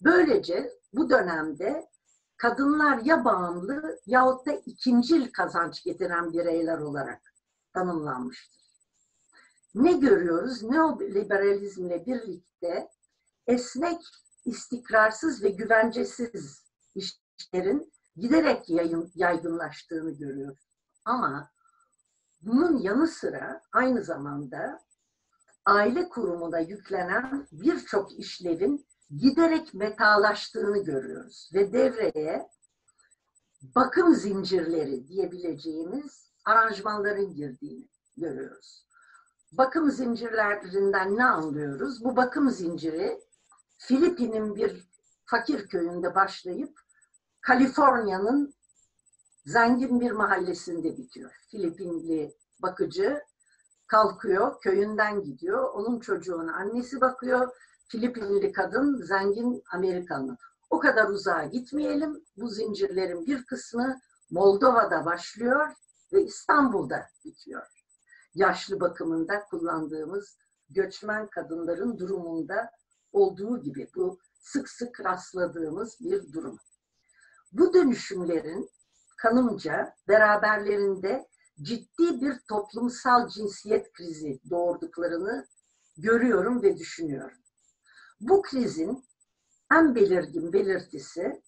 Böylece 0.01 0.73
bu 0.93 1.11
dönemde 1.11 1.91
kadınlar 2.41 2.99
ya 2.99 3.25
bağımlı 3.25 4.01
yahut 4.07 4.47
da 4.47 4.53
ikincil 4.53 5.33
kazanç 5.33 5.85
getiren 5.85 6.33
bireyler 6.33 6.79
olarak 6.79 7.35
tanımlanmıştır. 7.73 8.61
Ne 9.75 9.93
görüyoruz? 9.93 10.63
Neoliberalizmle 10.63 12.07
birlikte 12.07 12.89
esnek, 13.47 14.01
istikrarsız 14.45 15.43
ve 15.43 15.49
güvencesiz 15.49 16.65
işlerin 16.95 17.93
giderek 18.17 18.71
yayın, 18.71 19.13
yaygınlaştığını 19.15 20.11
görüyoruz. 20.11 20.69
Ama 21.05 21.51
bunun 22.41 22.79
yanı 22.79 23.09
sıra 23.09 23.63
aynı 23.73 24.05
zamanda 24.05 24.81
aile 25.65 26.09
kurumuna 26.09 26.59
yüklenen 26.59 27.47
birçok 27.53 28.19
işlevin 28.19 28.87
giderek 29.17 29.75
metalaştığını 29.75 30.85
görüyoruz 30.85 31.51
ve 31.55 31.73
devreye 31.73 32.49
bakım 33.63 34.15
zincirleri 34.15 35.09
diyebileceğimiz 35.09 36.31
aranjmanların 36.45 37.35
girdiğini 37.35 37.89
görüyoruz. 38.17 38.87
Bakım 39.53 39.91
zincirlerinden 39.91 41.17
ne 41.17 41.25
anlıyoruz? 41.25 42.05
Bu 42.05 42.17
bakım 42.17 42.51
zinciri 42.51 43.21
Filipin'in 43.79 44.57
bir 44.57 44.91
fakir 45.25 45.69
köyünde 45.69 46.15
başlayıp 46.15 46.81
Kaliforniya'nın 47.41 48.55
zengin 49.45 50.01
bir 50.01 50.11
mahallesinde 50.11 50.97
bitiyor. 50.97 51.33
Filipinli 51.51 52.35
bakıcı 52.59 53.23
kalkıyor, 53.87 54.61
köyünden 54.61 55.23
gidiyor. 55.23 55.71
Onun 55.75 56.01
çocuğuna 56.01 56.57
annesi 56.57 57.01
bakıyor. 57.01 57.49
Filipinli 57.91 58.53
kadın, 58.53 59.03
zengin 59.03 59.63
Amerikalı. 59.73 60.37
O 60.71 60.79
kadar 60.79 61.09
uzağa 61.09 61.45
gitmeyelim. 61.45 62.25
Bu 62.37 62.49
zincirlerin 62.49 63.27
bir 63.27 63.45
kısmı 63.45 64.01
Moldova'da 64.31 65.05
başlıyor 65.05 65.73
ve 66.13 66.23
İstanbul'da 66.25 67.07
bitiyor. 67.25 67.67
Yaşlı 68.35 68.81
bakımında 68.81 69.45
kullandığımız 69.45 70.37
göçmen 70.69 71.27
kadınların 71.27 71.99
durumunda 71.99 72.71
olduğu 73.13 73.63
gibi 73.63 73.89
bu 73.97 74.19
sık 74.41 74.69
sık 74.69 75.01
rastladığımız 75.05 75.97
bir 76.01 76.33
durum. 76.33 76.59
Bu 77.53 77.75
dönüşümlerin 77.75 78.71
kanımca 79.17 79.95
beraberlerinde 80.09 81.29
ciddi 81.63 82.21
bir 82.21 82.39
toplumsal 82.49 83.29
cinsiyet 83.29 83.93
krizi 83.93 84.41
doğurduklarını 84.51 85.47
görüyorum 85.97 86.63
ve 86.63 86.79
düşünüyorum. 86.79 87.41
Bu 88.21 88.43
krizin 88.43 89.05
en 89.73 89.95
belirgin 89.95 90.53
belirtisi 90.53 91.43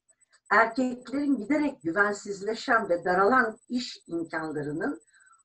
erkeklerin 0.51 1.37
giderek 1.37 1.83
güvensizleşen 1.83 2.89
ve 2.89 3.05
daralan 3.05 3.59
iş 3.69 3.99
imkanlarının 4.07 5.01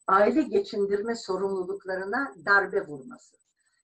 aile 0.07 0.41
geçindirme 0.41 1.15
sorumluluklarına 1.15 2.33
darbe 2.45 2.87
vurması. 2.87 3.37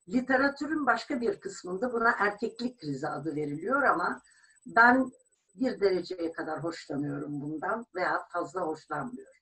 Literatürün 0.09 0.85
başka 0.85 1.21
bir 1.21 1.39
kısmında 1.39 1.93
buna 1.93 2.15
erkeklik 2.19 2.79
krizi 2.79 3.07
adı 3.07 3.35
veriliyor 3.35 3.83
ama 3.83 4.21
ben 4.65 5.11
bir 5.55 5.79
dereceye 5.79 6.31
kadar 6.31 6.63
hoşlanıyorum 6.63 7.41
bundan 7.41 7.85
veya 7.95 8.25
fazla 8.29 8.61
hoşlanmıyorum. 8.61 9.33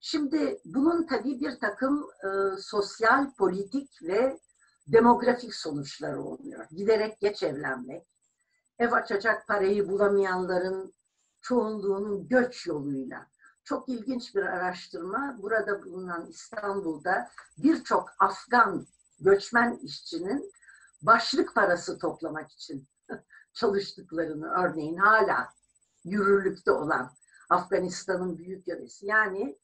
Şimdi 0.00 0.60
bunun 0.64 1.06
tabii 1.06 1.40
bir 1.40 1.58
takım 1.58 2.06
e, 2.24 2.28
sosyal, 2.58 3.34
politik 3.34 4.02
ve 4.02 4.38
demografik 4.86 5.54
sonuçları 5.54 6.22
oluyor. 6.22 6.66
Giderek 6.70 7.20
geç 7.20 7.42
evlenmek, 7.42 8.06
ev 8.78 8.92
açacak 8.92 9.48
parayı 9.48 9.88
bulamayanların 9.88 10.94
çoğunluğunun 11.40 12.28
göç 12.28 12.66
yoluyla. 12.66 13.26
Çok 13.64 13.88
ilginç 13.88 14.34
bir 14.34 14.42
araştırma. 14.42 15.38
Burada 15.42 15.82
bulunan 15.82 16.26
İstanbul'da 16.26 17.30
birçok 17.58 18.10
Afgan 18.18 18.86
göçmen 19.20 19.76
işçinin 19.82 20.52
başlık 21.02 21.54
parası 21.54 21.98
toplamak 21.98 22.52
için 22.52 22.88
çalıştıklarını 23.52 24.46
örneğin 24.46 24.96
hala 24.96 25.48
yürürlükte 26.04 26.70
olan 26.70 27.10
Afganistan'ın 27.50 28.38
büyük 28.38 28.68
yöresi. 28.68 29.06
Yani 29.06 29.58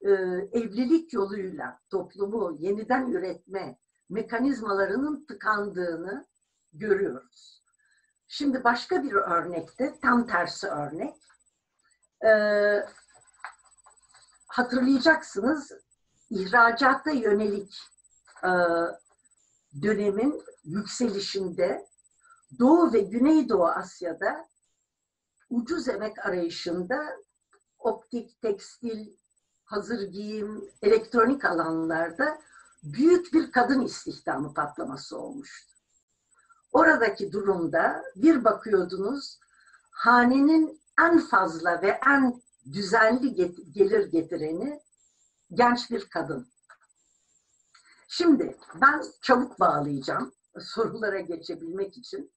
e, 0.00 0.10
evlilik 0.52 1.12
yoluyla 1.12 1.80
toplumu 1.90 2.56
yeniden 2.58 3.10
üretme 3.10 3.78
mekanizmalarının 4.08 5.24
tıkandığını 5.26 6.26
görüyoruz. 6.72 7.62
Şimdi 8.28 8.64
başka 8.64 9.02
bir 9.02 9.12
örnekte, 9.12 9.98
tam 10.02 10.26
tersi 10.26 10.66
örnek. 10.66 11.14
E, 12.24 12.30
hatırlayacaksınız, 14.46 15.72
ihracata 16.30 17.10
yönelik 17.10 17.78
e, 18.44 18.50
dönemin 19.82 20.42
yükselişinde 20.64 21.86
Doğu 22.58 22.92
ve 22.92 23.00
Güneydoğu 23.00 23.66
Asya'da 23.66 24.48
ucuz 25.50 25.88
emek 25.88 26.26
arayışında 26.26 27.16
optik, 27.78 28.42
tekstil, 28.42 29.16
hazır 29.64 30.02
giyim, 30.02 30.70
elektronik 30.82 31.44
alanlarda 31.44 32.38
büyük 32.84 33.32
bir 33.32 33.52
kadın 33.52 33.80
istihdamı 33.80 34.54
patlaması 34.54 35.18
olmuştu. 35.18 35.74
Oradaki 36.72 37.32
durumda 37.32 38.02
bir 38.16 38.44
bakıyordunuz 38.44 39.38
hanenin 39.90 40.80
en 41.00 41.18
fazla 41.18 41.82
ve 41.82 42.00
en 42.06 42.42
düzenli 42.72 43.34
gelir 43.72 44.06
getireni 44.06 44.80
genç 45.52 45.90
bir 45.90 46.08
kadın. 46.08 46.48
Şimdi 48.08 48.56
ben 48.80 49.02
çabuk 49.22 49.60
bağlayacağım 49.60 50.32
sorulara 50.60 51.20
geçebilmek 51.20 51.96
için. 51.98 52.32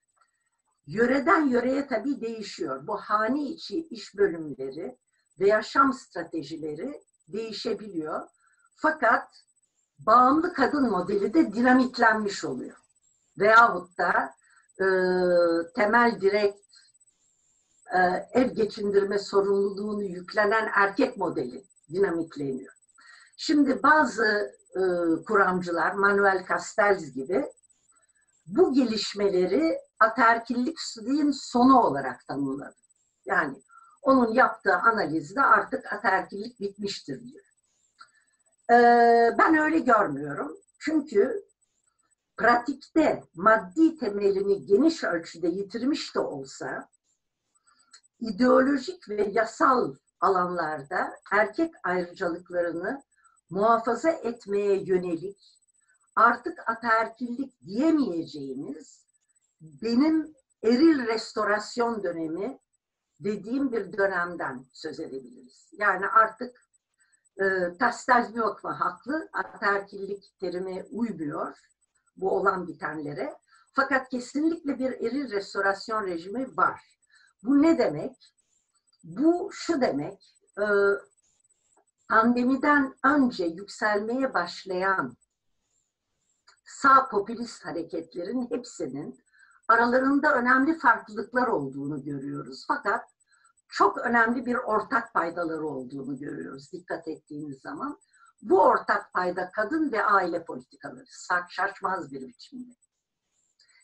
Yöreden 0.87 1.47
yöreye 1.47 1.87
tabii 1.87 2.21
değişiyor. 2.21 2.87
Bu 2.87 2.97
hane 2.97 3.43
içi 3.43 3.87
iş 3.87 4.17
bölümleri 4.17 4.97
ve 5.39 5.47
yaşam 5.47 5.93
stratejileri 5.93 7.01
değişebiliyor. 7.27 8.27
Fakat 8.75 9.43
bağımlı 9.99 10.53
kadın 10.53 10.89
modeli 10.89 11.33
de 11.33 11.53
dinamitlenmiş 11.53 12.45
oluyor. 12.45 12.77
Veyahut 13.37 13.97
da 13.97 14.33
e, 14.79 14.85
temel 15.75 16.21
direkt 16.21 16.67
e, 17.93 18.29
ev 18.31 18.49
geçindirme 18.49 19.19
sorumluluğunu 19.19 20.03
yüklenen 20.03 20.69
erkek 20.75 21.17
modeli 21.17 21.63
dinamikleniyor. 21.93 22.73
Şimdi 23.37 23.83
bazı 23.83 24.51
e, 24.75 24.81
kuramcılar, 25.25 25.93
Manuel 25.93 26.45
Castells 26.47 27.13
gibi 27.13 27.45
bu 28.47 28.73
gelişmeleri 28.73 29.77
ataerkilliğin 29.99 31.31
sonu 31.31 31.81
olarak 31.81 32.27
tanımladı. 32.27 32.75
Yani 33.25 33.61
onun 34.01 34.33
yaptığı 34.33 34.75
analizde 34.75 35.41
artık 35.41 35.93
ataerkillik 35.93 36.59
bitmiştir 36.59 37.23
diyor. 37.23 37.46
Ee, 38.71 39.35
ben 39.37 39.57
öyle 39.57 39.79
görmüyorum. 39.79 40.57
Çünkü 40.79 41.45
pratikte 42.37 43.23
maddi 43.35 43.97
temelini 43.97 44.65
geniş 44.65 45.03
ölçüde 45.03 45.47
yitirmiş 45.47 46.15
de 46.15 46.19
olsa 46.19 46.89
ideolojik 48.19 49.09
ve 49.09 49.29
yasal 49.31 49.95
alanlarda 50.21 51.13
erkek 51.31 51.73
ayrıcalıklarını 51.83 53.03
muhafaza 53.49 54.09
etmeye 54.09 54.83
yönelik 54.83 55.57
artık 56.15 56.69
ataerkillik 56.69 57.65
diyemeyeceğimiz 57.65 59.05
benim 59.61 60.35
eril 60.63 61.07
restorasyon 61.07 62.03
dönemi 62.03 62.59
dediğim 63.19 63.71
bir 63.71 63.97
dönemden 63.97 64.65
söz 64.73 64.99
edebiliriz. 64.99 65.69
Yani 65.73 66.07
artık 66.07 66.66
e, 67.41 67.77
Tastelzniokva 67.79 68.79
haklı, 68.79 69.29
ataerkillik 69.33 70.39
terimi 70.39 70.85
uymuyor 70.91 71.57
bu 72.17 72.31
olan 72.31 72.67
bitenlere. 72.67 73.33
Fakat 73.73 74.09
kesinlikle 74.09 74.79
bir 74.79 74.91
eril 74.91 75.31
restorasyon 75.31 76.07
rejimi 76.07 76.57
var. 76.57 76.81
Bu 77.43 77.61
ne 77.61 77.77
demek? 77.77 78.33
Bu 79.03 79.49
şu 79.53 79.81
demek, 79.81 80.37
e, 80.59 80.65
pandemiden 82.09 82.95
önce 83.03 83.45
yükselmeye 83.45 84.33
başlayan 84.33 85.17
sağ 86.65 87.09
popülist 87.09 87.65
hareketlerin 87.65 88.49
hepsinin 88.49 89.19
aralarında 89.67 90.33
önemli 90.35 90.77
farklılıklar 90.77 91.47
olduğunu 91.47 92.03
görüyoruz. 92.03 92.65
Fakat 92.67 93.16
çok 93.69 93.97
önemli 93.97 94.45
bir 94.45 94.55
ortak 94.55 95.13
paydaları 95.13 95.67
olduğunu 95.67 96.19
görüyoruz 96.19 96.71
dikkat 96.71 97.07
ettiğimiz 97.07 97.61
zaman. 97.61 97.99
Bu 98.41 98.61
ortak 98.61 99.13
payda 99.13 99.51
kadın 99.51 99.91
ve 99.91 100.05
aile 100.05 100.45
politikaları 100.45 101.05
şaşmaz 101.49 102.11
bir 102.11 102.27
biçimde. 102.27 102.73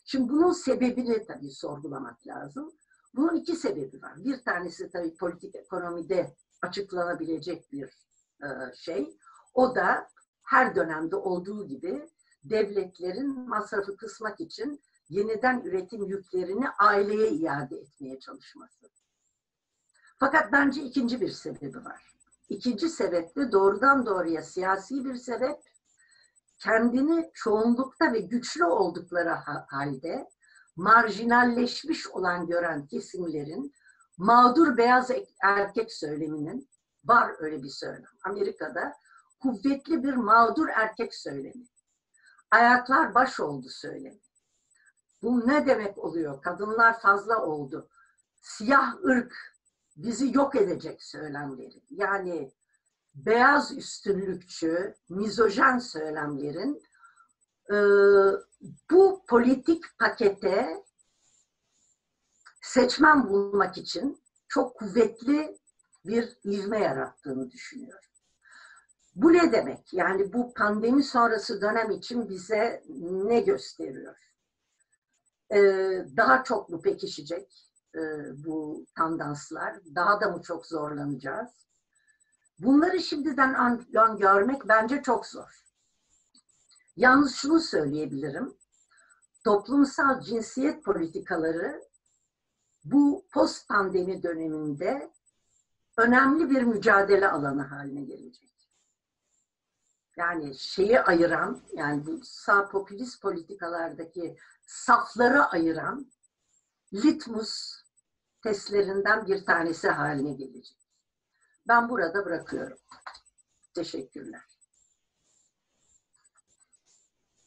Şimdi 0.04 0.32
bunun 0.32 0.52
sebebini 0.52 1.26
tabii 1.26 1.50
sorgulamak 1.50 2.26
lazım. 2.26 2.72
Bunun 3.14 3.36
iki 3.36 3.56
sebebi 3.56 4.02
var. 4.02 4.12
Bir 4.16 4.42
tanesi 4.42 4.90
tabii 4.90 5.16
politik 5.16 5.54
ekonomide 5.56 6.34
açıklanabilecek 6.62 7.72
bir 7.72 7.84
e, 8.42 8.74
şey. 8.74 9.18
O 9.54 9.74
da 9.74 10.08
her 10.42 10.76
dönemde 10.76 11.16
olduğu 11.16 11.66
gibi 11.66 12.08
devletlerin 12.44 13.48
masrafı 13.48 13.96
kısmak 13.96 14.40
için 14.40 14.82
yeniden 15.08 15.60
üretim 15.60 16.04
yüklerini 16.04 16.68
aileye 16.68 17.30
iade 17.30 17.76
etmeye 17.76 18.20
çalışması. 18.20 18.90
Fakat 20.24 20.52
bence 20.52 20.82
ikinci 20.82 21.20
bir 21.20 21.30
sebebi 21.30 21.84
var. 21.84 22.14
İkinci 22.48 22.88
sebep 22.88 23.36
de 23.36 23.52
doğrudan 23.52 24.06
doğruya 24.06 24.42
siyasi 24.42 25.04
bir 25.04 25.14
sebep. 25.14 25.60
Kendini 26.58 27.30
çoğunlukta 27.34 28.12
ve 28.12 28.18
güçlü 28.18 28.64
oldukları 28.64 29.30
halde 29.68 30.28
marjinalleşmiş 30.76 32.06
olan 32.06 32.46
gören 32.46 32.86
kesimlerin 32.86 33.74
mağdur 34.16 34.76
beyaz 34.76 35.10
erkek 35.42 35.92
söyleminin 35.92 36.68
var 37.04 37.32
öyle 37.38 37.62
bir 37.62 37.68
söylem. 37.68 38.10
Amerika'da 38.24 38.92
kuvvetli 39.42 40.02
bir 40.02 40.14
mağdur 40.14 40.68
erkek 40.68 41.14
söylemi. 41.14 41.66
Ayaklar 42.50 43.14
baş 43.14 43.40
oldu 43.40 43.68
söylemi. 43.68 44.20
Bu 45.22 45.48
ne 45.48 45.66
demek 45.66 45.98
oluyor? 45.98 46.42
Kadınlar 46.42 47.00
fazla 47.00 47.42
oldu. 47.42 47.88
Siyah 48.40 48.94
ırk 49.04 49.53
bizi 49.96 50.36
yok 50.36 50.56
edecek 50.56 51.02
söylemleri. 51.02 51.82
Yani 51.90 52.52
beyaz 53.14 53.76
üstünlükçü, 53.76 54.94
mizojen 55.08 55.78
söylemlerin 55.78 56.82
e, 57.70 57.76
bu 58.90 59.24
politik 59.28 59.84
pakete 59.98 60.84
seçmen 62.62 63.28
bulmak 63.28 63.78
için 63.78 64.22
çok 64.48 64.76
kuvvetli 64.76 65.58
bir 66.04 66.38
ivme 66.44 66.78
yarattığını 66.78 67.50
düşünüyorum. 67.50 68.08
Bu 69.14 69.32
ne 69.32 69.52
demek? 69.52 69.92
Yani 69.92 70.32
bu 70.32 70.54
pandemi 70.54 71.02
sonrası 71.02 71.60
dönem 71.60 71.90
için 71.90 72.28
bize 72.28 72.82
ne 73.00 73.40
gösteriyor? 73.40 74.16
Ee, 75.50 75.58
daha 76.16 76.44
çok 76.44 76.68
mu 76.68 76.82
pekişecek 76.82 77.68
e, 77.94 78.00
bu 78.44 78.86
tandanslar? 78.96 79.80
Daha 79.94 80.20
da 80.20 80.28
mı 80.28 80.42
çok 80.42 80.66
zorlanacağız? 80.66 81.50
Bunları 82.58 83.00
şimdiden 83.00 83.54
görmek 84.18 84.68
bence 84.68 85.02
çok 85.02 85.26
zor. 85.26 85.64
Yalnız 86.96 87.34
şunu 87.34 87.60
söyleyebilirim. 87.60 88.54
Toplumsal 89.44 90.20
cinsiyet 90.20 90.84
politikaları 90.84 91.82
bu 92.84 93.26
post 93.32 93.68
pandemi 93.68 94.22
döneminde 94.22 95.12
önemli 95.96 96.50
bir 96.50 96.62
mücadele 96.62 97.28
alanı 97.28 97.62
haline 97.62 98.02
gelecek. 98.02 98.50
Yani 100.16 100.58
şeyi 100.58 101.00
ayıran, 101.00 101.62
yani 101.72 102.06
bu 102.06 102.20
sağ 102.22 102.68
popülist 102.68 103.22
politikalardaki 103.22 104.36
safları 104.66 105.44
ayıran 105.44 106.12
litmus 106.92 107.83
testlerinden 108.44 109.26
bir 109.26 109.44
tanesi 109.44 109.88
haline 109.88 110.32
gelecek. 110.32 110.76
Ben 111.68 111.88
burada 111.88 112.24
bırakıyorum. 112.24 112.78
Teşekkürler. 113.74 114.40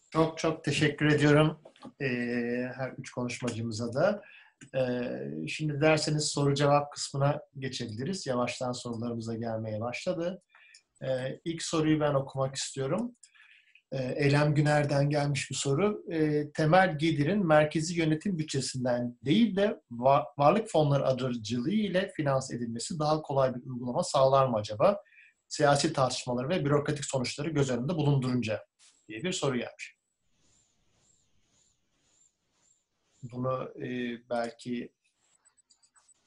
Çok 0.09 0.37
çok 0.37 0.63
teşekkür 0.63 1.05
ediyorum 1.05 1.61
her 2.75 2.91
üç 2.97 3.11
konuşmacımıza 3.11 3.93
da. 3.93 4.23
Şimdi 5.47 5.81
derseniz 5.81 6.23
soru 6.23 6.55
cevap 6.55 6.93
kısmına 6.93 7.41
geçebiliriz. 7.59 8.27
Yavaştan 8.27 8.71
sorularımıza 8.71 9.35
gelmeye 9.35 9.81
başladı. 9.81 10.41
E, 11.01 11.39
ilk 11.45 11.63
soruyu 11.63 11.99
ben 11.99 12.13
okumak 12.13 12.55
istiyorum. 12.55 13.15
E, 13.91 14.13
Eylem 14.17 14.55
Güner'den 14.55 15.09
gelmiş 15.09 15.51
bir 15.51 15.55
soru. 15.55 16.03
E, 16.11 16.51
temel 16.51 16.97
gelirin 16.97 17.47
merkezi 17.47 17.99
yönetim 17.99 18.37
bütçesinden 18.37 19.17
değil 19.25 19.55
de 19.55 19.81
var, 19.91 20.25
varlık 20.37 20.69
fonları 20.69 21.05
aracılığı 21.05 21.71
ile 21.71 22.11
finanse 22.15 22.55
edilmesi 22.55 22.99
daha 22.99 23.21
kolay 23.21 23.55
bir 23.55 23.69
uygulama 23.69 24.03
sağlar 24.03 24.47
mı 24.47 24.57
acaba? 24.57 25.01
Siyasi 25.47 25.93
tartışmaları 25.93 26.49
ve 26.49 26.65
bürokratik 26.65 27.05
sonuçları 27.05 27.49
göz 27.49 27.69
önünde 27.71 27.95
bulundurunca 27.95 28.65
diye 29.07 29.23
bir 29.23 29.31
soru 29.31 29.57
gelmiş. 29.57 29.97
Bunu 33.23 33.73
e, 33.83 33.87
belki 34.29 34.93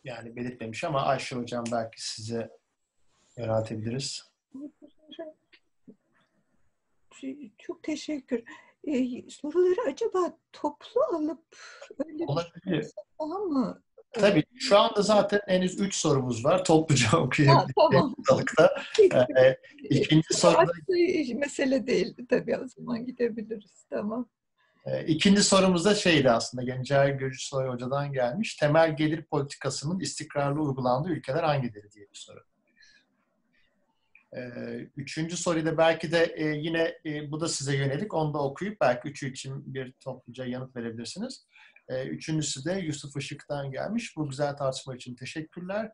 yani 0.04 0.36
belirtmemiş 0.36 0.84
ama 0.84 1.02
Ayşe 1.02 1.36
Hocam 1.36 1.64
belki 1.72 2.11
size 2.11 2.50
yöneltebiliriz. 3.36 4.30
Çok 7.59 7.83
teşekkür. 7.83 8.43
Ee, 8.85 9.31
soruları 9.31 9.91
acaba 9.93 10.39
toplu 10.53 11.01
alıp 11.12 11.57
öyle 12.07 12.25
Olabilir. 12.27 12.87
daha 13.21 13.39
mı? 13.39 13.83
Tabii 14.12 14.45
şu 14.59 14.79
anda 14.79 15.03
zaten 15.03 15.41
henüz 15.47 15.81
3 15.81 15.95
sorumuz 15.95 16.45
var. 16.45 16.64
Topluca 16.64 17.09
okuyabiliriz. 17.18 17.75
tamam. 17.77 18.14
Ee, 19.37 19.57
ikinci 19.91 20.35
soruda 20.35 20.73
mesele 21.35 21.87
değil 21.87 22.14
tabii 22.29 22.57
o 22.57 22.66
zaman 22.68 23.05
gidebiliriz. 23.05 23.85
Tamam. 23.91 24.29
e, 24.87 25.07
ikinci 25.07 25.43
sorumuz 25.43 25.85
da 25.85 25.95
şeydi 25.95 26.31
aslında 26.31 26.62
Gencer 26.64 27.09
Gürcüsoy 27.09 27.68
Hoca'dan 27.68 28.12
gelmiş. 28.12 28.57
Temel 28.57 28.97
gelir 28.97 29.25
politikasının 29.25 30.01
istikrarlı 30.01 30.62
uygulandığı 30.62 31.09
ülkeler 31.09 31.43
hangileri 31.43 31.93
diye 31.93 32.05
bir 32.11 32.18
soru. 32.18 32.41
Ee, 34.37 34.41
üçüncü 34.97 35.37
soruyu 35.37 35.66
da 35.66 35.78
belki 35.78 36.12
de 36.12 36.35
e, 36.37 36.45
yine 36.45 36.95
e, 37.07 37.31
bu 37.31 37.41
da 37.41 37.49
size 37.49 37.76
yönelik. 37.76 38.14
Onu 38.14 38.35
da 38.35 38.39
okuyup 38.39 38.81
belki 38.81 39.09
üçü 39.09 39.31
için 39.31 39.74
bir 39.74 39.93
topluca 39.93 40.45
yanıt 40.45 40.76
verebilirsiniz. 40.76 41.47
Ee, 41.89 42.05
üçüncüsü 42.05 42.64
de 42.64 42.72
Yusuf 42.72 43.16
Işık'tan 43.16 43.70
gelmiş. 43.70 44.16
Bu 44.16 44.28
güzel 44.28 44.57
tartışma 44.57 44.97
için 44.97 45.14
teşekkürler. 45.14 45.93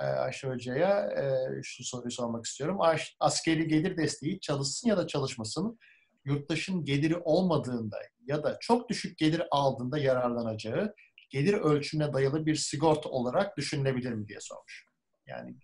Ee, 0.00 0.04
Ayşe 0.04 0.48
Hoca'ya 0.48 1.00
e, 1.00 1.62
şu 1.62 1.84
soruyu 1.84 2.10
sormak 2.10 2.44
istiyorum. 2.44 2.78
Askeri 3.20 3.68
gelir 3.68 3.96
desteği 3.96 4.40
çalışsın 4.40 4.88
ya 4.88 4.96
da 4.96 5.06
çalışmasın 5.06 5.78
yurttaşın 6.24 6.84
geliri 6.84 7.16
olmadığında 7.16 7.96
ya 8.26 8.42
da 8.42 8.56
çok 8.60 8.88
düşük 8.88 9.18
gelir 9.18 9.42
aldığında 9.50 9.98
yararlanacağı 9.98 10.94
gelir 11.30 11.54
ölçümüne 11.54 12.12
dayalı 12.12 12.46
bir 12.46 12.54
sigorta 12.54 13.08
olarak 13.08 13.56
düşünülebilir 13.56 14.12
mi 14.12 14.28
diye 14.28 14.40
sormuş. 14.40 14.86
Yani 15.26 15.56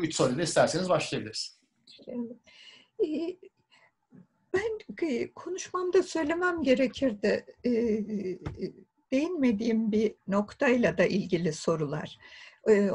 bu 0.00 0.04
üç 0.04 0.14
soruyla 0.14 0.42
isterseniz 0.42 0.88
başlayabiliriz. 0.88 1.60
Ee, 2.08 3.36
ben 4.54 5.06
e, 5.08 5.32
konuşmamda 5.32 6.02
söylemem 6.02 6.62
gerekirdi. 6.62 7.46
Ee, 7.64 8.04
değinmediğim 9.12 9.92
bir 9.92 10.14
noktayla 10.28 10.98
da 10.98 11.04
ilgili 11.04 11.52
sorular. 11.52 12.18
Ee, 12.68 12.90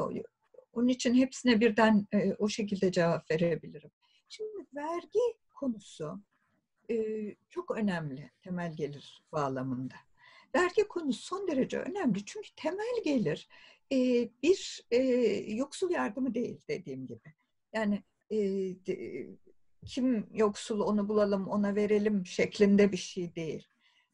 onun 0.73 0.87
için 0.87 1.13
hepsine 1.13 1.59
birden 1.59 2.07
e, 2.13 2.33
o 2.33 2.49
şekilde 2.49 2.91
cevap 2.91 3.31
verebilirim. 3.31 3.91
Şimdi 4.29 4.65
vergi 4.75 5.19
konusu 5.53 6.21
e, 6.89 6.95
çok 7.49 7.77
önemli 7.77 8.31
temel 8.41 8.75
gelir 8.75 9.23
bağlamında. 9.31 9.95
Vergi 10.55 10.87
konusu 10.87 11.21
son 11.21 11.47
derece 11.47 11.79
önemli 11.79 12.25
çünkü 12.25 12.49
temel 12.55 13.03
gelir 13.03 13.49
e, 13.91 14.29
bir 14.43 14.85
e, 14.91 14.97
yoksul 15.53 15.89
yardımı 15.91 16.33
değil 16.33 16.61
dediğim 16.69 17.07
gibi. 17.07 17.33
Yani 17.73 18.03
e, 18.29 18.37
de, 18.85 19.27
kim 19.85 20.27
yoksul 20.33 20.79
onu 20.79 21.09
bulalım 21.09 21.47
ona 21.47 21.75
verelim 21.75 22.25
şeklinde 22.25 22.91
bir 22.91 22.97
şey 22.97 23.35
değil. 23.35 23.67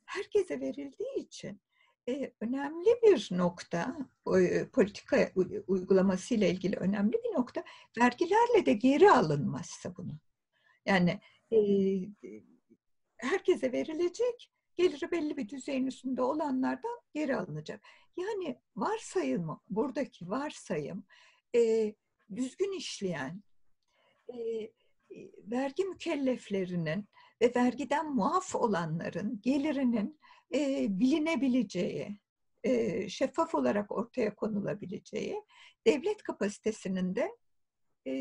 Herkese 0.05 0.59
verildiği 0.59 1.15
için 1.15 1.61
e, 2.09 2.34
önemli 2.41 2.89
bir 3.03 3.30
nokta, 3.32 3.97
e, 4.39 4.67
politika 4.69 5.32
uygulaması 5.67 6.34
ile 6.34 6.49
ilgili 6.49 6.76
önemli 6.76 7.13
bir 7.13 7.34
nokta, 7.34 7.63
vergilerle 7.99 8.65
de 8.65 8.74
geri 8.74 9.11
alınmazsa 9.11 9.97
bunu. 9.97 10.11
Yani 10.86 11.19
e, 11.53 11.59
herkese 13.17 13.72
verilecek, 13.72 14.51
geliri 14.76 15.11
belli 15.11 15.38
bir 15.38 15.49
düzeyin 15.49 15.88
üstünde 15.88 16.22
olanlardan 16.22 16.99
geri 17.13 17.36
alınacak. 17.36 17.82
Yani 18.18 18.59
varsayım, 18.76 19.59
buradaki 19.70 20.30
varsayım, 20.30 21.05
e, 21.55 21.93
düzgün 22.36 22.78
işleyen, 22.78 23.43
e, 24.30 24.36
vergi 25.38 25.84
mükelleflerinin 25.84 27.07
ve 27.41 27.51
vergiden 27.55 28.16
muaf 28.16 28.55
olanların 28.55 29.41
gelirinin 29.41 30.20
e, 30.53 30.88
bilinebileceği, 30.99 32.20
e, 32.64 33.09
şeffaf 33.09 33.55
olarak 33.55 33.91
ortaya 33.91 34.36
konulabileceği, 34.36 35.43
devlet 35.88 36.24
kapasitesinin 36.24 37.16
de 37.16 37.32
e, 38.07 38.14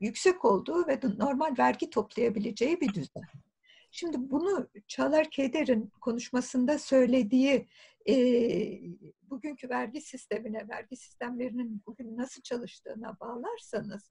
yüksek 0.00 0.44
olduğu 0.44 0.86
ve 0.86 1.00
normal 1.18 1.54
vergi 1.58 1.90
toplayabileceği 1.90 2.80
bir 2.80 2.94
düzen. 2.94 3.24
Şimdi 3.90 4.16
bunu 4.18 4.68
Çağlar 4.88 5.30
Keder'in 5.30 5.92
konuşmasında 6.00 6.78
söylediği 6.78 7.68
e, 8.08 8.14
bugünkü 9.22 9.68
vergi 9.68 10.00
sistemine, 10.00 10.68
vergi 10.68 10.96
sistemlerinin 10.96 11.82
bugün 11.86 12.16
nasıl 12.16 12.42
çalıştığına 12.42 13.20
bağlarsanız 13.20 14.10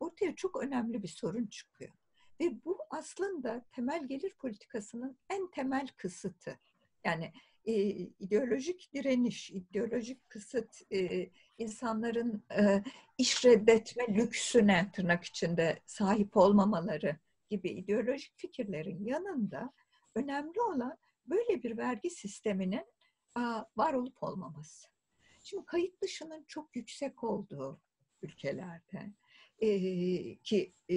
ortaya 0.00 0.34
çok 0.34 0.62
önemli 0.62 1.02
bir 1.02 1.08
sorun 1.08 1.46
çıkıyor. 1.46 1.92
Ve 2.40 2.64
bu 2.64 2.78
aslında 2.90 3.64
temel 3.72 4.08
gelir 4.08 4.34
politikasının 4.38 5.18
en 5.30 5.50
temel 5.50 5.88
kısıtı. 5.96 6.58
Yani 7.04 7.32
e, 7.64 7.74
ideolojik 8.18 8.90
direniş, 8.94 9.50
ideolojik 9.50 10.28
kısıt, 10.28 10.92
e, 10.92 11.30
insanların 11.58 12.44
e, 12.58 12.82
iş 13.18 13.44
reddetme 13.44 14.06
lüksüne 14.08 14.90
tırnak 14.92 15.24
içinde 15.24 15.78
sahip 15.86 16.36
olmamaları 16.36 17.16
gibi 17.50 17.68
ideolojik 17.68 18.32
fikirlerin 18.36 19.04
yanında 19.04 19.72
önemli 20.14 20.60
olan 20.60 20.98
böyle 21.26 21.62
bir 21.62 21.76
vergi 21.76 22.10
sisteminin 22.10 22.84
var 23.76 23.94
olup 23.94 24.22
olmaması. 24.22 24.88
Şimdi 25.42 25.66
kayıt 25.66 26.02
dışının 26.02 26.44
çok 26.44 26.76
yüksek 26.76 27.24
olduğu 27.24 27.80
ülkelerde, 28.22 29.12
e, 29.58 30.38
ki 30.38 30.74
e, 30.88 30.96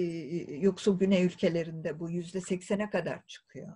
yoksul 0.54 0.98
güney 0.98 1.24
ülkelerinde 1.24 2.00
bu 2.00 2.10
yüzde 2.10 2.40
seksene 2.40 2.90
kadar 2.90 3.26
çıkıyor. 3.26 3.74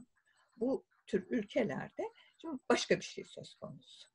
Bu 0.56 0.84
tür 1.06 1.26
ülkelerde 1.30 2.12
şimdi 2.38 2.58
başka 2.68 2.96
bir 2.96 3.04
şey 3.04 3.24
söz 3.24 3.54
konusu. 3.54 4.08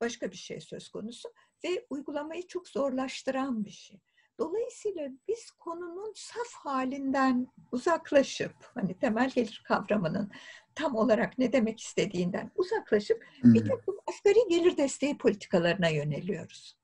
Başka 0.00 0.30
bir 0.30 0.36
şey 0.36 0.60
söz 0.60 0.88
konusu 0.88 1.32
ve 1.64 1.86
uygulamayı 1.90 2.46
çok 2.46 2.68
zorlaştıran 2.68 3.64
bir 3.64 3.70
şey. 3.70 4.00
Dolayısıyla 4.38 5.08
biz 5.28 5.50
konunun 5.50 6.12
saf 6.16 6.52
halinden 6.52 7.48
uzaklaşıp, 7.72 8.54
hani 8.74 8.98
temel 8.98 9.30
gelir 9.30 9.62
kavramının 9.64 10.30
tam 10.74 10.96
olarak 10.96 11.38
ne 11.38 11.52
demek 11.52 11.80
istediğinden 11.80 12.50
uzaklaşıp 12.54 13.24
hmm. 13.40 13.54
bir 13.54 13.64
takım 13.64 13.96
asgari 14.06 14.48
gelir 14.48 14.76
desteği 14.76 15.18
politikalarına 15.18 15.88
yöneliyoruz. 15.88 16.78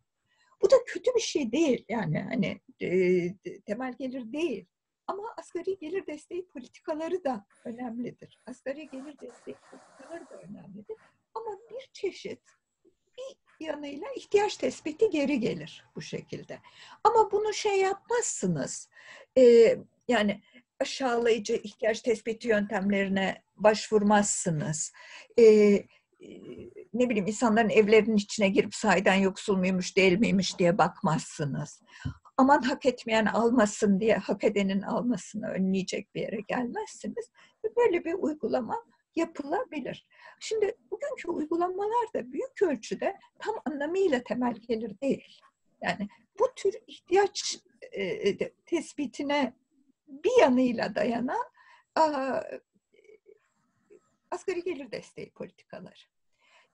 Bu 0.62 0.70
da 0.70 0.76
kötü 0.86 1.11
bir 1.16 1.20
şey 1.20 1.53
değil 1.53 1.84
yani 1.88 2.20
hani 2.20 2.61
e, 2.80 3.61
temel 3.66 3.92
gelir 3.92 4.32
değil. 4.32 4.66
Ama 5.07 5.34
asgari 5.36 5.78
gelir 5.78 6.07
desteği 6.07 6.46
politikaları 6.46 7.24
da 7.24 7.46
önemlidir. 7.64 8.40
Asgari 8.46 8.88
gelir 8.88 9.20
desteği 9.20 9.57
politikaları 9.70 10.30
da 10.30 10.42
önemlidir. 10.49 10.96
Ama 11.34 11.59
bir 11.70 11.90
çeşit 11.92 12.40
yanıyla 13.61 14.06
ihtiyaç 14.16 14.56
tespiti 14.56 15.11
geri 15.11 15.40
gelir 15.40 15.84
bu 15.96 16.02
şekilde. 16.02 16.59
Ama 17.04 17.30
bunu 17.30 17.54
şey 17.54 17.80
yapmazsınız. 17.80 18.88
E, 19.38 19.76
yani 20.09 20.42
aşağılayıcı 20.80 21.54
ihtiyaç 21.54 22.00
tespiti 22.00 22.48
yöntemlerine 22.48 23.42
başvurmazsınız. 23.56 24.92
E, 25.38 25.44
ne 26.94 27.09
bileyim 27.09 27.26
insanların 27.26 27.68
evlerinin 27.68 28.16
içine 28.16 28.48
girip 28.48 28.74
sahiden 28.74 29.14
yoksul 29.14 29.56
muymuş 29.56 29.96
değil 29.96 30.18
miymiş 30.18 30.59
diye 30.59 30.78
bakmazsınız. 30.78 31.82
Aman 32.36 32.62
hak 32.62 32.86
etmeyen 32.86 33.26
almasın 33.26 34.00
diye 34.00 34.16
hak 34.16 34.44
edenin 34.44 34.82
almasını 34.82 35.48
önleyecek 35.48 36.14
bir 36.14 36.20
yere 36.20 36.40
gelmezsiniz. 36.40 37.30
Böyle 37.76 38.04
bir 38.04 38.14
uygulama 38.14 38.84
yapılabilir. 39.18 40.06
Şimdi 40.40 40.76
bugünkü 40.90 41.28
uygulamalar 41.28 42.12
da 42.14 42.32
büyük 42.32 42.62
ölçüde 42.62 43.18
tam 43.38 43.54
anlamıyla 43.64 44.22
temel 44.22 44.54
gelir 44.54 45.00
değil. 45.00 45.40
Yani 45.82 46.08
bu 46.38 46.54
tür 46.56 46.74
ihtiyaç 46.86 47.58
e, 47.92 48.38
tespitine 48.66 49.52
bir 50.08 50.40
yanıyla 50.40 50.94
dayanan 50.94 51.50
asgari 54.30 54.62
gelir 54.62 54.90
desteği 54.90 55.30
politikaları. 55.30 56.00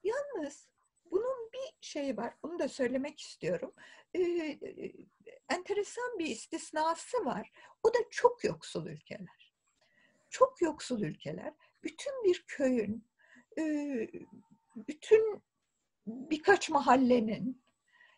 Yalnız 0.03 0.67
bunun 1.11 1.51
bir 1.53 1.77
şeyi 1.81 2.17
var, 2.17 2.33
onu 2.43 2.59
da 2.59 2.67
söylemek 2.67 3.19
istiyorum. 3.19 3.73
Ee, 4.15 4.59
enteresan 5.49 6.19
bir 6.19 6.25
istisnası 6.25 7.25
var. 7.25 7.51
O 7.83 7.93
da 7.93 7.97
çok 8.09 8.43
yoksul 8.43 8.87
ülkeler. 8.87 9.53
Çok 10.29 10.61
yoksul 10.61 11.01
ülkeler. 11.01 11.53
Bütün 11.85 12.23
bir 12.23 12.45
köyün, 12.47 13.07
e, 13.57 13.63
bütün 14.75 15.43
birkaç 16.07 16.69
mahallenin 16.69 17.63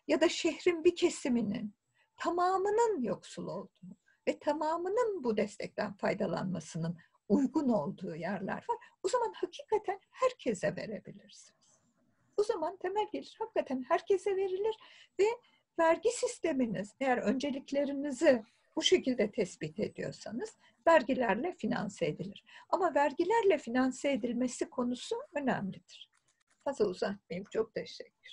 ya 0.08 0.20
da 0.20 0.28
şehrin 0.28 0.84
bir 0.84 0.96
kesiminin 0.96 1.74
tamamının 2.16 3.02
yoksul 3.02 3.46
olduğu 3.46 3.96
ve 4.28 4.38
tamamının 4.38 5.24
bu 5.24 5.36
destekten 5.36 5.92
faydalanmasının 5.92 6.98
uygun 7.28 7.68
olduğu 7.68 8.16
yerler 8.16 8.64
var. 8.68 8.78
O 9.02 9.08
zaman 9.08 9.32
hakikaten 9.32 10.00
herkese 10.10 10.76
verebilirsiniz. 10.76 11.80
O 12.36 12.42
zaman 12.42 12.76
temel 12.76 13.06
gelir 13.12 13.36
hakikaten 13.38 13.84
herkese 13.88 14.36
verilir 14.36 14.76
ve 15.20 15.24
vergi 15.78 16.10
sisteminiz 16.10 16.94
eğer 17.00 17.18
önceliklerinizi 17.18 18.44
bu 18.78 18.82
şekilde 18.82 19.30
tespit 19.30 19.80
ediyorsanız 19.80 20.50
vergilerle 20.86 21.54
finanse 21.58 22.06
edilir. 22.06 22.44
Ama 22.70 22.94
vergilerle 22.94 23.58
finanse 23.58 24.12
edilmesi 24.12 24.70
konusu 24.70 25.16
önemlidir. 25.34 26.10
Fazla 26.64 26.84
uzatmayayım. 26.84 27.46
Çok 27.50 27.74
teşekkür. 27.74 28.30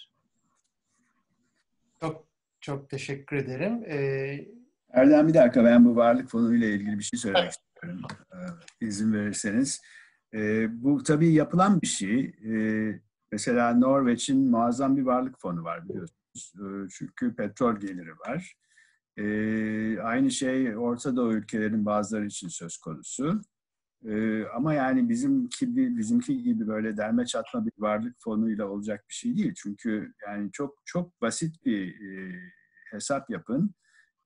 Çok 2.00 2.28
çok 2.62 2.90
teşekkür 2.90 3.36
ederim. 3.38 3.84
Ee... 3.86 4.48
Erdem 4.90 5.28
bir 5.28 5.34
dakika 5.34 5.66
ben 5.66 5.86
bu 5.86 5.96
varlık 5.96 6.30
fonu 6.30 6.56
ile 6.56 6.74
ilgili 6.74 6.98
bir 6.98 7.04
şey 7.04 7.20
söylemek 7.20 7.44
evet. 7.44 7.54
istiyorum. 7.54 8.02
Ee, 8.34 8.86
izin 8.86 9.14
verirseniz. 9.14 9.82
Ee, 10.34 10.68
bu 10.84 11.04
tabii 11.04 11.34
yapılan 11.34 11.82
bir 11.82 11.88
şey. 11.88 12.20
Ee, 12.26 13.00
mesela 13.32 13.74
Norveç'in 13.74 14.52
muazzam 14.52 14.98
bir 14.98 15.04
varlık 15.04 15.40
fonu 15.40 15.64
var 15.64 15.90
biliyorsunuz. 15.90 16.54
Ee, 16.56 16.90
çünkü 16.90 17.36
petrol 17.36 17.76
geliri 17.76 18.12
var. 18.12 18.56
Ee, 19.18 20.00
aynı 20.00 20.32
şey 20.32 20.78
Orta 20.78 21.16
Doğu 21.16 21.34
ülkelerin 21.34 21.86
bazıları 21.86 22.26
için 22.26 22.48
söz 22.48 22.78
konusu. 22.78 23.42
Ee, 24.06 24.44
ama 24.46 24.74
yani 24.74 25.10
bizimki 25.10 25.76
bizimki 25.98 26.44
gibi 26.44 26.68
böyle 26.68 26.98
derme 26.98 27.26
çatma 27.26 27.66
bir 27.66 27.72
varlık 27.78 28.16
fonuyla 28.20 28.66
olacak 28.68 29.06
bir 29.10 29.14
şey 29.14 29.38
değil. 29.38 29.54
Çünkü 29.58 30.14
yani 30.28 30.52
çok 30.52 30.82
çok 30.86 31.22
basit 31.22 31.66
bir 31.66 32.02
e, 32.02 32.40
hesap 32.92 33.30
yapın. 33.30 33.76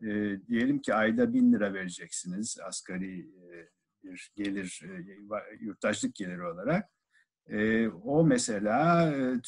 e, 0.02 0.08
diyelim 0.48 0.80
ki 0.82 0.94
ayda 0.94 1.34
bin 1.34 1.54
lira 1.54 1.74
vereceksiniz 1.74 2.58
asgari 2.68 3.20
e, 3.20 3.70
bir 4.04 4.32
gelir, 4.36 4.82
e, 4.86 5.14
yurttaşlık 5.60 6.16
geliri 6.16 6.44
olarak. 6.46 6.90
E, 7.50 7.88
o 7.88 8.24
mesela 8.24 9.08
e, 9.12 9.42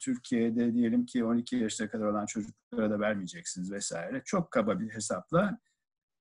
Türkiye'de 0.00 0.74
diyelim 0.74 1.06
ki 1.06 1.24
12 1.24 1.56
yaşına 1.56 1.90
kadar 1.90 2.06
olan 2.06 2.26
çocuklara 2.26 2.90
da 2.90 3.00
vermeyeceksiniz 3.00 3.72
vesaire. 3.72 4.22
Çok 4.24 4.50
kaba 4.50 4.80
bir 4.80 4.90
hesapla 4.90 5.58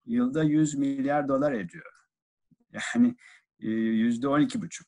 yılda 0.05 0.43
100 0.43 0.75
milyar 0.75 1.27
dolar 1.27 1.51
ediyor. 1.51 1.91
Yani 2.95 3.15
yüzde 3.59 4.27
12 4.27 4.61
buçuk 4.61 4.87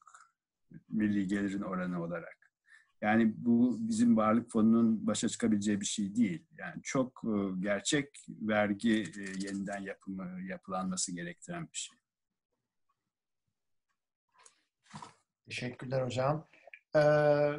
milli 0.90 1.28
gelirin 1.28 1.62
oranı 1.62 2.04
olarak. 2.04 2.38
Yani 3.02 3.34
bu 3.38 3.78
bizim 3.80 4.18
varlık 4.18 4.52
fonunun 4.52 5.08
başa 5.08 5.30
çıkabileceği 5.30 5.82
bir 5.82 5.86
şey 5.86 6.16
değil. 6.16 6.46
Yani 6.58 6.82
çok 6.84 7.22
gerçek 7.60 8.26
vergi 8.28 9.06
yeniden 9.40 9.82
yapımı 9.82 10.42
yapılanması 10.50 11.16
gerektiren 11.16 11.64
bir 11.64 11.78
şey. 11.78 11.98
Teşekkürler 15.48 16.06
hocam. 16.06 16.46
Ee, 16.96 17.52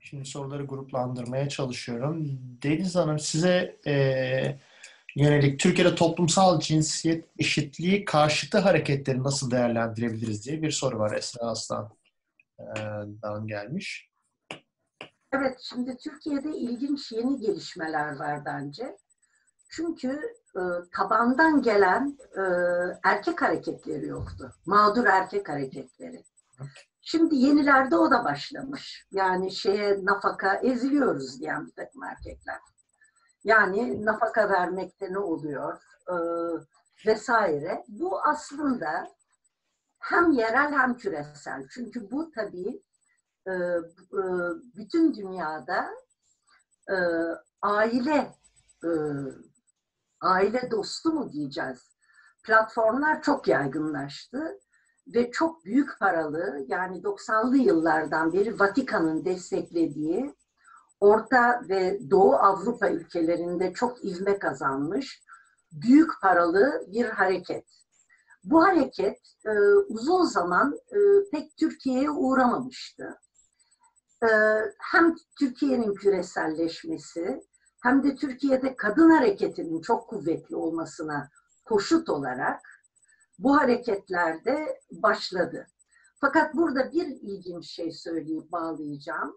şimdi 0.00 0.24
soruları 0.24 0.64
gruplandırmaya 0.64 1.48
çalışıyorum. 1.48 2.40
Deniz 2.62 2.96
Hanım 2.96 3.18
size 3.18 3.76
e, 3.86 3.94
yönelik 5.16 5.60
Türkiye'de 5.60 5.94
toplumsal 5.94 6.60
cinsiyet 6.60 7.24
eşitliği 7.38 8.04
karşıtı 8.04 8.58
hareketleri 8.58 9.22
nasıl 9.22 9.50
değerlendirebiliriz 9.50 10.46
diye 10.46 10.62
bir 10.62 10.70
soru 10.70 10.98
var 10.98 11.16
Esra 11.16 11.46
Aslan'dan 11.46 13.46
gelmiş. 13.46 14.10
Evet, 15.32 15.60
şimdi 15.62 15.96
Türkiye'de 15.96 16.56
ilginç 16.56 17.12
yeni 17.12 17.40
gelişmeler 17.40 18.16
var 18.16 18.44
bence. 18.44 18.96
Çünkü 19.68 20.20
e, 20.56 20.60
tabandan 20.96 21.62
gelen 21.62 22.18
e, 22.36 22.42
erkek 23.04 23.42
hareketleri 23.42 24.06
yoktu. 24.06 24.52
Mağdur 24.66 25.04
erkek 25.04 25.48
hareketleri. 25.48 26.24
Şimdi 27.00 27.36
yenilerde 27.36 27.96
o 27.96 28.10
da 28.10 28.24
başlamış. 28.24 29.06
Yani 29.10 29.52
şeye 29.52 30.04
nafaka 30.04 30.54
eziliyoruz 30.54 31.40
diyen 31.40 31.66
bir 31.66 31.72
takım 31.72 32.02
erkekler. 32.02 32.58
Yani 33.44 34.04
nafaka 34.04 34.48
vermekte 34.48 35.12
ne 35.12 35.18
oluyor 35.18 35.82
e, 36.08 36.14
vesaire. 37.06 37.84
Bu 37.88 38.20
aslında 38.22 39.08
hem 39.98 40.32
yerel 40.32 40.72
hem 40.72 40.96
küresel. 40.96 41.68
Çünkü 41.70 42.10
bu 42.10 42.30
tabii 42.30 42.82
e, 43.46 43.52
e, 43.52 44.22
bütün 44.76 45.14
dünyada 45.14 45.90
e, 46.90 46.96
aile 47.62 48.34
e, 48.84 48.90
aile 50.20 50.70
dostu 50.70 51.12
mu 51.12 51.32
diyeceğiz? 51.32 51.94
Platformlar 52.42 53.22
çok 53.22 53.48
yaygınlaştı 53.48 54.58
ve 55.06 55.30
çok 55.30 55.64
büyük 55.64 55.98
paralı 55.98 56.64
yani 56.68 57.02
90'lı 57.02 57.56
yıllardan 57.56 58.32
beri 58.32 58.60
Vatikan'ın 58.60 59.24
desteklediği 59.24 60.34
Orta 61.00 61.60
ve 61.68 62.00
Doğu 62.10 62.34
Avrupa 62.34 62.90
ülkelerinde 62.90 63.72
çok 63.72 64.04
ivme 64.04 64.38
kazanmış 64.38 65.22
büyük 65.72 66.10
paralı 66.22 66.84
bir 66.88 67.04
hareket. 67.04 67.64
Bu 68.44 68.64
hareket 68.64 69.18
e, 69.46 69.50
uzun 69.88 70.24
zaman 70.24 70.78
e, 70.92 70.98
pek 71.32 71.56
Türkiye'ye 71.56 72.10
uğramamıştı. 72.10 73.18
E, 74.22 74.28
hem 74.78 75.14
Türkiye'nin 75.38 75.94
küreselleşmesi 75.94 77.40
hem 77.82 78.02
de 78.02 78.16
Türkiye'de 78.16 78.76
kadın 78.76 79.10
hareketinin 79.10 79.80
çok 79.80 80.08
kuvvetli 80.08 80.56
olmasına 80.56 81.30
koşut 81.64 82.08
olarak 82.08 82.73
bu 83.38 83.56
hareketlerde 83.56 84.80
başladı. 84.90 85.66
Fakat 86.20 86.54
burada 86.54 86.92
bir 86.92 87.06
ilginç 87.06 87.66
şey 87.66 87.92
söyleyip 87.92 88.52
bağlayacağım. 88.52 89.36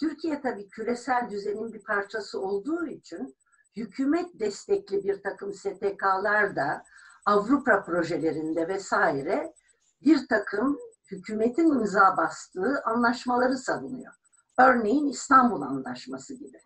Türkiye 0.00 0.40
tabii 0.40 0.68
küresel 0.68 1.30
düzenin 1.30 1.72
bir 1.72 1.82
parçası 1.82 2.40
olduğu 2.40 2.86
için 2.86 3.36
hükümet 3.76 4.40
destekli 4.40 5.04
bir 5.04 5.22
takım 5.22 5.54
STK'lar 5.54 6.56
da 6.56 6.84
Avrupa 7.26 7.84
projelerinde 7.84 8.68
vesaire 8.68 9.54
bir 10.02 10.28
takım 10.28 10.78
hükümetin 11.10 11.74
imza 11.74 12.16
bastığı 12.16 12.82
anlaşmaları 12.84 13.58
savunuyor. 13.58 14.14
Örneğin 14.58 15.06
İstanbul 15.06 15.62
Anlaşması 15.62 16.34
gibi. 16.34 16.60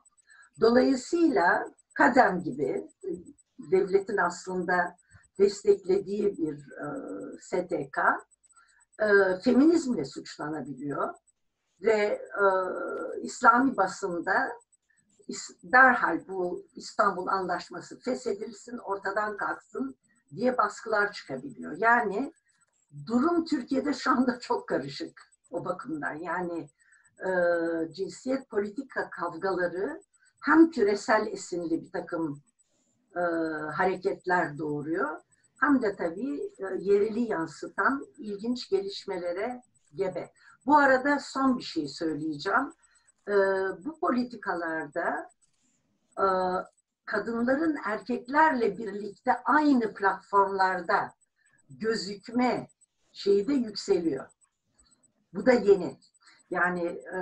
Dolayısıyla 0.61 1.65
Kadem 1.95 2.43
gibi 2.43 2.89
devletin 3.59 4.17
aslında 4.17 4.97
desteklediği 5.39 6.37
bir 6.37 6.55
e, 6.59 6.87
STK 7.41 7.99
e, 9.01 9.41
feminizmle 9.45 10.05
suçlanabiliyor 10.05 11.15
ve 11.83 12.01
e, 12.41 12.47
İslami 13.23 13.77
basında 13.77 14.53
derhal 15.63 16.29
bu 16.29 16.67
İstanbul 16.75 17.27
Anlaşması 17.27 18.01
feshedilsin, 18.01 18.79
ortadan 18.79 19.37
kalksın 19.37 19.97
diye 20.37 20.59
baskılar 20.59 21.13
çıkabiliyor. 21.13 21.77
Yani 21.79 22.33
durum 23.07 23.45
Türkiye'de 23.45 23.93
şu 23.93 24.11
anda 24.11 24.39
çok 24.41 24.69
karışık 24.69 25.21
o 25.51 25.65
bakımdan. 25.65 26.15
Yani 26.15 26.69
e, 27.19 27.29
cinsiyet 27.93 28.51
politika 28.51 29.11
kavgaları 29.11 30.03
hem 30.41 30.71
küresel 30.71 31.27
esinli 31.27 31.85
bir 31.85 31.91
takım 31.91 32.43
e, 33.17 33.21
hareketler 33.73 34.59
doğuruyor. 34.59 35.21
Hem 35.61 35.83
de 35.83 35.97
tabii 35.97 36.53
e, 36.59 36.65
yereli 36.79 37.21
yansıtan 37.21 38.07
ilginç 38.19 38.71
gelişmelere 38.71 39.63
gebe. 39.95 40.33
Bu 40.67 40.77
arada 40.77 41.19
son 41.21 41.59
bir 41.59 41.63
şey 41.63 41.89
söyleyeceğim. 41.89 42.73
E, 43.29 43.33
bu 43.85 44.01
politikalarda 44.01 45.31
e, 46.19 46.27
kadınların 47.05 47.77
erkeklerle 47.85 48.79
birlikte 48.79 49.37
aynı 49.45 49.95
platformlarda 49.95 51.15
gözükme 51.71 52.69
şeyi 53.13 53.49
de 53.49 53.53
yükseliyor. 53.53 54.27
Bu 55.35 55.47
da 55.47 55.53
yeni. 55.53 55.99
Yani 56.51 56.85
e, 56.87 57.21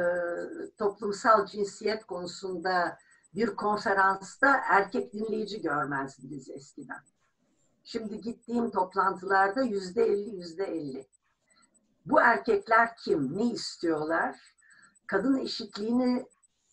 toplumsal 0.78 1.46
cinsiyet 1.46 2.04
konusunda 2.04 2.98
bir 3.34 3.46
konferansta 3.46 4.60
erkek 4.68 5.12
dinleyici 5.12 5.62
görmezdiniz 5.62 6.50
eskiden. 6.50 7.02
Şimdi 7.84 8.20
gittiğim 8.20 8.70
toplantılarda 8.70 9.62
yüzde 9.62 10.04
elli, 10.04 10.36
yüzde 10.36 10.64
elli. 10.64 11.08
Bu 12.06 12.20
erkekler 12.20 12.96
kim, 12.96 13.38
ne 13.38 13.44
istiyorlar? 13.44 14.36
Kadın 15.06 15.36
eşitliğini 15.36 16.26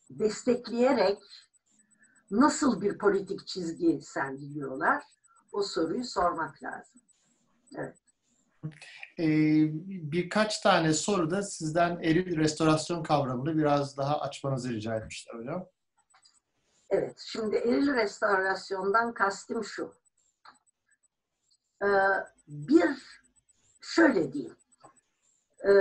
destekleyerek 0.10 1.20
nasıl 2.32 2.82
bir 2.82 2.98
politik 2.98 3.48
çizgi 3.48 4.02
sergiliyorlar? 4.02 5.04
O 5.52 5.64
soruyu 5.64 6.04
sormak 6.04 6.64
lazım. 6.64 7.02
Evet. 7.78 7.98
Ee, 9.20 9.70
birkaç 10.12 10.60
tane 10.60 10.94
soruda 10.94 11.44
sizden 11.44 12.00
eril 12.02 12.38
restorasyon 12.38 13.04
kavramını 13.04 13.58
biraz 13.58 13.98
daha 13.98 14.20
açmanızı 14.20 14.74
rica 14.74 14.96
etmişler 14.96 15.36
hocam. 15.36 15.68
Evet, 16.90 17.20
şimdi 17.20 17.56
eril 17.56 17.94
restorasyondan 17.94 19.14
kastım 19.14 19.64
şu. 19.64 19.94
Ee, 21.84 21.88
bir, 22.48 23.22
şöyle 23.82 24.34
diyeyim. 24.34 24.58
Ee, 25.64 25.72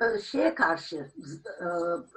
e, 0.00 0.18
şeye 0.18 0.54
karşı, 0.54 0.96
e, 0.96 1.66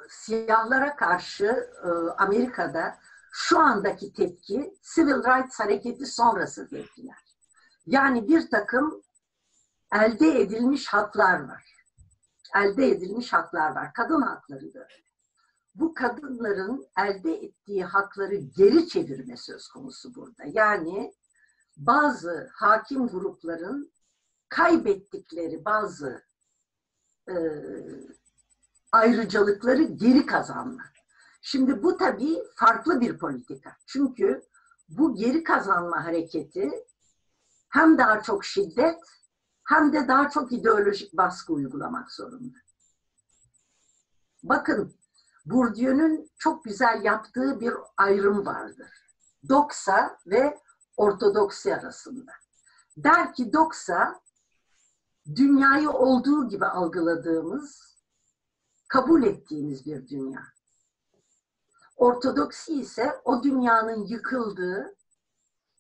siyahlara 0.09 0.95
karşı 0.95 1.69
e, 1.83 1.87
Amerika'da 2.17 2.97
şu 3.31 3.59
andaki 3.59 4.13
tepki 4.13 4.73
Civil 4.95 5.23
Rights 5.23 5.59
Hareketi 5.59 6.05
sonrası 6.05 6.69
tepkiler. 6.69 7.37
Yani 7.85 8.27
bir 8.27 8.49
takım 8.49 9.01
elde 9.93 10.41
edilmiş 10.41 10.87
haklar 10.87 11.47
var. 11.47 11.75
Elde 12.55 12.89
edilmiş 12.89 13.33
haklar 13.33 13.75
var. 13.75 13.93
Kadın 13.93 14.21
hakları 14.21 14.73
da 14.73 14.79
öyle 14.79 15.06
bu 15.79 15.93
kadınların 15.93 16.87
elde 16.97 17.33
ettiği 17.33 17.83
hakları 17.83 18.35
geri 18.35 18.87
çevirme 18.87 19.37
söz 19.37 19.67
konusu 19.67 20.15
burada. 20.15 20.43
Yani 20.45 21.13
bazı 21.77 22.49
hakim 22.53 23.07
grupların 23.07 23.91
kaybettikleri 24.49 25.65
bazı 25.65 26.23
e, 27.29 27.35
ayrıcalıkları 28.91 29.83
geri 29.83 30.25
kazanma. 30.25 30.83
Şimdi 31.41 31.83
bu 31.83 31.97
tabii 31.97 32.43
farklı 32.55 33.01
bir 33.01 33.17
politika. 33.17 33.77
Çünkü 33.85 34.41
bu 34.89 35.15
geri 35.15 35.43
kazanma 35.43 36.05
hareketi 36.05 36.71
hem 37.69 37.97
daha 37.97 38.21
çok 38.21 38.45
şiddet 38.45 38.99
hem 39.63 39.93
de 39.93 40.07
daha 40.07 40.29
çok 40.29 40.51
ideolojik 40.51 41.13
baskı 41.13 41.53
uygulamak 41.53 42.11
zorunda. 42.11 42.57
Bakın 44.43 44.93
Bourdieu'nun 45.49 46.29
çok 46.37 46.63
güzel 46.63 47.03
yaptığı 47.03 47.59
bir 47.59 47.73
ayrım 47.97 48.45
vardır. 48.45 48.89
Doksa 49.49 50.17
ve 50.25 50.59
ortodoksi 50.97 51.75
arasında. 51.75 52.31
Der 52.97 53.33
ki 53.33 53.53
doksa 53.53 54.21
dünyayı 55.35 55.89
olduğu 55.89 56.49
gibi 56.49 56.65
algıladığımız, 56.65 57.97
kabul 58.87 59.23
ettiğimiz 59.23 59.85
bir 59.85 60.07
dünya. 60.07 60.41
Ortodoksi 61.95 62.73
ise 62.73 63.21
o 63.25 63.43
dünyanın 63.43 64.05
yıkıldığı 64.05 64.95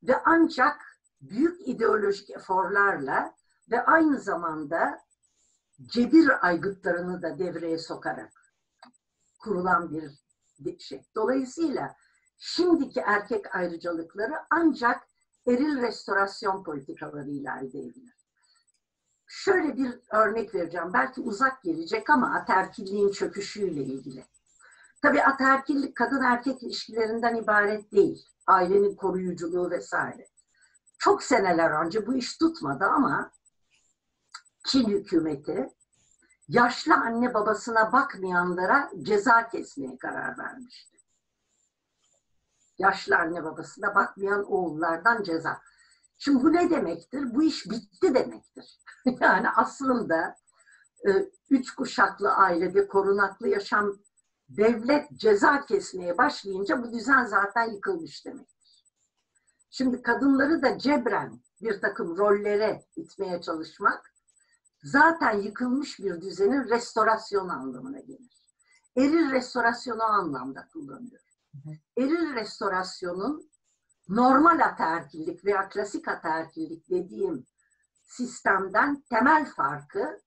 ve 0.03 0.21
ancak 0.25 0.81
büyük 1.21 1.67
ideolojik 1.67 2.29
eforlarla 2.29 3.35
ve 3.71 3.85
aynı 3.85 4.19
zamanda 4.19 4.99
cebir 5.85 6.47
aygıtlarını 6.47 7.21
da 7.21 7.39
devreye 7.39 7.77
sokarak 7.77 8.36
kurulan 9.39 9.91
bir 10.59 10.79
şey. 10.79 11.01
Dolayısıyla 11.15 11.95
şimdiki 12.37 12.99
erkek 12.99 13.55
ayrıcalıkları 13.55 14.33
ancak 14.49 15.07
eril 15.47 15.81
restorasyon 15.81 16.63
politikalarıyla 16.63 17.59
elde 17.59 17.79
edilir. 17.79 18.17
Şöyle 19.27 19.77
bir 19.77 19.99
örnek 20.11 20.55
vereceğim. 20.55 20.93
Belki 20.93 21.21
uzak 21.21 21.63
gelecek 21.63 22.09
ama 22.09 22.35
aterkilliğin 22.35 23.11
çöküşüyle 23.11 23.83
ilgili. 23.83 24.25
Tabii 25.01 25.23
aterkillik 25.23 25.95
kadın 25.95 26.21
erkek 26.21 26.63
ilişkilerinden 26.63 27.35
ibaret 27.35 27.91
değil. 27.91 28.25
Ailenin 28.47 28.95
koruyuculuğu 28.95 29.71
vesaire. 29.71 30.27
Çok 30.99 31.23
seneler 31.23 31.85
önce 31.85 32.07
bu 32.07 32.15
iş 32.15 32.37
tutmadı 32.37 32.85
ama 32.85 33.31
Çin 34.67 34.87
hükümeti 34.87 35.69
yaşlı 36.47 36.93
anne 36.93 37.33
babasına 37.33 37.91
bakmayanlara 37.91 38.91
ceza 39.01 39.49
kesmeye 39.49 39.97
karar 39.97 40.37
vermişti. 40.37 40.97
Yaşlı 42.77 43.17
anne 43.17 43.43
babasına 43.43 43.95
bakmayan 43.95 44.51
oğullardan 44.51 45.23
ceza. 45.23 45.61
Şimdi 46.17 46.43
bu 46.43 46.53
ne 46.53 46.69
demektir? 46.69 47.35
Bu 47.35 47.43
iş 47.43 47.65
bitti 47.65 48.15
demektir. 48.15 48.79
yani 49.21 49.49
aslında 49.49 50.35
e, 51.07 51.29
üç 51.49 51.75
kuşaklı 51.75 52.31
ailede 52.33 52.87
korunaklı 52.87 53.47
yaşam 53.47 53.97
devlet 54.49 55.11
ceza 55.15 55.65
kesmeye 55.65 56.17
başlayınca 56.17 56.83
bu 56.83 56.93
düzen 56.93 57.25
zaten 57.25 57.71
yıkılmış 57.71 58.25
demektir. 58.25 58.85
Şimdi 59.69 60.01
kadınları 60.01 60.61
da 60.61 60.77
cebren 60.79 61.39
bir 61.61 61.81
takım 61.81 62.17
rollere 62.17 62.85
itmeye 62.95 63.41
çalışmak 63.41 64.06
zaten 64.87 65.41
yıkılmış 65.41 65.99
bir 65.99 66.21
düzenin 66.21 66.69
restorasyonu 66.69 67.51
anlamına 67.51 67.99
gelir. 67.99 68.47
Eril 68.97 69.31
restorasyonu 69.31 70.03
anlamda 70.03 70.67
kullanıyor. 70.73 71.21
Eril 71.97 72.33
restorasyonun 72.35 73.49
normal 74.09 74.59
ataerkillik 74.59 75.45
veya 75.45 75.69
klasik 75.69 76.07
ataerkillik 76.07 76.89
dediğim 76.89 77.45
sistemden 78.03 79.03
temel 79.09 79.45
farkı 79.45 80.21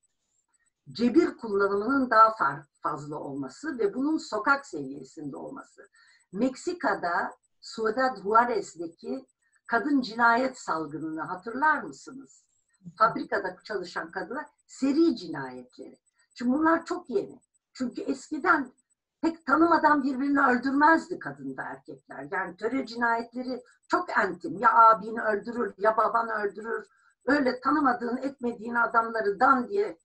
cebir 0.93 1.37
kullanımının 1.37 2.11
daha 2.11 2.35
fazla 2.83 3.17
olması 3.17 3.79
ve 3.79 3.95
bunun 3.95 4.19
sokak 4.19 4.67
seviyesinde 4.67 5.37
olması. 5.37 5.89
Meksika'da 6.33 7.37
Ciudad 7.75 8.23
Juarez'deki 8.23 9.27
kadın 9.67 10.01
cinayet 10.01 10.59
salgınını 10.59 11.21
hatırlar 11.21 11.83
mısınız? 11.83 12.50
Fabrikada 12.97 13.57
çalışan 13.65 14.11
kadınlar 14.11 14.47
seri 14.67 15.17
cinayetleri. 15.17 15.99
Şimdi 16.35 16.53
bunlar 16.53 16.85
çok 16.85 17.11
yeni. 17.11 17.41
Çünkü 17.73 18.01
eskiden 18.01 18.73
pek 19.21 19.47
tanımadan 19.47 20.03
birbirini 20.03 20.41
öldürmezdi 20.41 21.19
kadın 21.19 21.57
ve 21.57 21.63
erkekler. 21.63 22.29
Yani 22.31 22.57
töre 22.57 22.87
cinayetleri 22.87 23.63
çok 23.89 24.19
entim. 24.19 24.59
Ya 24.59 24.75
abini 24.75 25.23
öldürür 25.23 25.75
ya 25.79 25.97
baban 25.97 26.29
öldürür. 26.29 26.87
Öyle 27.27 27.61
tanımadığın 27.61 28.17
etmediğin 28.17 28.75
adamları 28.75 29.41
dan 29.41 29.69
diye 29.69 29.99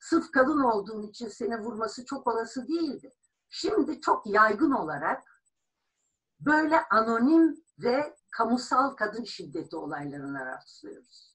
sırf 0.00 0.30
kadın 0.30 0.58
olduğun 0.62 1.02
için 1.02 1.28
seni 1.28 1.58
vurması 1.58 2.04
çok 2.04 2.26
olası 2.26 2.68
değildi. 2.68 3.12
Şimdi 3.50 4.00
çok 4.00 4.26
yaygın 4.26 4.70
olarak 4.70 5.22
böyle 6.40 6.84
anonim 6.90 7.64
ve 7.78 8.16
kamusal 8.30 8.90
kadın 8.90 9.24
şiddeti 9.24 9.76
olaylarına 9.76 10.46
rastlıyoruz. 10.46 11.31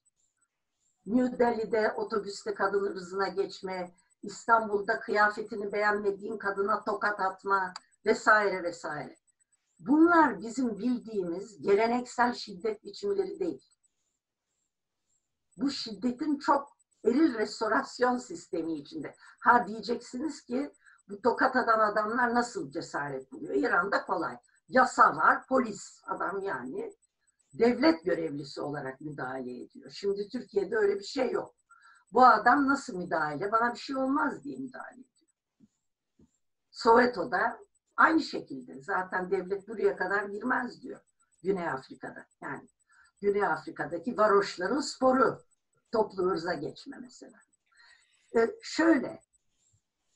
New 1.08 1.38
Delhi'de 1.38 1.92
otobüste 1.92 2.54
kadın 2.54 2.84
ırzına 2.84 3.28
geçme, 3.28 3.94
İstanbul'da 4.22 5.00
kıyafetini 5.00 5.72
beğenmediğin 5.72 6.38
kadına 6.38 6.84
tokat 6.84 7.20
atma 7.20 7.74
vesaire 8.06 8.62
vesaire. 8.62 9.16
Bunlar 9.78 10.40
bizim 10.40 10.78
bildiğimiz 10.78 11.62
geleneksel 11.62 12.34
şiddet 12.34 12.84
biçimleri 12.84 13.40
değil. 13.40 13.62
Bu 15.56 15.70
şiddetin 15.70 16.38
çok 16.38 16.76
eril 17.04 17.34
restorasyon 17.34 18.18
sistemi 18.18 18.74
içinde. 18.74 19.14
Ha 19.40 19.66
diyeceksiniz 19.68 20.40
ki 20.40 20.72
bu 21.08 21.22
tokat 21.22 21.56
atan 21.56 21.80
adamlar 21.80 22.34
nasıl 22.34 22.70
cesaret 22.70 23.32
buluyor? 23.32 23.54
İran'da 23.54 24.04
kolay. 24.06 24.36
Yasa 24.68 25.16
var, 25.16 25.46
polis 25.46 26.00
adam 26.06 26.42
yani 26.42 26.94
devlet 27.58 28.04
görevlisi 28.04 28.60
olarak 28.60 29.00
müdahale 29.00 29.62
ediyor. 29.62 29.90
Şimdi 29.90 30.28
Türkiye'de 30.28 30.76
öyle 30.76 30.98
bir 30.98 31.04
şey 31.04 31.30
yok. 31.30 31.54
Bu 32.12 32.26
adam 32.26 32.68
nasıl 32.68 32.96
müdahale? 32.96 33.52
Bana 33.52 33.74
bir 33.74 33.78
şey 33.78 33.96
olmaz 33.96 34.44
diye 34.44 34.58
müdahale 34.58 35.00
ediyor. 35.00 35.30
Sovyeto'da 36.70 37.58
aynı 37.96 38.20
şekilde 38.20 38.82
zaten 38.82 39.30
devlet 39.30 39.68
buraya 39.68 39.96
kadar 39.96 40.24
girmez 40.24 40.82
diyor. 40.82 41.00
Güney 41.42 41.68
Afrika'da 41.68 42.26
yani. 42.42 42.68
Güney 43.20 43.46
Afrika'daki 43.46 44.16
varoşların 44.16 44.80
sporu 44.80 45.42
toplu 45.92 46.30
hırza 46.30 46.54
geçme 46.54 46.98
mesela. 47.00 47.38
Ee, 48.36 48.50
şöyle, 48.62 49.22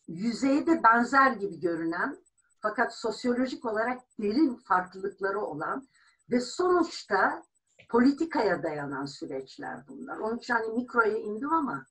yüzeyde 0.09 0.83
benzer 0.83 1.33
gibi 1.33 1.61
görünen 1.61 2.19
fakat 2.61 2.95
sosyolojik 2.95 3.65
olarak 3.65 4.01
derin 4.21 4.55
farklılıkları 4.57 5.41
olan 5.41 5.89
ve 6.31 6.41
sonuçta 6.41 7.43
politikaya 7.89 8.63
dayanan 8.63 9.07
süreçler 9.07 9.89
bunlar. 9.89 10.19
Onun 10.19 10.39
için 10.39 10.55
hani 10.55 10.69
mikroya 10.69 11.19
indim 11.19 11.53
ama 11.53 11.87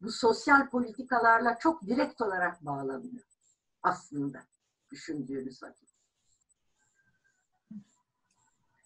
bu 0.00 0.12
sosyal 0.12 0.70
politikalarla 0.70 1.58
çok 1.58 1.86
direkt 1.86 2.20
olarak 2.20 2.64
bağlanıyor 2.64 3.24
aslında 3.82 4.38
düşündüğünüz 4.92 5.62
vakit. 5.62 5.88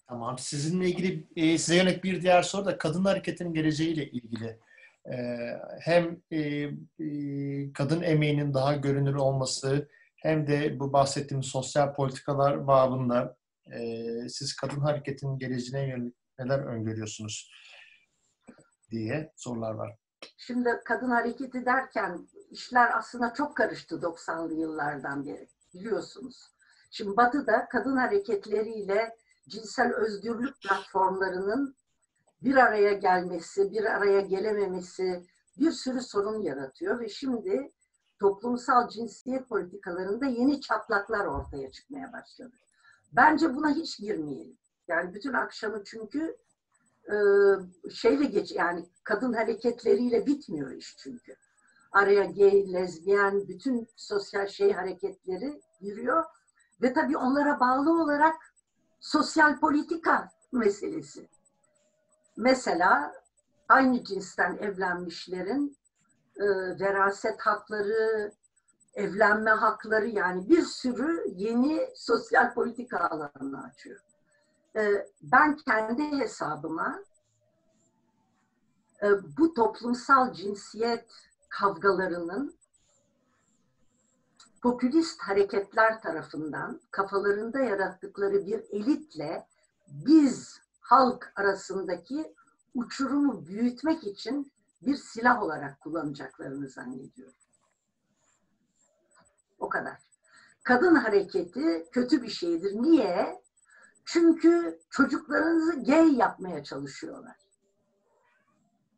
Tamam. 0.09 0.39
Sizinle 0.39 0.89
ilgili 0.89 1.27
e, 1.37 1.59
size 1.59 1.77
yönelik 1.77 2.05
bir 2.05 2.23
diğer 2.23 2.43
soru 2.43 2.65
da 2.65 2.79
kadın 2.79 3.05
hareketinin 3.05 3.55
geleceğiyle 3.55 4.11
ilgili. 4.11 4.59
E, 5.13 5.17
hem 5.81 6.23
e, 6.33 6.71
kadın 7.73 8.03
emeğinin 8.03 8.55
daha 8.55 8.77
görünür 8.77 9.15
olması 9.15 9.89
hem 10.17 10.47
de 10.47 10.81
bu 10.81 10.93
bahsettiğim 10.93 11.43
sosyal 11.43 11.95
politikalar 11.95 12.67
babında 12.67 13.37
siz 14.29 14.57
kadın 14.57 14.81
hareketinin 14.81 15.39
geleceğine 15.39 15.89
yönelik 15.89 16.17
neler 16.39 16.59
öngörüyorsunuz 16.59 17.51
diye 18.91 19.33
sorular 19.37 19.75
var. 19.75 19.97
Şimdi 20.37 20.81
kadın 20.85 21.11
hareketi 21.11 21.67
derken 21.67 22.29
işler 22.51 22.99
aslında 22.99 23.35
çok 23.35 23.57
karıştı 23.57 23.95
90'lı 23.95 24.55
yıllardan 24.55 25.27
beri 25.27 25.49
biliyorsunuz. 25.75 26.53
Şimdi 26.91 27.17
Batı'da 27.17 27.69
kadın 27.69 27.97
hareketleriyle 27.97 29.17
cinsel 29.49 29.93
özgürlük 29.95 30.63
platformlarının 30.63 31.77
bir 32.43 32.57
araya 32.57 32.93
gelmesi, 32.93 33.73
bir 33.73 33.85
araya 33.85 34.21
gelememesi 34.21 35.27
bir 35.59 35.71
sürü 35.71 36.01
sorun 36.01 36.43
yaratıyor 36.43 37.01
ve 37.01 37.09
şimdi 37.09 37.73
toplumsal 38.21 38.89
cinsiyet 38.89 39.49
politikalarında 39.49 40.27
yeni 40.27 40.61
çatlaklar 40.61 41.27
ortaya 41.27 41.71
çıkmaya 41.71 42.13
başladı. 42.13 42.57
Bence 43.13 43.55
buna 43.55 43.71
hiç 43.71 43.99
girmeyelim. 43.99 44.59
Yani 44.89 45.15
bütün 45.15 45.33
akşamı 45.33 45.85
çünkü 45.85 46.37
e, 47.09 47.17
şeyle 47.91 48.25
geç 48.25 48.53
yani 48.53 48.89
kadın 49.05 49.33
hareketleriyle 49.33 50.27
bitmiyor 50.27 50.71
iş 50.71 50.97
çünkü. 50.99 51.37
Araya 51.93 52.25
gay, 52.25 52.73
lezbiyen, 52.73 53.49
bütün 53.49 53.89
sosyal 53.97 54.47
şey 54.47 54.73
hareketleri 54.73 55.63
giriyor 55.81 56.25
ve 56.83 56.93
tabii 56.93 57.17
onlara 57.17 57.61
bağlı 57.61 58.03
olarak 58.03 58.55
sosyal 59.01 59.61
politika 59.61 60.29
meselesi. 60.53 61.29
Mesela 62.37 63.13
aynı 63.69 64.05
cinsten 64.05 64.57
evlenmişlerin 64.57 65.77
e, 66.37 66.45
veraset 66.81 67.41
hakları, 67.41 68.33
evlenme 68.95 69.51
hakları 69.51 70.09
yani 70.09 70.49
bir 70.49 70.63
sürü 70.63 71.25
yeni 71.37 71.89
sosyal 71.95 72.55
politika 72.55 72.99
alanını 72.99 73.65
açıyor. 73.65 74.01
E, 74.77 75.09
ben 75.23 75.57
kendi 75.57 76.19
hesabıma 76.19 77.03
e, 79.03 79.09
bu 79.39 79.55
toplumsal 79.55 80.33
cinsiyet 80.33 81.07
kavgalarının 81.49 82.55
popülist 84.63 85.21
hareketler 85.21 86.03
tarafından 86.03 86.81
kafalarında 86.91 87.61
yarattıkları 87.61 88.47
bir 88.47 88.65
elitle 88.71 89.47
biz 89.89 90.61
halk 90.81 91.33
arasındaki 91.37 92.35
uçurumu 92.75 93.47
büyütmek 93.47 94.05
için 94.05 94.53
bir 94.83 94.97
silah 94.97 95.43
olarak 95.43 95.81
kullanacaklarını 95.81 96.69
zannediyorum. 96.69 97.42
O 99.63 99.69
kadar. 99.69 99.99
Kadın 100.63 100.95
hareketi 100.95 101.89
kötü 101.93 102.23
bir 102.23 102.29
şeydir. 102.29 102.83
Niye? 102.83 103.43
Çünkü 104.05 104.79
çocuklarınızı 104.91 105.85
gay 105.85 106.15
yapmaya 106.15 106.65
çalışıyorlar. 106.65 107.37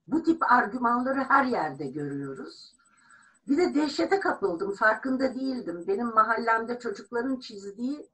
Bu 0.06 0.22
tip 0.22 0.52
argümanları 0.52 1.20
her 1.20 1.44
yerde 1.44 1.86
görüyoruz. 1.86 2.74
Bir 3.48 3.56
de 3.56 3.74
dehşete 3.74 4.20
kapıldım, 4.20 4.74
farkında 4.74 5.34
değildim. 5.34 5.84
Benim 5.86 6.06
mahallemde 6.06 6.78
çocukların 6.78 7.40
çizdiği 7.40 8.08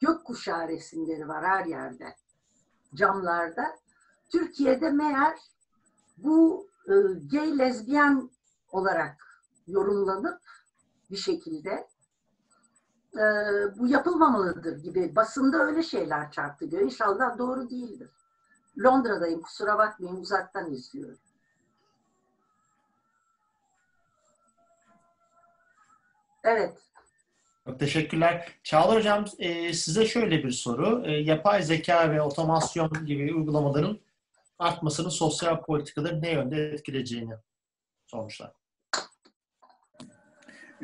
gökkuşağı 0.00 0.68
resimleri 0.68 1.28
var 1.28 1.44
her 1.44 1.64
yerde. 1.64 2.16
Camlarda. 2.94 3.76
Türkiye'de 4.32 4.90
meğer 4.90 5.38
bu 6.16 6.68
e, 6.88 6.92
gay 7.32 7.58
lezbiyen 7.58 8.30
olarak 8.72 9.16
yorumlanıp 9.66 10.40
bir 11.10 11.16
şekilde 11.16 11.88
e, 13.18 13.78
bu 13.78 13.88
yapılmamalıdır 13.88 14.82
gibi 14.82 15.16
basında 15.16 15.58
öyle 15.58 15.82
şeyler 15.82 16.30
çarptı 16.30 16.70
diyor. 16.70 16.82
İnşallah 16.82 17.38
doğru 17.38 17.70
değildir. 17.70 18.10
Londra'dayım 18.84 19.42
kusura 19.42 19.78
bakmayın 19.78 20.16
uzaktan 20.16 20.72
izliyorum. 20.72 21.18
Evet. 26.44 26.78
Çok 27.64 27.78
teşekkürler. 27.78 28.52
Çağlar 28.62 28.98
Hocam 28.98 29.24
e, 29.38 29.72
size 29.72 30.06
şöyle 30.06 30.44
bir 30.44 30.50
soru. 30.50 31.06
E, 31.06 31.10
yapay 31.10 31.62
zeka 31.62 32.10
ve 32.10 32.22
otomasyon 32.22 33.06
gibi 33.06 33.34
uygulamaların 33.34 33.98
artmasının 34.58 35.08
sosyal 35.08 35.60
politikaları 35.60 36.22
ne 36.22 36.32
yönde 36.32 36.70
etkileyeceğini 36.70 37.34
sormuşlar. 38.06 38.52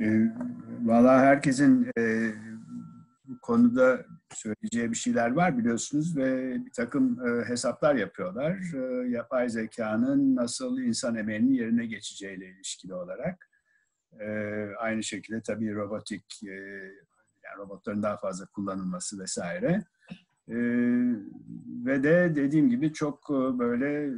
E, 0.01 0.29
Valla 0.83 1.21
herkesin 1.21 1.91
e, 1.99 2.33
bu 3.25 3.41
konuda 3.41 4.07
söyleyeceği 4.35 4.91
bir 4.91 4.97
şeyler 4.97 5.31
var 5.33 5.59
biliyorsunuz 5.59 6.17
ve 6.17 6.55
bir 6.67 6.73
takım 6.73 7.27
e, 7.27 7.45
hesaplar 7.49 7.95
yapıyorlar. 7.95 8.59
E, 8.75 9.09
yapay 9.09 9.49
zekanın 9.49 10.37
nasıl 10.37 10.79
insan 10.79 11.17
emeğinin 11.17 11.53
yerine 11.53 11.87
geçeceğiyle 11.87 12.49
ilişkili 12.49 12.95
olarak. 12.95 13.49
E, 14.21 14.27
aynı 14.79 15.03
şekilde 15.03 15.43
tabii 15.43 15.75
robotik, 15.75 16.43
e, 16.45 16.53
yani 17.45 17.59
robotların 17.59 18.03
daha 18.03 18.17
fazla 18.17 18.47
kullanılması 18.47 19.19
vesaire. 19.19 19.85
E, 20.49 20.57
ve 21.85 22.03
de 22.03 22.33
dediğim 22.37 22.71
gibi 22.71 22.93
çok 22.93 23.31
e, 23.31 23.59
böyle 23.59 24.07
e, 24.07 24.13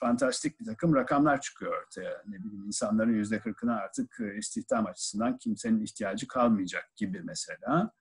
fantastik 0.00 0.60
bir 0.60 0.64
takım 0.64 0.94
rakamlar 0.94 1.40
çıkıyor 1.40 1.82
ortaya. 1.82 2.22
Ne 2.26 2.44
bileyim 2.44 2.66
insanların 2.66 3.14
yüzde 3.14 3.40
kırkına 3.40 3.74
artık 3.74 4.20
e, 4.20 4.38
istihdam 4.38 4.86
açısından 4.86 5.38
kimsenin 5.38 5.80
ihtiyacı 5.80 6.28
kalmayacak 6.28 6.96
gibi 6.96 7.22
mesela. 7.24 7.92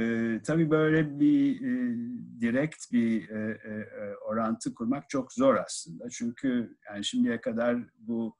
E, 0.00 0.40
tabii 0.46 0.70
böyle 0.70 1.20
bir 1.20 1.56
e, 1.56 1.96
direkt 2.40 2.92
bir 2.92 3.28
e, 3.28 3.50
e, 3.50 3.86
orantı 4.16 4.74
kurmak 4.74 5.08
çok 5.08 5.32
zor 5.32 5.54
aslında. 5.54 6.10
Çünkü 6.10 6.76
yani 6.90 7.04
şimdiye 7.04 7.40
kadar 7.40 7.78
bu 7.98 8.36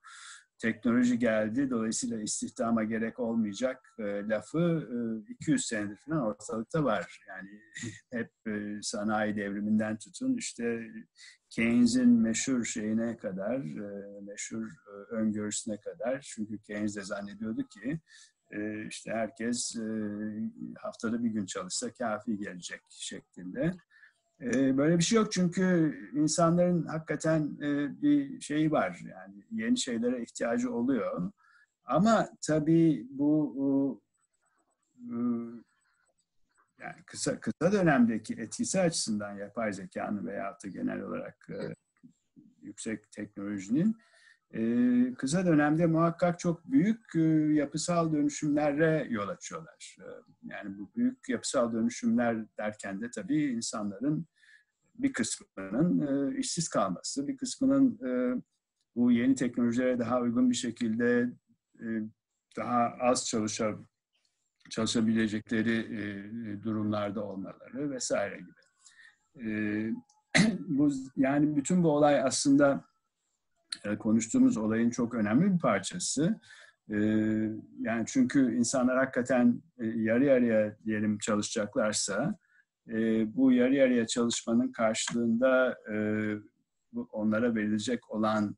teknoloji 0.63 1.19
geldi. 1.19 1.71
Dolayısıyla 1.71 2.21
istihdama 2.21 2.85
gerek 2.85 3.21
olmayacak 3.21 3.95
e, 3.99 4.03
lafı 4.03 4.89
e, 5.29 5.33
200 5.33 5.67
senedir 5.67 5.97
falan 5.97 6.23
ortalıkta 6.23 6.85
var. 6.85 7.21
Yani 7.29 7.61
hep 8.13 8.31
e, 8.47 8.79
sanayi 8.83 9.37
devriminden 9.37 9.99
tutun 9.99 10.37
işte 10.37 10.91
Keynes'in 11.51 12.09
meşhur 12.09 12.65
şeyine 12.65 13.17
kadar, 13.17 13.57
e, 13.57 14.21
meşhur 14.21 14.67
e, 14.67 15.15
öngörüsüne 15.15 15.81
kadar. 15.81 16.21
Çünkü 16.21 16.59
Keynes 16.59 16.97
de 16.97 17.03
zannediyordu 17.03 17.69
ki 17.69 18.01
e, 18.51 18.87
işte 18.87 19.11
herkes 19.11 19.77
e, 19.77 19.87
haftada 20.79 21.25
bir 21.25 21.29
gün 21.29 21.47
çalışsa 21.47 21.93
kafi 21.93 22.39
gelecek 22.39 22.81
şeklinde. 22.89 23.73
Ee, 24.41 24.79
böyle 24.79 24.99
bir 24.99 25.05
şey 25.05 25.17
yok 25.17 25.33
çünkü 25.33 25.95
insanların 26.15 26.87
hakikaten 26.87 27.59
e, 27.63 28.03
bir 28.03 28.41
şeyi 28.41 28.71
var 28.71 29.01
yani 29.11 29.35
yeni 29.51 29.79
şeylere 29.79 30.23
ihtiyacı 30.23 30.73
oluyor. 30.73 31.33
Ama 31.85 32.29
tabii 32.47 33.07
bu 33.11 34.01
yani 36.81 37.03
kısa 37.07 37.41
kısa 37.41 37.73
dönemdeki 37.73 38.35
etkisi 38.35 38.81
açısından 38.81 39.33
yapay 39.33 39.73
zekanın 39.73 40.27
veya 40.27 40.59
da 40.65 40.69
genel 40.69 41.01
olarak 41.01 41.49
e, 41.51 41.75
yüksek 42.63 43.13
teknolojinin 43.13 43.97
kısa 45.19 45.47
dönemde 45.47 45.87
muhakkak 45.87 46.39
çok 46.39 46.65
büyük 46.65 47.15
yapısal 47.57 48.13
dönüşümlere 48.13 49.07
yol 49.11 49.29
açıyorlar. 49.29 49.97
Yani 50.43 50.79
bu 50.79 50.91
büyük 50.97 51.29
yapısal 51.29 51.73
dönüşümler 51.73 52.57
derken 52.59 53.01
de 53.01 53.11
tabii 53.11 53.45
insanların 53.45 54.27
bir 54.95 55.13
kısmının 55.13 56.35
işsiz 56.35 56.69
kalması, 56.69 57.29
bir 57.29 57.37
kısmının 57.37 57.99
bu 58.97 59.13
yeni 59.13 59.35
teknolojilere 59.35 59.99
daha 59.99 60.21
uygun 60.21 60.51
bir 60.51 60.57
şekilde 60.57 61.31
daha 62.57 62.95
az 63.01 63.27
çalışa, 63.27 63.77
çalışabilecekleri 64.71 66.63
durumlarda 66.63 67.25
olmaları 67.25 67.91
vesaire 67.91 68.39
gibi. 68.39 68.61
bu 70.69 70.91
yani 71.17 71.57
bütün 71.57 71.83
bu 71.83 71.91
olay 71.91 72.21
aslında 72.23 72.85
e, 72.85 72.90
konuştuğumuz 73.99 74.57
olayın 74.57 74.91
çok 74.91 75.15
önemli 75.15 75.55
bir 75.55 75.59
parçası. 75.59 76.41
E, 76.91 76.97
yani 77.81 78.05
çünkü 78.07 78.57
insanlar 78.57 78.99
hakikaten 78.99 79.63
e, 79.79 79.87
yarı 79.87 80.25
yarıya 80.25 80.77
diyelim 80.85 81.19
çalışacaklarsa 81.19 82.39
bu 83.27 83.53
yarı 83.53 83.75
yarıya 83.75 84.07
çalışmanın 84.07 84.73
karşılığında 84.73 85.79
onlara 87.13 87.55
verilecek 87.55 88.11
olan 88.11 88.57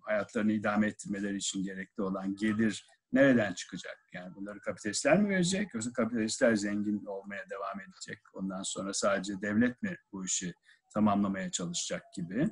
hayatlarını 0.00 0.52
idame 0.52 0.86
ettirmeleri 0.86 1.36
için 1.36 1.62
gerekli 1.62 2.02
olan 2.02 2.36
gelir 2.36 2.86
nereden 3.12 3.52
çıkacak? 3.52 3.96
Yani 4.12 4.34
bunları 4.34 4.60
kapitalistler 4.60 5.22
mi 5.22 5.28
verecek 5.28 5.74
yoksa 5.74 5.92
kapitalistler 5.92 6.54
zengin 6.54 7.04
olmaya 7.04 7.42
devam 7.50 7.80
edecek? 7.80 8.18
Ondan 8.34 8.62
sonra 8.62 8.92
sadece 8.92 9.32
devlet 9.42 9.82
mi 9.82 9.96
bu 10.12 10.24
işi 10.24 10.54
tamamlamaya 10.94 11.50
çalışacak 11.50 12.02
gibi? 12.16 12.48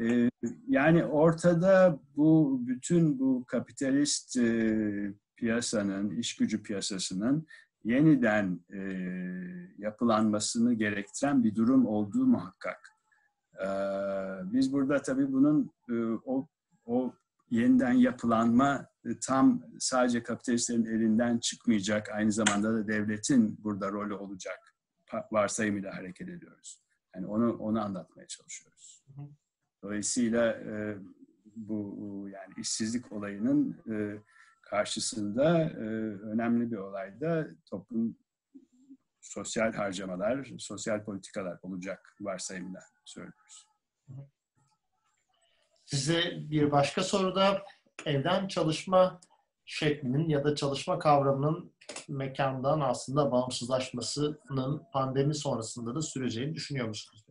Ee, 0.00 0.30
yani 0.68 1.04
ortada 1.04 1.98
bu 2.16 2.60
bütün 2.66 3.18
bu 3.18 3.44
kapitalist 3.46 4.36
e, 4.36 5.14
piyasanın, 5.36 6.10
iş 6.10 6.36
gücü 6.36 6.62
piyasasının 6.62 7.46
yeniden 7.84 8.60
e, 8.72 8.80
yapılanmasını 9.78 10.74
gerektiren 10.74 11.44
bir 11.44 11.54
durum 11.54 11.86
olduğu 11.86 12.26
muhakkak. 12.26 12.92
Ee, 13.54 13.66
biz 14.42 14.72
burada 14.72 15.02
tabii 15.02 15.32
bunun 15.32 15.72
e, 15.90 15.94
o, 16.24 16.48
o 16.86 17.14
yeniden 17.50 17.92
yapılanma 17.92 18.86
tam 19.26 19.62
sadece 19.78 20.22
kapitalistlerin 20.22 20.84
elinden 20.84 21.38
çıkmayacak, 21.38 22.08
aynı 22.08 22.32
zamanda 22.32 22.74
da 22.74 22.88
devletin 22.88 23.58
burada 23.64 23.92
rolü 23.92 24.14
olacak 24.14 24.74
varsayımıyla 25.32 25.96
hareket 25.96 26.28
ediyoruz. 26.28 26.82
Yani 27.14 27.26
onu 27.26 27.56
onu 27.56 27.84
anlatmaya 27.84 28.26
çalışıyoruz. 28.26 29.04
Hı 29.06 29.22
hı. 29.22 29.28
Dolayısıyla 29.82 30.52
e, 30.52 30.96
bu 31.56 31.96
yani 32.32 32.54
işsizlik 32.58 33.12
olayının 33.12 33.82
e, 33.90 34.22
karşısında 34.62 35.60
e, 35.60 35.84
önemli 36.32 36.70
bir 36.70 36.76
olayda 36.76 37.48
toplum 37.70 38.16
sosyal 39.20 39.72
harcamalar, 39.72 40.50
sosyal 40.58 41.04
politikalar 41.04 41.58
olacak 41.62 42.16
varsayımda 42.20 42.80
söylüyoruz. 43.04 43.66
Size 45.84 46.22
bir 46.50 46.70
başka 46.70 47.02
soruda 47.02 47.64
evden 48.06 48.48
çalışma 48.48 49.20
şeklinin 49.64 50.28
ya 50.28 50.44
da 50.44 50.54
çalışma 50.54 50.98
kavramının 50.98 51.72
mekandan 52.08 52.80
aslında 52.80 53.32
bağımsızlaşmasının 53.32 54.82
pandemi 54.92 55.34
sonrasında 55.34 55.94
da 55.94 56.02
süreceğini 56.02 56.54
düşünüyor 56.54 56.88
musunuz? 56.88 57.27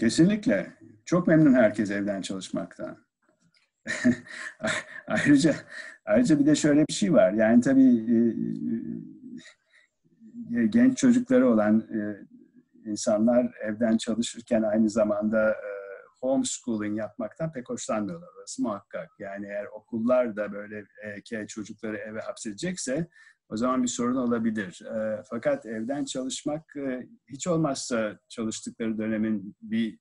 Kesinlikle. 0.00 0.72
Çok 1.04 1.26
memnun 1.26 1.54
herkes 1.54 1.90
evden 1.90 2.22
çalışmaktan. 2.22 2.96
ayrıca 5.06 5.54
ayrıca 6.04 6.38
bir 6.38 6.46
de 6.46 6.54
şöyle 6.54 6.86
bir 6.86 6.92
şey 6.92 7.12
var. 7.12 7.32
Yani 7.32 7.60
tabii 7.60 7.96
e, 7.96 8.18
e, 10.60 10.66
genç 10.66 10.98
çocukları 10.98 11.48
olan 11.48 11.80
e, 11.80 12.00
insanlar 12.90 13.54
evden 13.62 13.96
çalışırken 13.96 14.62
aynı 14.62 14.90
zamanda 14.90 15.56
homeschooling 16.20 16.98
yapmaktan 16.98 17.52
pek 17.52 17.68
hoşlanmıyorlar. 17.68 18.28
Orası 18.38 18.62
muhakkak. 18.62 19.10
Yani 19.18 19.46
eğer 19.46 19.66
okullar 19.66 20.36
da 20.36 20.52
böyle 20.52 20.84
e, 21.32 21.46
çocukları 21.46 21.96
eve 21.96 22.20
hapsedecekse 22.20 23.08
o 23.50 23.56
zaman 23.56 23.82
bir 23.82 23.88
sorun 23.88 24.16
olabilir. 24.16 24.82
E, 24.82 25.22
fakat 25.30 25.66
evden 25.66 26.04
çalışmak 26.04 26.76
e, 26.76 27.08
hiç 27.28 27.46
olmazsa 27.46 28.18
çalıştıkları 28.28 28.98
dönemin 28.98 29.56
bir 29.62 29.98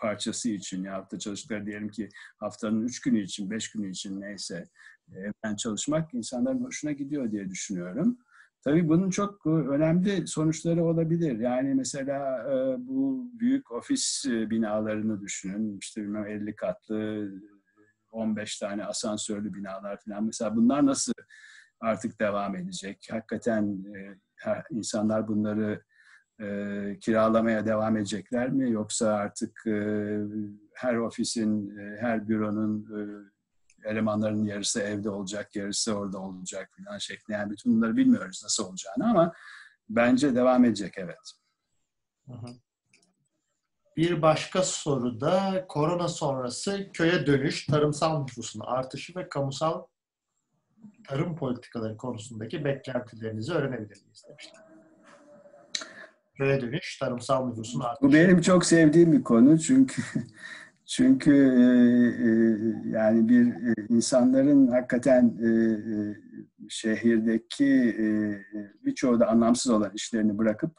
parçası 0.00 0.48
için 0.48 0.84
ya 0.84 1.08
da 1.12 1.18
çalıştıkları 1.18 1.66
diyelim 1.66 1.88
ki 1.88 2.08
haftanın 2.36 2.82
üç 2.82 3.00
günü 3.00 3.20
için, 3.20 3.50
beş 3.50 3.72
günü 3.72 3.90
için 3.90 4.20
neyse 4.20 4.68
evden 5.14 5.56
çalışmak 5.56 6.14
insanların 6.14 6.64
hoşuna 6.64 6.92
gidiyor 6.92 7.32
diye 7.32 7.50
düşünüyorum. 7.50 8.18
Tabii 8.64 8.88
bunun 8.88 9.10
çok 9.10 9.46
önemli 9.46 10.26
sonuçları 10.26 10.84
olabilir. 10.84 11.38
Yani 11.38 11.74
mesela 11.74 12.46
bu 12.78 13.30
büyük 13.40 13.72
ofis 13.72 14.24
binalarını 14.26 15.20
düşünün. 15.20 15.78
İşte 15.78 16.02
bilmem 16.02 16.26
50 16.26 16.56
katlı, 16.56 17.30
15 18.12 18.58
tane 18.58 18.84
asansörlü 18.84 19.54
binalar 19.54 20.00
falan. 20.04 20.24
Mesela 20.24 20.56
bunlar 20.56 20.86
nasıl 20.86 21.12
artık 21.80 22.20
devam 22.20 22.56
edecek? 22.56 23.08
Hakikaten 23.10 23.84
insanlar 24.70 25.28
bunları 25.28 25.82
kiralamaya 27.00 27.66
devam 27.66 27.96
edecekler 27.96 28.50
mi? 28.50 28.70
Yoksa 28.70 29.12
artık 29.12 29.62
her 30.74 30.96
ofisin, 30.96 31.78
her 32.00 32.28
büronun 32.28 32.86
elemanların 33.84 34.44
yarısı 34.44 34.80
evde 34.80 35.10
olacak, 35.10 35.56
yarısı 35.56 35.94
orada 35.94 36.18
olacak 36.18 36.70
falan 36.76 36.98
şeklinde. 36.98 37.38
Yani 37.38 37.50
bütün 37.50 37.76
bunları 37.76 37.96
bilmiyoruz 37.96 38.40
nasıl 38.44 38.68
olacağını 38.68 39.10
ama 39.10 39.32
bence 39.88 40.34
devam 40.34 40.64
edecek 40.64 40.94
evet. 40.96 41.32
Bir 43.96 44.22
başka 44.22 44.62
soru 44.62 45.20
da 45.20 45.64
korona 45.68 46.08
sonrası 46.08 46.90
köye 46.92 47.26
dönüş, 47.26 47.66
tarımsal 47.66 48.22
nüfusun 48.22 48.60
artışı 48.60 49.16
ve 49.16 49.28
kamusal 49.28 49.86
tarım 51.08 51.36
politikaları 51.36 51.96
konusundaki 51.96 52.64
beklentilerinizi 52.64 53.52
öğrenebilir 53.52 54.02
miyiz 54.02 54.24
demişler. 54.28 54.60
Köye 56.34 56.60
dönüş, 56.60 56.98
tarımsal 56.98 57.48
nüfusun 57.48 57.80
artışı. 57.80 58.08
Bu 58.08 58.12
benim 58.12 58.40
çok 58.40 58.66
sevdiğim 58.66 59.12
bir 59.12 59.22
konu 59.22 59.58
çünkü 59.58 60.02
çünkü 60.86 61.32
e, 61.32 61.64
e, 62.26 62.30
yani 62.90 63.28
bir 63.28 63.46
e, 63.46 63.74
insanların 63.88 64.66
hakikaten 64.66 65.38
e, 65.42 65.48
e, 65.48 66.16
şehirdeki 66.68 67.96
e, 67.98 68.06
birçoğu 68.84 69.20
da 69.20 69.28
anlamsız 69.28 69.72
olan 69.72 69.92
işlerini 69.94 70.38
bırakıp 70.38 70.72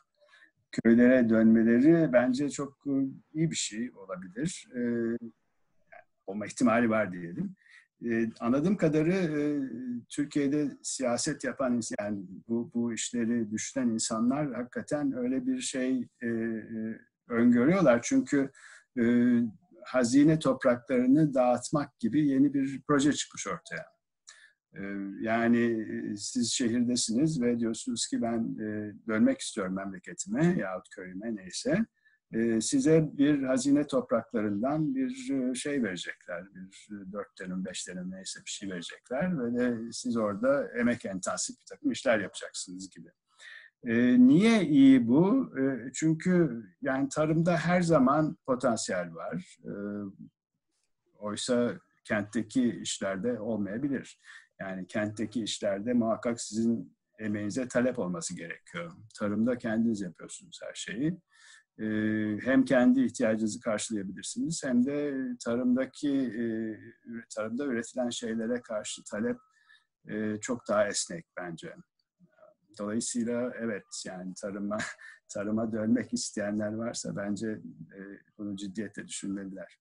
köylere 0.72 1.30
dönmeleri 1.30 2.14
bence 2.14 2.50
çok 2.50 2.78
e, 2.88 2.94
iyi 3.34 3.52
bir 3.52 3.56
şey 3.56 3.92
olabilir. 3.96 4.68
E, 4.76 4.82
olma 6.28 6.46
ihtimali 6.46 6.90
var 6.90 7.14
diyelim. 7.14 7.56
E, 8.10 8.30
anladığım 8.40 8.78
kadarı 8.78 9.14
e, 9.14 9.42
Türkiye'de 10.10 10.78
siyaset 10.84 11.44
yapan 11.44 11.82
yani 12.00 12.26
bu 12.48 12.72
bu 12.74 12.94
işleri 12.94 13.52
düşünen 13.52 13.88
insanlar 13.90 14.54
hakikaten 14.54 15.14
öyle 15.18 15.48
bir 15.48 15.62
şey 15.62 16.08
e, 16.22 16.28
e, 16.28 17.00
öngörüyorlar 17.30 18.00
çünkü 18.04 18.52
hazine 19.86 20.40
topraklarını 20.40 21.34
dağıtmak 21.34 22.00
gibi 22.00 22.28
yeni 22.28 22.54
bir 22.54 22.82
proje 22.88 23.14
çıkmış 23.14 23.48
ortaya. 23.48 23.86
Ee, 24.76 24.82
yani 25.22 25.88
siz 26.18 26.52
şehirdesiniz 26.52 27.42
ve 27.42 27.60
diyorsunuz 27.60 28.08
ki 28.08 28.22
ben 28.22 28.58
dönmek 29.08 29.40
istiyorum 29.40 29.76
memleketime 29.76 30.56
yahut 30.60 30.90
köyüme 30.90 31.36
neyse. 31.36 31.86
Ee, 32.34 32.62
size 32.62 33.10
bir 33.14 33.44
hazine 33.44 33.88
topraklarından 33.88 34.96
bir 34.96 35.34
e, 35.34 35.56
şey 35.56 35.84
verecekler. 35.84 36.44
Bir 36.56 36.90
dört 37.12 37.40
dönüm, 37.40 37.66
beş 37.66 37.88
dönüm 37.88 38.12
neyse 38.12 38.40
bir 38.46 38.52
şey 38.52 38.70
verecekler. 38.70 39.40
Ve 39.40 39.60
de 39.60 39.92
siz 39.92 40.18
orada 40.18 40.68
emek 40.80 41.06
intensif 41.06 41.60
bir 41.60 41.66
takım 41.66 41.92
işler 41.92 42.20
yapacaksınız 42.20 42.90
gibi. 42.90 43.10
E, 43.84 44.20
niye 44.28 44.64
iyi 44.64 45.08
bu? 45.08 45.54
E, 45.60 45.92
çünkü 45.94 46.64
yani 46.82 47.10
tarımda 47.10 47.58
her 47.58 47.82
zaman 47.82 48.38
potansiyel 48.46 49.16
var. 49.16 49.58
E, 49.66 49.74
oysa 51.18 51.80
kentteki 52.04 52.80
işlerde 52.82 53.40
olmayabilir. 53.40 54.20
Yani 54.60 54.88
kentteki 54.88 55.44
işlerde 55.44 55.94
muhakkak 55.94 56.42
sizin 56.42 56.98
emeğinize 57.20 57.68
talep 57.68 58.00
olması 58.00 58.36
gerekiyor. 58.36 58.92
Tarımda 59.20 59.58
kendiniz 59.58 60.02
yapıyorsunuz 60.02 60.60
her 60.64 60.74
şeyi. 60.74 61.18
E, 61.80 61.86
hem 62.44 62.66
kendi 62.66 63.04
ihtiyacınızı 63.04 63.60
karşılayabilirsiniz 63.60 64.64
hem 64.64 64.86
de 64.86 65.14
tarımdaki 65.46 66.12
e, 66.12 66.44
tarımda 67.36 67.66
üretilen 67.66 68.10
şeylere 68.10 68.62
karşı 68.62 69.04
talep 69.04 69.38
e, 70.10 70.38
çok 70.42 70.68
daha 70.68 70.88
esnek 70.88 71.26
bence. 71.38 71.76
Dolayısıyla 72.80 73.52
evet 73.60 73.86
yani 74.06 74.34
tarıma 74.42 74.78
tarıma 75.34 75.72
dönmek 75.72 76.14
isteyenler 76.14 76.74
varsa 76.74 77.16
bence 77.16 77.48
e, 77.96 78.00
bunu 78.38 78.56
ciddiyetle 78.56 79.08
düşünmeliler. 79.08 79.80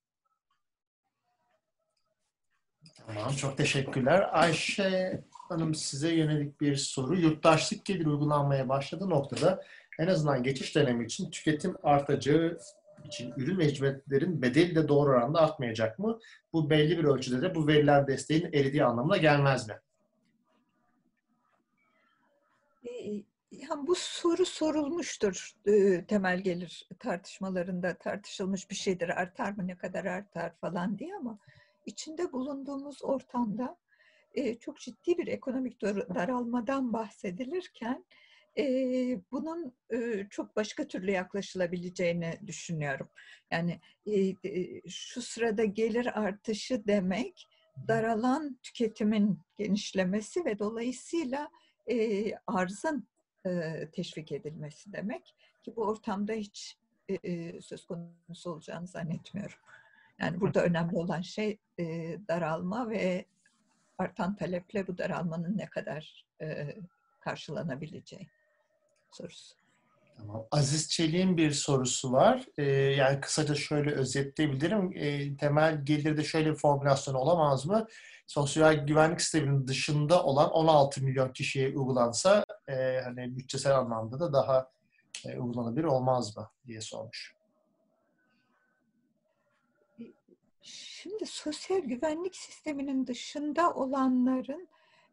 Tamam, 3.07 3.33
çok 3.33 3.57
teşekkürler. 3.57 4.29
Ayşe 4.33 5.25
Hanım 5.31 5.75
size 5.75 6.15
yönelik 6.15 6.61
bir 6.61 6.77
soru. 6.77 7.17
Yurttaşlık 7.17 7.85
gelir 7.85 8.07
uygulanmaya 8.07 8.69
başladığı 8.69 9.11
noktada 9.11 9.63
en 10.01 10.07
azından 10.07 10.43
geçiş 10.43 10.75
dönemi 10.75 11.05
için 11.05 11.31
tüketim 11.31 11.77
artacağı 11.83 12.59
için 13.05 13.33
ürün 13.37 13.59
ve 13.59 13.65
hizmetlerin 13.65 14.43
bedeli 14.43 14.75
de 14.75 14.89
doğru 14.89 15.11
oranda 15.11 15.41
artmayacak 15.41 15.99
mı? 15.99 16.19
Bu 16.53 16.71
belli 16.71 16.99
bir 16.99 17.05
ölçüde 17.05 17.43
de 17.43 17.55
bu 17.55 17.67
verilen 17.67 18.07
desteğin 18.07 18.45
eridiği 18.53 18.85
anlamına 18.85 19.17
gelmez 19.17 19.69
mi? 19.69 19.75
Yani 23.51 23.87
bu 23.87 23.95
soru 23.95 24.47
sorulmuştur 24.47 25.53
e, 25.67 26.05
temel 26.05 26.41
gelir 26.41 26.89
tartışmalarında 26.99 27.95
tartışılmış 27.95 28.71
bir 28.71 28.75
şeydir 28.75 29.09
artar 29.09 29.53
mı 29.53 29.67
ne 29.67 29.77
kadar 29.77 30.05
artar 30.05 30.57
falan 30.61 30.99
diye 30.99 31.17
ama 31.17 31.39
içinde 31.87 32.33
bulunduğumuz 32.33 33.05
ortamda 33.05 33.77
e, 34.35 34.59
çok 34.59 34.81
ciddi 34.81 35.19
bir 35.19 35.27
ekonomik 35.27 35.83
daralmadan 35.83 36.93
bahsedilirken 36.93 38.05
e, 38.59 38.65
bunun 39.33 39.75
e, 39.93 40.27
çok 40.31 40.57
başka 40.57 40.89
türlü 40.89 41.11
yaklaşılabileceğini 41.11 42.41
düşünüyorum. 42.47 43.09
Yani 43.51 43.81
e, 44.07 44.35
şu 44.89 45.23
sırada 45.23 45.65
gelir 45.65 46.21
artışı 46.21 46.87
demek 46.87 47.49
daralan 47.89 48.59
tüketimin 48.63 49.39
genişlemesi 49.59 50.45
ve 50.45 50.59
dolayısıyla 50.59 51.51
e, 51.91 52.25
arzın 52.47 53.09
e, 53.47 53.51
teşvik 53.93 54.33
edilmesi 54.33 54.93
demek 54.93 55.35
ki 55.63 55.77
bu 55.77 55.83
ortamda 55.83 56.33
hiç 56.33 56.77
e, 57.09 57.61
söz 57.61 57.87
konusu 57.87 58.51
olacağını 58.51 58.87
zannetmiyorum. 58.87 59.59
Yani 60.19 60.41
burada 60.41 60.65
önemli 60.65 60.97
olan 60.97 61.21
şey 61.21 61.59
e, 61.79 61.85
daralma 62.29 62.91
ve 62.91 63.25
artan 63.99 64.37
taleple 64.37 64.87
bu 64.87 64.99
daralmanın 64.99 65.59
ne 65.59 65.67
kadar 65.67 66.27
e, 66.41 66.77
karşılanabileceği 67.21 68.29
sorusu. 69.13 69.55
Tamam. 70.21 70.47
Aziz 70.51 70.89
Çelik'in 70.89 71.37
bir 71.37 71.51
sorusu 71.51 72.13
var. 72.13 72.47
Ee, 72.59 72.65
yani 72.73 73.21
kısaca 73.21 73.55
şöyle 73.55 73.91
özetleyebilirim. 73.91 74.93
Ee, 74.95 75.37
temel 75.37 75.85
gelirde 75.85 76.25
şöyle 76.25 76.51
bir 76.51 76.57
formülasyon 76.57 77.15
olamaz 77.15 77.67
mı? 77.67 77.87
Sosyal 78.27 78.75
güvenlik 78.75 79.21
sisteminin 79.21 79.67
dışında 79.67 80.23
olan 80.25 80.51
16 80.51 81.05
milyon 81.05 81.33
kişiye 81.33 81.69
uygulansa 81.69 82.45
e, 82.69 83.01
hani 83.05 83.37
bütçesel 83.37 83.79
anlamda 83.79 84.21
da 84.21 84.33
daha 84.33 84.71
e, 85.27 85.39
uygulanabilir 85.39 85.85
olmaz 85.85 86.37
mı 86.37 86.51
diye 86.67 86.81
sormuş. 86.81 87.35
Şimdi 90.63 91.27
sosyal 91.27 91.79
güvenlik 91.79 92.37
sisteminin 92.37 93.07
dışında 93.07 93.75
olanların 93.75 94.69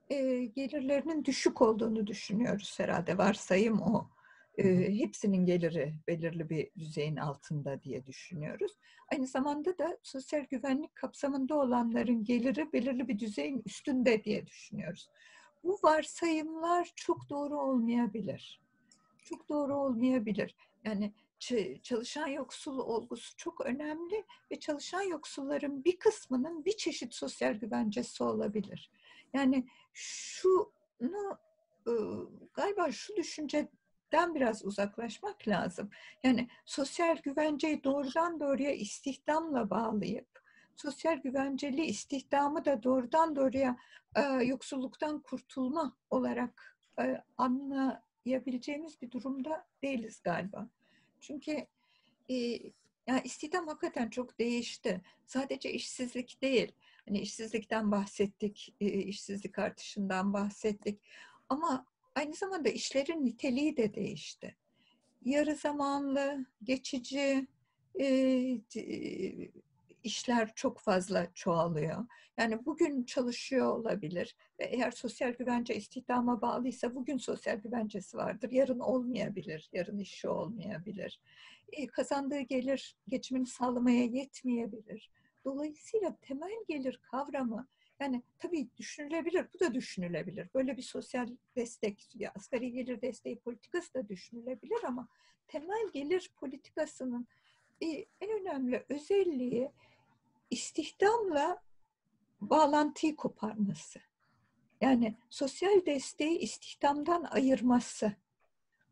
e, 0.09 0.45
gelirlerinin 0.45 1.25
düşük 1.25 1.61
olduğunu 1.61 2.07
düşünüyoruz 2.07 2.79
herhalde. 2.79 3.17
Varsayım 3.17 3.81
o. 3.81 4.09
E, 4.57 4.97
hepsinin 4.99 5.45
geliri 5.45 5.95
belirli 6.07 6.49
bir 6.49 6.69
düzeyin 6.79 7.15
altında 7.15 7.83
diye 7.83 8.05
düşünüyoruz. 8.05 8.71
Aynı 9.11 9.27
zamanda 9.27 9.77
da 9.77 9.97
sosyal 10.03 10.41
güvenlik 10.41 10.95
kapsamında 10.95 11.55
olanların 11.55 12.23
geliri 12.23 12.73
belirli 12.73 13.07
bir 13.07 13.19
düzeyin 13.19 13.61
üstünde 13.65 14.23
diye 14.23 14.47
düşünüyoruz. 14.47 15.09
Bu 15.63 15.79
varsayımlar 15.83 16.91
çok 16.95 17.29
doğru 17.29 17.61
olmayabilir. 17.61 18.61
Çok 19.23 19.49
doğru 19.49 19.75
olmayabilir. 19.75 20.55
Yani 20.85 21.13
çalışan 21.83 22.27
yoksul 22.27 22.79
olgusu 22.79 23.37
çok 23.37 23.65
önemli 23.65 24.25
ve 24.51 24.59
çalışan 24.59 25.01
yoksulların 25.01 25.83
bir 25.83 25.99
kısmının 25.99 26.65
bir 26.65 26.77
çeşit 26.77 27.13
sosyal 27.13 27.53
güvencesi 27.53 28.23
olabilir. 28.23 28.91
Yani 29.33 29.67
şunu 29.93 31.37
galiba 32.53 32.91
şu 32.91 33.15
düşünce 33.15 33.67
den 34.11 34.35
biraz 34.35 34.65
uzaklaşmak 34.65 35.47
lazım. 35.47 35.89
Yani 36.23 36.47
sosyal 36.65 37.17
güvenceyi 37.17 37.83
doğrudan 37.83 38.39
doğruya 38.39 38.71
istihdamla 38.71 39.69
bağlayıp 39.69 40.27
sosyal 40.75 41.17
güvenceli 41.17 41.85
istihdamı 41.85 42.65
da 42.65 42.83
doğrudan 42.83 43.35
doğruya 43.35 43.77
e, 44.15 44.21
yoksulluktan 44.21 45.19
kurtulma 45.19 45.97
olarak 46.09 46.77
e, 46.99 47.23
anlayabileceğimiz 47.37 49.01
bir 49.01 49.11
durumda 49.11 49.67
değiliz 49.83 50.21
galiba. 50.23 50.67
Çünkü 51.21 51.51
e, 52.29 52.35
yani 53.07 53.21
istihdam 53.23 53.67
hakikaten 53.67 54.09
çok 54.09 54.39
değişti. 54.39 55.01
Sadece 55.25 55.71
işsizlik 55.71 56.41
değil. 56.41 56.71
Hani 57.07 57.19
işsizlikten 57.19 57.91
bahsettik, 57.91 58.75
e, 58.81 58.85
işsizlik 58.87 59.59
artışından 59.59 60.33
bahsettik. 60.33 61.01
Ama 61.49 61.85
aynı 62.15 62.33
zamanda 62.33 62.69
işlerin 62.69 63.25
niteliği 63.25 63.77
de 63.77 63.93
değişti. 63.93 64.55
Yarı 65.25 65.55
zamanlı, 65.55 66.45
geçici 66.63 67.47
e, 67.99 68.61
işler 70.03 70.53
çok 70.55 70.79
fazla 70.79 71.27
çoğalıyor. 71.33 72.05
Yani 72.37 72.65
bugün 72.65 73.03
çalışıyor 73.03 73.67
olabilir 73.77 74.35
ve 74.59 74.65
eğer 74.65 74.91
sosyal 74.91 75.31
güvence 75.31 75.75
istihdama 75.75 76.41
bağlıysa 76.41 76.95
bugün 76.95 77.17
sosyal 77.17 77.55
güvencesi 77.57 78.17
vardır. 78.17 78.51
Yarın 78.51 78.79
olmayabilir, 78.79 79.69
yarın 79.73 79.99
işi 79.99 80.29
olmayabilir. 80.29 81.19
E, 81.71 81.87
kazandığı 81.87 82.39
gelir 82.39 82.95
geçimini 83.07 83.45
sağlamaya 83.45 84.03
yetmeyebilir. 84.03 85.11
Dolayısıyla 85.47 86.17
temel 86.21 86.63
gelir 86.67 86.99
kavramı 87.11 87.67
yani 87.99 88.23
tabii 88.39 88.67
düşünülebilir, 88.77 89.45
bu 89.53 89.59
da 89.59 89.73
düşünülebilir. 89.73 90.49
Böyle 90.53 90.77
bir 90.77 90.81
sosyal 90.81 91.27
destek, 91.55 92.13
asgari 92.35 92.71
gelir 92.71 93.01
desteği 93.01 93.39
politikası 93.39 93.93
da 93.93 94.09
düşünülebilir 94.09 94.83
ama 94.83 95.07
temel 95.47 95.89
gelir 95.93 96.31
politikasının 96.35 97.27
en 98.21 98.29
önemli 98.41 98.85
özelliği 98.89 99.71
istihdamla 100.49 101.61
bağlantıyı 102.41 103.15
koparması. 103.15 103.99
Yani 104.81 105.15
sosyal 105.29 105.85
desteği 105.85 106.37
istihdamdan 106.37 107.23
ayırması. 107.23 108.13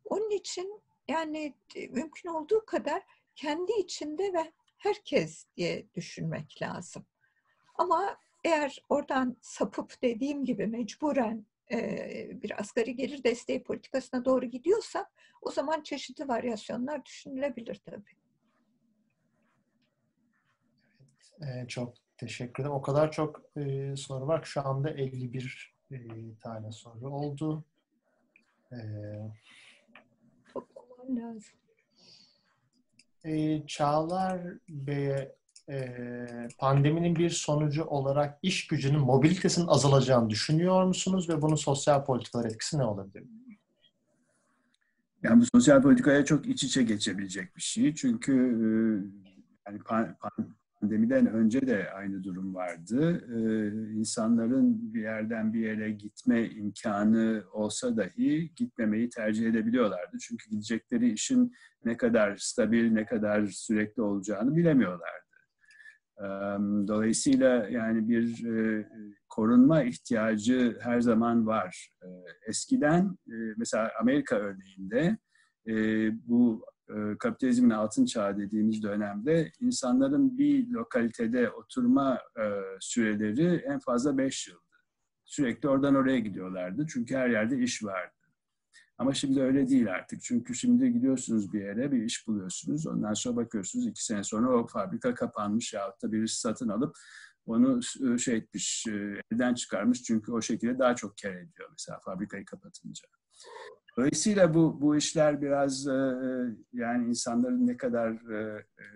Onun 0.06 0.30
için 0.30 0.82
yani 1.08 1.54
mümkün 1.90 2.30
olduğu 2.30 2.66
kadar 2.66 3.04
kendi 3.36 3.72
içinde 3.72 4.34
ve 4.34 4.52
herkes 4.86 5.46
diye 5.58 5.86
düşünmek 5.96 6.62
lazım. 6.62 7.06
Ama 7.76 8.18
eğer 8.44 8.84
oradan 8.90 9.38
sapıp 9.42 10.02
dediğim 10.02 10.46
gibi 10.46 10.68
mecburen 10.68 11.46
e, 11.72 12.42
bir 12.44 12.60
asgari 12.60 12.96
gelir 12.96 13.24
desteği 13.24 13.64
politikasına 13.64 14.26
doğru 14.26 14.46
gidiyorsak 14.46 15.12
o 15.42 15.52
zaman 15.52 15.82
çeşitli 15.82 16.28
varyasyonlar 16.28 17.06
düşünülebilir 17.06 17.82
tabii. 17.86 18.16
Evet, 21.42 21.70
çok 21.70 21.94
teşekkür 22.18 22.64
ederim. 22.64 22.76
O 22.76 22.82
kadar 22.82 23.12
çok 23.12 23.42
e, 23.58 23.96
soru 23.96 24.28
var 24.28 24.44
şu 24.44 24.68
anda 24.68 24.90
51 24.90 25.76
e, 25.92 25.98
tane 26.44 26.72
soru 26.72 27.10
oldu. 27.10 27.66
E, 28.72 28.78
Toplamam 30.54 31.18
lazım. 31.18 31.58
E, 33.26 33.68
Çağlar 33.68 34.42
Bey'e 34.70 35.36
e, 35.70 35.88
pandeminin 36.58 37.16
bir 37.16 37.30
sonucu 37.30 37.84
olarak 37.84 38.40
iş 38.42 38.68
gücünün 38.68 39.00
mobilitesinin 39.00 39.68
azalacağını 39.68 40.30
düşünüyor 40.30 40.84
musunuz 40.84 41.30
ve 41.30 41.42
bunun 41.42 41.56
sosyal 41.56 42.06
politikalar 42.06 42.46
etkisi 42.46 42.78
ne 42.78 42.84
olabilir? 42.84 43.24
Yani 45.24 45.42
bu 45.42 45.46
sosyal 45.46 45.82
politikaya 45.82 46.26
çok 46.26 46.48
iç 46.48 46.64
içe 46.64 46.84
geçebilecek 46.84 47.56
bir 47.56 47.62
şey. 47.62 47.96
Çünkü 47.96 48.34
e, 48.34 48.68
yani 49.68 49.80
pan, 49.80 50.16
pan, 50.20 50.56
pandemiden 50.86 51.28
önce 51.28 51.68
de 51.68 51.92
aynı 51.92 52.24
durum 52.24 52.56
vardı. 52.56 53.24
Ee, 53.30 53.68
insanların 53.94 54.94
bir 54.94 55.02
yerden 55.02 55.54
bir 55.54 55.60
yere 55.60 55.92
gitme 55.92 56.50
imkanı 56.50 57.44
olsa 57.54 57.98
dahi 57.98 58.56
gitmemeyi 58.56 59.10
tercih 59.10 59.50
edebiliyorlardı. 59.50 60.18
Çünkü 60.22 60.50
gidecekleri 60.50 61.12
işin 61.12 61.54
ne 61.86 61.98
kadar 61.98 62.38
stabil, 62.38 62.92
ne 62.92 63.06
kadar 63.06 63.46
sürekli 63.46 64.02
olacağını 64.02 64.56
bilemiyorlardı. 64.56 65.26
Dolayısıyla 66.88 67.68
yani 67.70 68.10
bir 68.10 68.46
e, 68.46 68.88
korunma 69.30 69.84
ihtiyacı 69.84 70.78
her 70.82 71.02
zaman 71.02 71.48
var. 71.48 71.90
Eskiden 72.48 73.18
e, 73.28 73.36
mesela 73.58 73.92
Amerika 74.02 74.36
örneğinde 74.36 75.18
e, 75.68 75.74
bu 76.28 76.66
kapitalizmin 77.20 77.70
altın 77.70 78.06
çağı 78.06 78.38
dediğimiz 78.38 78.84
dönemde 78.84 79.52
insanların 79.60 80.38
bir 80.38 80.70
lokalitede 80.70 81.50
oturma 81.50 82.20
süreleri 82.80 83.56
en 83.56 83.80
fazla 83.80 84.18
5 84.18 84.48
yıldı. 84.48 84.60
Sürekli 85.26 85.70
oradan 85.70 85.96
oraya 85.96 86.20
gidiyorlardı 86.20 86.86
çünkü 86.90 87.16
her 87.16 87.30
yerde 87.30 87.60
iş 87.60 87.84
vardı. 87.84 88.12
Ama 88.98 89.14
şimdi 89.14 89.42
öyle 89.42 89.70
değil 89.70 89.92
artık. 89.92 90.22
Çünkü 90.22 90.56
şimdi 90.56 90.94
gidiyorsunuz 90.94 91.54
bir 91.54 91.62
yere, 91.62 91.92
bir 91.92 92.04
iş 92.04 92.28
buluyorsunuz. 92.28 92.88
Ondan 92.88 93.14
sonra 93.14 93.36
bakıyorsunuz 93.36 93.88
iki 93.88 94.06
sene 94.06 94.24
sonra 94.24 94.58
o 94.58 94.68
fabrika 94.68 95.14
kapanmış 95.14 95.74
yahut 95.74 96.04
da 96.04 96.12
birisi 96.12 96.40
satın 96.40 96.70
alıp 96.70 96.96
onu 97.46 97.84
şey 98.20 98.36
etmiş, 98.36 98.88
elden 99.32 99.54
çıkarmış. 99.54 100.04
Çünkü 100.04 100.32
o 100.32 100.42
şekilde 100.42 100.80
daha 100.80 100.96
çok 100.96 101.14
kar 101.22 101.36
ediyor 101.36 101.70
mesela 101.72 102.00
fabrikayı 102.00 102.46
kapatınca. 102.46 103.08
Dolayısıyla 103.98 104.54
bu 104.54 104.82
bu 104.82 104.96
işler 104.98 105.42
biraz 105.42 105.86
yani 106.74 107.10
insanların 107.10 107.68
ne 107.68 107.78
kadar 107.78 108.22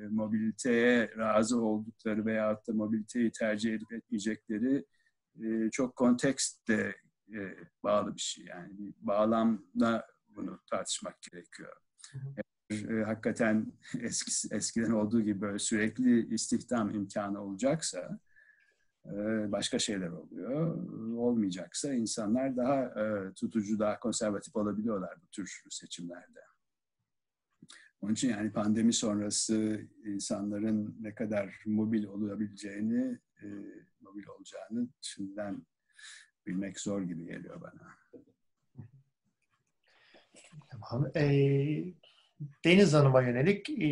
mobiliteye 0.10 1.12
razı 1.18 1.62
oldukları 1.62 2.26
veyahut 2.26 2.68
da 2.68 2.74
mobiliteyi 2.74 3.32
tercih 3.32 3.74
edip 3.74 3.94
etmeyecekleri 3.94 4.86
çok 5.72 5.96
kontekstte 5.96 6.96
e, 7.34 7.56
bağlı 7.84 8.16
bir 8.16 8.22
şey. 8.22 8.46
Yani 8.46 8.78
bir 8.78 8.94
bağlamda 9.00 10.08
bunu 10.28 10.60
tartışmak 10.70 11.22
gerekiyor. 11.22 11.74
Eğer 12.70 12.90
e, 12.90 13.04
hakikaten 13.04 13.74
eski, 14.02 14.56
eskiden 14.56 14.92
olduğu 14.92 15.22
gibi 15.22 15.42
böyle 15.42 15.60
sürekli 15.60 16.34
istihdam 16.34 16.96
imkanı 16.96 17.44
olacaksa 17.44 18.00
e, 18.00 18.29
başka 19.52 19.80
şeyler 19.80 20.10
oluyor. 20.10 20.88
Olmayacaksa 21.18 21.94
insanlar 21.94 22.58
daha 22.58 22.84
e, 22.84 23.34
tutucu, 23.34 23.80
daha 23.80 24.00
konservatif 24.00 24.56
olabiliyorlar 24.56 25.16
bu 25.22 25.28
tür 25.28 25.62
seçimlerde. 25.70 26.40
Onun 28.02 28.14
için 28.14 28.30
yani 28.30 28.52
pandemi 28.52 28.94
sonrası 28.94 29.82
insanların 30.06 30.98
ne 31.02 31.16
kadar 31.16 31.64
mobil 31.66 32.04
olabileceğini, 32.04 33.20
e, 33.42 33.48
mobil 34.02 34.28
olacağını 34.28 34.88
şimdiden 35.02 35.66
bilmek 36.48 36.80
zor 36.80 37.02
gibi 37.02 37.26
geliyor 37.26 37.62
bana. 37.62 37.98
Tamam. 40.72 41.12
E, 41.16 41.24
Deniz 42.66 42.94
Hanım'a 42.94 43.22
yönelik 43.22 43.70
e, 43.70 43.90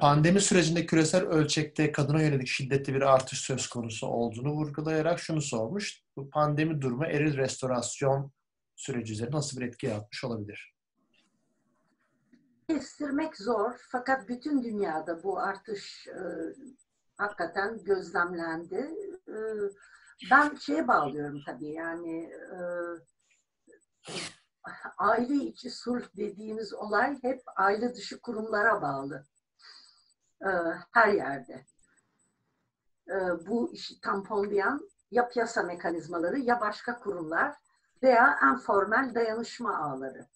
pandemi 0.00 0.40
sürecinde 0.40 0.86
küresel 0.86 1.22
ölçekte 1.22 1.92
kadına 1.92 2.22
yönelik 2.22 2.48
şiddetli 2.48 2.94
bir 2.94 3.02
artış 3.14 3.38
söz 3.38 3.66
konusu 3.66 4.06
olduğunu 4.06 4.50
vurgulayarak 4.52 5.18
şunu 5.18 5.40
sormuş. 5.40 6.02
Bu 6.16 6.30
pandemi 6.30 6.80
durumu 6.80 7.06
eril 7.06 7.36
restorasyon 7.36 8.32
süreci 8.76 9.12
üzerinde 9.12 9.36
nasıl 9.36 9.60
bir 9.60 9.66
etki 9.66 9.86
yaratmış 9.86 10.24
olabilir? 10.24 10.74
Kestirmek 12.68 13.36
zor 13.36 13.72
fakat 13.92 14.28
bütün 14.28 14.64
dünyada 14.64 15.22
bu 15.22 15.38
artış 15.38 16.06
e, 16.06 16.20
hakikaten 17.16 17.84
gözlemlendi. 17.84 18.90
Ee, 19.28 19.32
ben 20.30 20.54
şeye 20.54 20.88
bağlıyorum 20.88 21.40
tabii 21.46 21.72
yani 21.72 22.22
e, 22.22 22.58
aile 24.98 25.34
içi 25.34 25.70
sulh 25.70 26.16
dediğimiz 26.16 26.74
olay 26.74 27.22
hep 27.22 27.42
aile 27.56 27.94
dışı 27.94 28.20
kurumlara 28.20 28.82
bağlı. 28.82 29.26
Ee, 30.42 30.48
her 30.92 31.08
yerde. 31.08 31.66
Ee, 33.08 33.46
bu 33.46 33.72
işi 33.72 34.00
tamponlayan 34.00 34.88
ya 35.10 35.28
piyasa 35.28 35.62
mekanizmaları 35.62 36.38
ya 36.38 36.60
başka 36.60 36.98
kurumlar 36.98 37.54
veya 38.02 38.38
en 38.42 38.58
formel 38.58 39.14
dayanışma 39.14 39.78
ağları. 39.78 40.26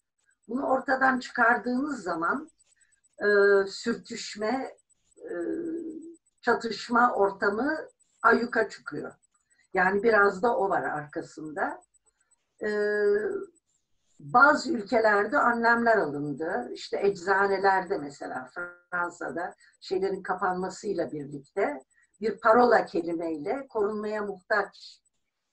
Bunu 0.49 0.67
ortadan 0.67 1.19
çıkardığınız 1.19 2.03
zaman 2.03 2.51
e, 3.19 3.27
sürtüşme, 3.67 4.77
e, 5.19 5.33
çatışma 6.41 7.15
ortamı 7.15 7.77
ayyuka 8.23 8.69
çıkıyor. 8.69 9.13
Yani 9.75 10.03
biraz 10.03 10.43
da 10.43 10.57
o 10.57 10.71
var 10.71 10.83
arkasında. 10.83 11.83
Ee, 12.63 12.69
bazı 14.21 14.73
ülkelerde 14.73 15.37
önlemler 15.37 15.97
alındı. 15.97 16.71
İşte 16.73 17.01
eczanelerde 17.07 17.99
mesela 17.99 18.51
Fransa'da 18.91 19.55
şeylerin 19.81 20.23
kapanmasıyla 20.23 21.13
birlikte 21.13 21.83
bir 22.21 22.41
parola 22.41 22.87
kelimeyle 22.87 23.67
korunmaya 23.69 24.23
muhtaç 24.23 25.01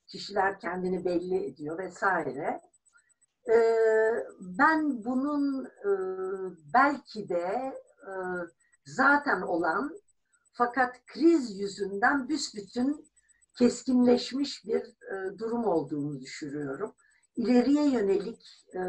kişiler 0.06 0.58
kendini 0.58 1.04
belli 1.04 1.46
ediyor 1.46 1.78
vesaire. 1.78 2.60
e, 3.48 3.56
ben 4.40 5.04
bunun 5.04 5.64
e, 5.64 5.90
belki 6.74 7.28
de 7.28 7.74
e, 8.02 8.12
zaten 8.86 9.42
olan 9.42 9.98
fakat 10.52 11.06
kriz 11.06 11.60
yüzünden 11.60 12.28
büsbütün 12.28 13.06
keskinleşmiş 13.58 14.64
bir 14.64 14.82
e, 14.82 15.38
durum 15.38 15.64
olduğunu 15.64 16.20
düşünüyorum. 16.20 16.94
İleriye 17.36 17.90
yönelik 17.90 18.64
e, 18.74 18.80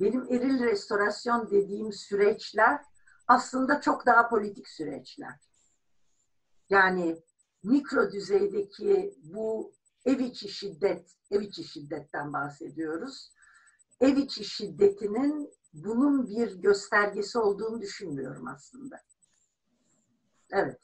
benim 0.00 0.22
eril 0.32 0.64
restorasyon 0.64 1.50
dediğim 1.50 1.92
süreçler 1.92 2.80
aslında 3.26 3.80
çok 3.80 4.06
daha 4.06 4.28
politik 4.28 4.68
süreçler. 4.68 5.40
Yani 6.70 7.22
mikro 7.62 8.12
düzeydeki 8.12 9.14
bu 9.22 9.72
ev 10.04 10.18
içi 10.18 10.48
şiddet, 10.48 11.10
ev 11.30 11.40
içi 11.40 11.64
şiddetten 11.64 12.32
bahsediyoruz. 12.32 13.32
Ev 14.00 14.16
içi 14.16 14.44
şiddetinin 14.44 15.50
bunun 15.72 16.28
bir 16.28 16.54
göstergesi 16.54 17.38
olduğunu 17.38 17.80
düşünmüyorum 17.80 18.48
aslında. 18.48 18.96
Evet. 20.52 20.80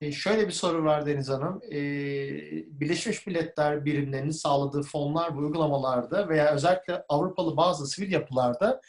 E, 0.00 0.12
şöyle 0.12 0.46
bir 0.46 0.52
soru 0.52 0.84
var 0.84 1.06
Deniz 1.06 1.28
Hanım. 1.28 1.60
E, 1.72 1.80
Birleşmiş 2.80 3.26
Milletler 3.26 3.84
birimlerinin 3.84 4.30
sağladığı 4.30 4.82
fonlar 4.82 5.32
ve 5.32 5.38
uygulamalarda 5.38 6.28
veya 6.28 6.54
özellikle 6.54 7.04
Avrupalı 7.08 7.56
bazı 7.56 7.86
sivil 7.86 8.12
yapılarda 8.12 8.80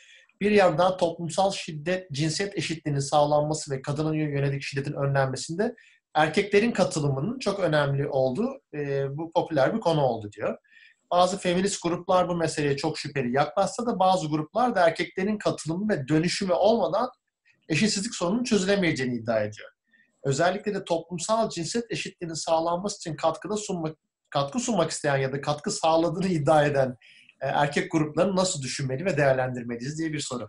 bir 0.41 0.51
yandan 0.51 0.97
toplumsal 0.97 1.51
şiddet, 1.51 2.11
cinsiyet 2.11 2.57
eşitliğinin 2.57 2.99
sağlanması 2.99 3.71
ve 3.71 3.81
kadına 3.81 4.15
yönelik 4.15 4.61
şiddetin 4.61 4.93
önlenmesinde 4.93 5.75
erkeklerin 6.13 6.71
katılımının 6.71 7.39
çok 7.39 7.59
önemli 7.59 8.07
olduğu 8.07 8.61
e, 8.73 9.07
bu 9.17 9.31
popüler 9.31 9.75
bir 9.75 9.79
konu 9.79 10.01
oldu 10.01 10.31
diyor. 10.31 10.57
Bazı 11.11 11.37
feminist 11.37 11.83
gruplar 11.83 12.29
bu 12.29 12.35
meseleye 12.35 12.77
çok 12.77 12.99
şüpheli 12.99 13.35
yaklaşsa 13.35 13.85
da 13.85 13.99
bazı 13.99 14.27
gruplar 14.27 14.75
da 14.75 14.87
erkeklerin 14.87 15.37
katılımı 15.37 15.89
ve 15.89 16.07
dönüşümü 16.07 16.53
olmadan 16.53 17.09
eşitsizlik 17.69 18.15
sorunun 18.15 18.43
çözülemeyeceğini 18.43 19.15
iddia 19.15 19.39
ediyor. 19.39 19.78
Özellikle 20.23 20.73
de 20.73 20.83
toplumsal 20.83 21.49
cinsiyet 21.49 21.91
eşitliğinin 21.91 22.33
sağlanması 22.33 22.97
için 22.97 23.15
katkıda 23.15 23.57
sunmak, 23.57 23.97
katkı 24.29 24.59
sunmak 24.59 24.91
isteyen 24.91 25.17
ya 25.17 25.31
da 25.31 25.41
katkı 25.41 25.71
sağladığını 25.71 26.27
iddia 26.27 26.65
eden 26.65 26.97
e, 27.41 27.47
erkek 27.47 27.91
gruplarını 27.91 28.35
nasıl 28.35 28.61
düşünmeli 28.61 29.05
ve 29.05 29.17
değerlendirmeliyiz 29.17 29.99
diye 29.99 30.13
bir 30.13 30.19
soru. 30.19 30.47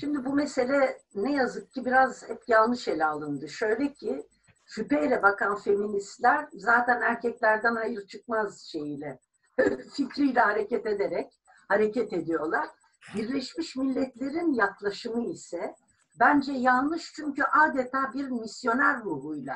Şimdi 0.00 0.24
bu 0.24 0.34
mesele 0.34 0.98
ne 1.14 1.32
yazık 1.32 1.72
ki 1.72 1.84
biraz 1.84 2.28
hep 2.28 2.42
yanlış 2.48 2.88
ele 2.88 3.04
alındı. 3.04 3.48
Şöyle 3.48 3.92
ki 3.92 4.26
şüpheyle 4.66 5.22
bakan 5.22 5.56
feministler 5.56 6.48
zaten 6.52 7.00
erkeklerden 7.00 7.74
hayır 7.76 8.06
çıkmaz 8.06 8.60
şeyiyle, 8.72 9.18
fikriyle 9.96 10.40
hareket 10.40 10.86
ederek 10.86 11.32
hareket 11.68 12.12
ediyorlar. 12.12 12.68
Birleşmiş 13.14 13.76
Milletler'in 13.76 14.54
yaklaşımı 14.54 15.32
ise 15.32 15.74
bence 16.20 16.52
yanlış 16.52 17.12
çünkü 17.14 17.42
adeta 17.42 18.12
bir 18.14 18.28
misyoner 18.28 19.04
ruhuyla 19.04 19.54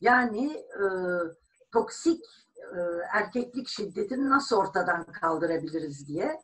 yani 0.00 0.52
e, 0.52 0.84
toksik 1.72 2.24
e, 2.56 2.78
erkeklik 3.12 3.68
şiddetini 3.68 4.30
nasıl 4.30 4.56
ortadan 4.56 5.04
kaldırabiliriz 5.04 6.08
diye 6.08 6.40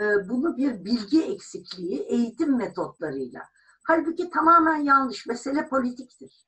e, 0.00 0.28
bunu 0.28 0.56
bir 0.56 0.84
bilgi 0.84 1.22
eksikliği 1.22 2.00
eğitim 2.00 2.56
metotlarıyla 2.56 3.42
halbuki 3.82 4.30
tamamen 4.30 4.76
yanlış 4.76 5.26
mesele 5.26 5.68
politiktir. 5.68 6.44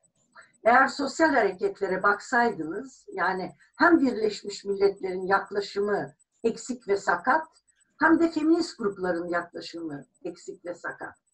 Eğer 0.64 0.88
sosyal 0.88 1.34
hareketlere 1.34 2.02
baksaydınız 2.02 3.04
yani 3.12 3.52
hem 3.76 4.00
Birleşmiş 4.00 4.64
Milletler'in 4.64 5.26
yaklaşımı 5.26 6.14
eksik 6.44 6.88
ve 6.88 6.96
sakat 6.96 7.46
hem 8.00 8.20
de 8.20 8.30
feminist 8.30 8.78
grupların 8.78 9.28
yaklaşımı 9.28 10.04
eksik 10.24 10.64
ve 10.64 10.74
sakat. 10.74 11.25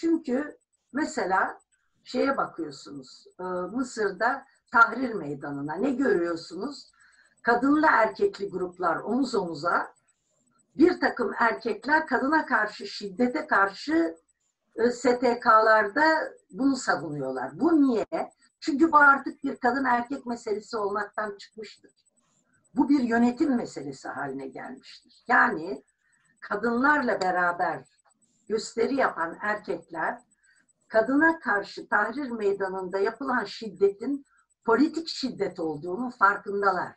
Çünkü 0.00 0.56
mesela 0.92 1.60
şeye 2.04 2.36
bakıyorsunuz 2.36 3.26
e, 3.40 3.42
Mısır'da 3.42 4.46
Tahrir 4.72 5.14
Meydanı'na 5.14 5.74
ne 5.74 5.90
görüyorsunuz? 5.90 6.90
Kadınlı 7.42 7.86
erkekli 7.90 8.50
gruplar 8.50 8.96
omuz 8.96 9.34
omuza 9.34 9.94
bir 10.76 11.00
takım 11.00 11.34
erkekler 11.38 12.06
kadına 12.06 12.46
karşı 12.46 12.86
şiddete 12.86 13.46
karşı 13.46 14.16
e, 14.76 14.90
STK'larda 14.90 16.32
bunu 16.50 16.76
savunuyorlar. 16.76 17.60
Bu 17.60 17.82
niye? 17.82 18.06
Çünkü 18.60 18.92
bu 18.92 18.96
artık 18.96 19.44
bir 19.44 19.56
kadın 19.56 19.84
erkek 19.84 20.26
meselesi 20.26 20.76
olmaktan 20.76 21.36
çıkmıştır. 21.38 21.92
Bu 22.74 22.88
bir 22.88 23.00
yönetim 23.00 23.56
meselesi 23.56 24.08
haline 24.08 24.48
gelmiştir. 24.48 25.24
Yani 25.28 25.84
kadınlarla 26.40 27.20
beraber 27.20 27.99
gösteri 28.50 28.94
yapan 28.94 29.38
erkekler 29.40 30.22
kadına 30.88 31.38
karşı 31.38 31.88
Tahrir 31.88 32.30
Meydanı'nda 32.30 32.98
yapılan 32.98 33.44
şiddetin 33.44 34.26
politik 34.64 35.08
şiddet 35.08 35.60
olduğunu 35.60 36.10
farkındalar. 36.10 36.96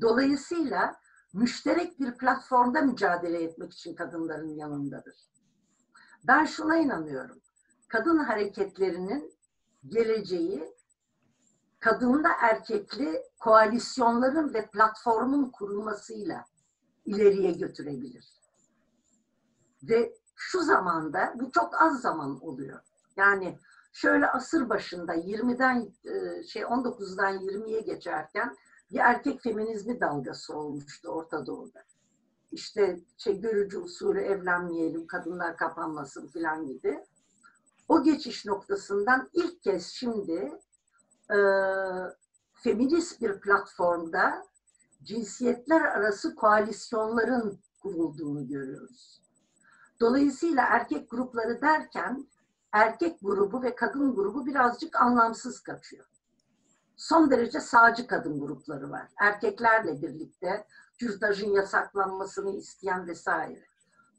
Dolayısıyla 0.00 0.96
müşterek 1.32 2.00
bir 2.00 2.12
platformda 2.14 2.82
mücadele 2.82 3.42
etmek 3.42 3.72
için 3.72 3.94
kadınların 3.94 4.54
yanındadır. 4.54 5.16
Ben 6.24 6.44
şuna 6.44 6.76
inanıyorum. 6.76 7.40
Kadın 7.88 8.18
hareketlerinin 8.18 9.34
geleceği 9.88 10.74
kadınla 11.80 12.30
erkekli 12.40 13.22
koalisyonların 13.38 14.54
ve 14.54 14.66
platformun 14.66 15.50
kurulmasıyla 15.50 16.44
ileriye 17.04 17.52
götürebilir. 17.52 18.39
Ve 19.82 20.14
şu 20.36 20.62
zamanda 20.62 21.34
bu 21.40 21.50
çok 21.50 21.82
az 21.82 22.00
zaman 22.00 22.40
oluyor. 22.44 22.80
Yani 23.16 23.58
şöyle 23.92 24.26
asır 24.26 24.68
başında 24.68 25.14
20'den 25.14 25.88
şey 26.42 26.62
19'dan 26.62 27.36
20'ye 27.36 27.80
geçerken 27.80 28.56
bir 28.92 28.98
erkek 28.98 29.42
feminizmi 29.42 30.00
dalgası 30.00 30.56
olmuştu 30.56 31.08
Orta 31.08 31.46
Doğu'da. 31.46 31.82
İşte 32.52 33.00
şey, 33.18 33.40
görücü 33.40 33.78
usulü 33.78 34.20
evlenmeyelim, 34.20 35.06
kadınlar 35.06 35.56
kapanmasın 35.56 36.28
filan 36.28 36.66
gibi. 36.66 37.04
O 37.88 38.02
geçiş 38.02 38.46
noktasından 38.46 39.30
ilk 39.32 39.62
kez 39.62 39.86
şimdi 39.86 40.52
e, 41.30 41.38
feminist 42.54 43.20
bir 43.20 43.40
platformda 43.40 44.46
cinsiyetler 45.02 45.80
arası 45.80 46.34
koalisyonların 46.34 47.60
kurulduğunu 47.82 48.48
görüyoruz. 48.48 49.20
Dolayısıyla 50.00 50.66
erkek 50.66 51.10
grupları 51.10 51.60
derken 51.60 52.26
erkek 52.72 53.18
grubu 53.22 53.62
ve 53.62 53.74
kadın 53.74 54.14
grubu 54.14 54.46
birazcık 54.46 54.96
anlamsız 54.96 55.60
kaçıyor. 55.60 56.06
Son 56.96 57.30
derece 57.30 57.60
sağcı 57.60 58.06
kadın 58.06 58.40
grupları 58.40 58.90
var. 58.90 59.08
Erkeklerle 59.20 60.02
birlikte 60.02 60.66
kürtajın 60.98 61.50
yasaklanmasını 61.50 62.56
isteyen 62.56 63.06
vesaire. 63.06 63.64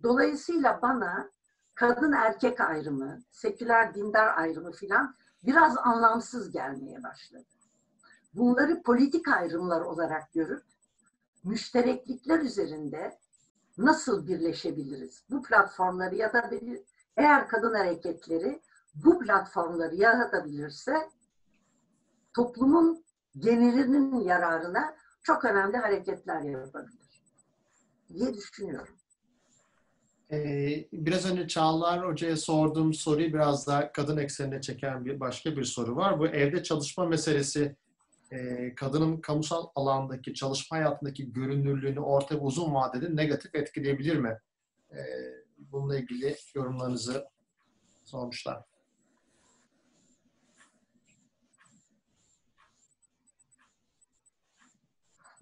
Dolayısıyla 0.03 0.79
bana 0.81 1.29
kadın 1.75 2.11
erkek 2.11 2.61
ayrımı, 2.61 3.21
seküler 3.31 3.93
dindar 3.93 4.37
ayrımı 4.37 4.71
filan 4.71 5.15
biraz 5.45 5.77
anlamsız 5.77 6.51
gelmeye 6.51 7.03
başladı. 7.03 7.45
Bunları 8.33 8.81
politik 8.81 9.27
ayrımlar 9.27 9.81
olarak 9.81 10.33
görüp 10.33 10.63
müştereklikler 11.43 12.39
üzerinde 12.39 13.19
nasıl 13.77 14.27
birleşebiliriz? 14.27 15.23
Bu 15.29 15.43
platformları 15.43 16.15
ya 16.15 16.33
da 16.33 16.49
eğer 17.17 17.47
kadın 17.47 17.73
hareketleri 17.73 18.61
bu 18.95 19.19
platformları 19.19 19.95
yaratabilirse 19.95 21.09
toplumun 22.35 23.03
genelinin 23.37 24.19
yararına 24.19 24.95
çok 25.23 25.45
önemli 25.45 25.77
hareketler 25.77 26.41
yapabilir 26.41 27.21
diye 28.13 28.33
düşünüyorum. 28.33 28.95
Ee, 30.31 30.87
biraz 30.93 31.31
önce 31.31 31.47
Çağlar 31.47 32.07
Hoca'ya 32.07 32.37
sorduğum 32.37 32.93
soruyu 32.93 33.33
biraz 33.33 33.67
daha 33.67 33.91
kadın 33.91 34.17
eksenine 34.17 34.61
çeken 34.61 35.05
bir 35.05 35.19
başka 35.19 35.57
bir 35.57 35.63
soru 35.63 35.95
var. 35.95 36.19
Bu 36.19 36.27
evde 36.27 36.63
çalışma 36.63 37.05
meselesi 37.05 37.75
e, 38.31 38.75
kadının 38.75 39.21
kamusal 39.21 39.67
alandaki 39.75 40.33
çalışma 40.33 40.77
hayatındaki 40.77 41.33
görünürlüğünü 41.33 41.99
orta 41.99 42.35
ve 42.35 42.39
uzun 42.39 42.73
vadede 42.73 43.15
negatif 43.15 43.55
etkileyebilir 43.55 44.15
mi? 44.15 44.39
E, 44.91 44.99
bununla 45.57 45.97
ilgili 45.97 46.37
yorumlarınızı 46.55 47.27
sormuşlar. 48.03 48.63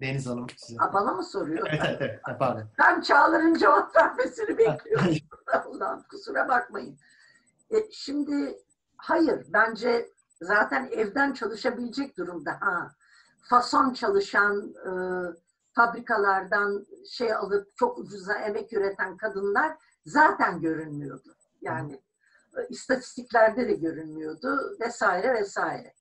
Deniz 0.00 0.26
Hanım 0.26 0.46
size. 0.56 0.78
Ha, 0.78 0.92
bana 0.92 1.12
mı 1.12 1.24
soruyor? 1.24 1.68
Evet, 1.70 1.80
evet, 1.84 2.20
evet. 2.26 2.38
Pardon. 2.38 2.70
Ben 2.78 3.00
Çağlar'ın 3.00 3.54
cevap 3.54 3.96
vermesini 3.96 4.58
bekliyorum. 4.58 5.14
Allah'ım 5.52 6.02
kusura 6.02 6.48
bakmayın. 6.48 6.98
E, 7.70 7.76
şimdi 7.92 8.58
hayır 8.96 9.46
bence 9.48 10.10
zaten 10.40 10.88
evden 10.92 11.32
çalışabilecek 11.32 12.16
durumda. 12.16 12.56
Ha, 12.60 12.90
fason 13.42 13.92
çalışan, 13.92 14.74
e, 14.86 14.92
fabrikalardan 15.72 16.86
şey 17.10 17.34
alıp 17.34 17.76
çok 17.76 17.98
ucuza 17.98 18.34
emek 18.34 18.72
üreten 18.72 19.16
kadınlar 19.16 19.76
zaten 20.06 20.60
görünmüyordu. 20.60 21.36
Yani 21.60 22.02
e, 22.56 22.68
istatistiklerde 22.68 23.68
de 23.68 23.74
görünmüyordu 23.74 24.76
vesaire 24.80 25.34
vesaire. 25.34 25.94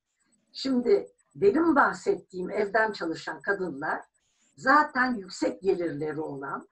Şimdi 0.54 1.12
benim 1.36 1.76
bahsettiğim 1.76 2.50
evden 2.50 2.92
çalışan 2.92 3.42
kadınlar 3.42 4.02
zaten 4.56 5.16
yüksek 5.16 5.62
gelirleri 5.62 6.22
olan 6.22 6.68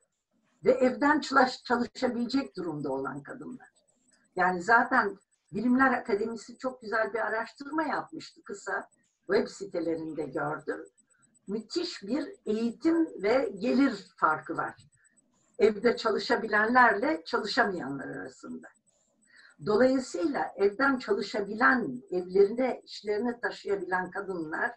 ve 0.65 0.71
evden 0.71 1.19
çalış, 1.19 1.63
çalışabilecek 1.63 2.57
durumda 2.57 2.91
olan 2.91 3.23
kadınlar. 3.23 3.69
Yani 4.35 4.61
zaten 4.61 5.17
Bilimler 5.51 5.93
Akademisi 5.93 6.57
çok 6.57 6.81
güzel 6.81 7.13
bir 7.13 7.19
araştırma 7.19 7.83
yapmıştı 7.83 8.43
kısa. 8.43 8.89
Web 9.25 9.47
sitelerinde 9.47 10.23
gördüm. 10.23 10.85
Müthiş 11.47 12.03
bir 12.03 12.35
eğitim 12.45 13.23
ve 13.23 13.53
gelir 13.59 14.07
farkı 14.17 14.57
var. 14.57 14.75
Evde 15.59 15.97
çalışabilenlerle 15.97 17.23
çalışamayanlar 17.25 18.07
arasında. 18.07 18.67
Dolayısıyla 19.65 20.53
evden 20.55 20.97
çalışabilen, 20.97 22.03
evlerine, 22.11 22.81
işlerini 22.85 23.39
taşıyabilen 23.39 24.11
kadınlar 24.11 24.71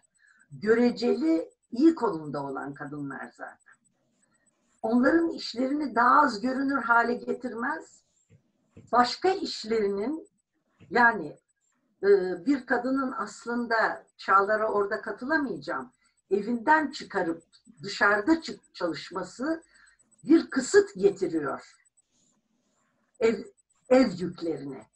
göreceli 0.51 1.49
iyi 1.71 1.95
konumda 1.95 2.43
olan 2.43 2.73
kadınlar 2.73 3.31
zaten. 3.37 3.75
Onların 4.81 5.29
işlerini 5.29 5.95
daha 5.95 6.21
az 6.21 6.41
görünür 6.41 6.81
hale 6.81 7.13
getirmez. 7.13 8.03
Başka 8.91 9.29
işlerinin 9.29 10.30
yani 10.91 11.37
e, 12.03 12.09
bir 12.45 12.65
kadının 12.65 13.11
aslında 13.17 14.05
çağlara 14.17 14.71
orada 14.71 15.01
katılamayacağım. 15.01 15.91
Evinden 16.31 16.91
çıkarıp 16.91 17.43
dışarıda 17.83 18.41
çık 18.41 18.75
çalışması 18.75 19.63
bir 20.23 20.49
kısıt 20.49 20.95
getiriyor. 20.95 21.75
Ev, 23.19 23.43
ev 23.89 24.11
yüklerine. 24.17 24.87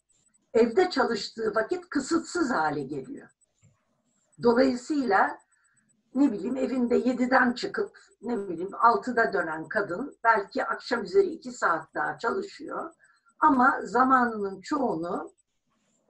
Evde 0.54 0.90
çalıştığı 0.90 1.56
vakit 1.56 1.90
kısıtsız 1.90 2.52
hale 2.52 2.84
geliyor. 2.84 3.30
Dolayısıyla 4.44 5.38
ne 6.16 6.32
bileyim 6.32 6.58
evinde 6.58 6.96
yediden 6.96 7.54
çıkıp 7.54 8.00
ne 8.22 8.48
bileyim 8.48 8.76
altıda 8.82 9.34
dönen 9.34 9.68
kadın 9.68 10.18
belki 10.24 10.66
akşam 10.66 11.04
üzeri 11.04 11.28
iki 11.28 11.52
saat 11.52 11.94
daha 11.96 12.18
çalışıyor. 12.18 12.94
Ama 13.40 13.80
zamanının 13.84 14.62
çoğunu 14.62 15.35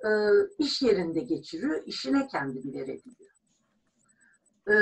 e, 0.03 0.09
iş 0.57 0.81
yerinde 0.81 1.19
geçiriyor, 1.19 1.83
işine 1.85 2.27
kendini 2.27 2.73
verebiliyor. 2.73 3.31
E, 4.69 4.75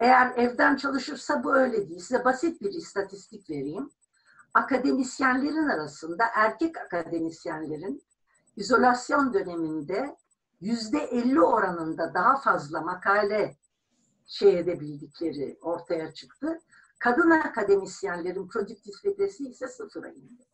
eğer 0.00 0.32
evden 0.36 0.76
çalışırsa 0.76 1.44
bu 1.44 1.56
öyle 1.56 1.88
değil. 1.88 2.00
Size 2.00 2.24
basit 2.24 2.60
bir 2.60 2.72
istatistik 2.72 3.50
vereyim. 3.50 3.90
Akademisyenlerin 4.54 5.68
arasında 5.68 6.24
erkek 6.34 6.76
akademisyenlerin 6.78 8.02
izolasyon 8.56 9.34
döneminde 9.34 10.16
yüzde 10.60 10.98
elli 10.98 11.40
oranında 11.40 12.14
daha 12.14 12.40
fazla 12.40 12.80
makale 12.80 13.56
şey 14.26 14.58
edebildikleri 14.58 15.58
ortaya 15.60 16.14
çıktı. 16.14 16.60
Kadın 16.98 17.30
akademisyenlerin 17.30 18.48
produktifitesi 18.48 19.48
ise 19.48 19.68
sıfıra 19.68 20.08
indi. 20.08 20.46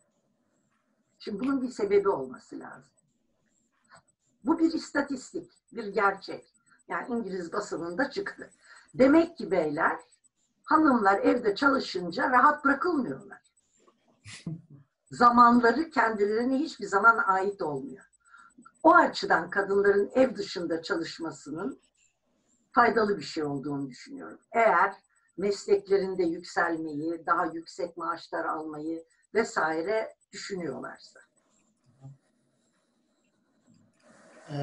Şimdi 1.19 1.39
bunun 1.39 1.61
bir 1.61 1.69
sebebi 1.69 2.09
olması 2.09 2.59
lazım. 2.59 2.94
Bu 4.45 4.59
bir 4.59 4.73
istatistik, 4.73 5.51
bir 5.71 5.87
gerçek. 5.87 6.53
Yani 6.87 7.07
İngiliz 7.09 7.53
basınında 7.53 8.09
çıktı. 8.09 8.49
Demek 8.93 9.37
ki 9.37 9.51
beyler, 9.51 9.99
hanımlar 10.63 11.19
evde 11.19 11.55
çalışınca 11.55 12.31
rahat 12.31 12.65
bırakılmıyorlar. 12.65 13.41
Zamanları 15.11 15.89
kendilerine 15.89 16.57
hiçbir 16.57 16.85
zaman 16.85 17.17
ait 17.17 17.61
olmuyor. 17.61 18.05
O 18.83 18.95
açıdan 18.95 19.49
kadınların 19.49 20.11
ev 20.13 20.35
dışında 20.35 20.81
çalışmasının 20.81 21.79
faydalı 22.71 23.17
bir 23.17 23.23
şey 23.23 23.43
olduğunu 23.43 23.89
düşünüyorum. 23.89 24.39
Eğer 24.51 24.95
mesleklerinde 25.37 26.23
yükselmeyi, 26.23 27.25
daha 27.25 27.45
yüksek 27.45 27.97
maaşlar 27.97 28.45
almayı 28.45 29.05
vesaire 29.33 30.15
düşünüyorlarsa. 30.31 31.19
Ee, 34.51 34.55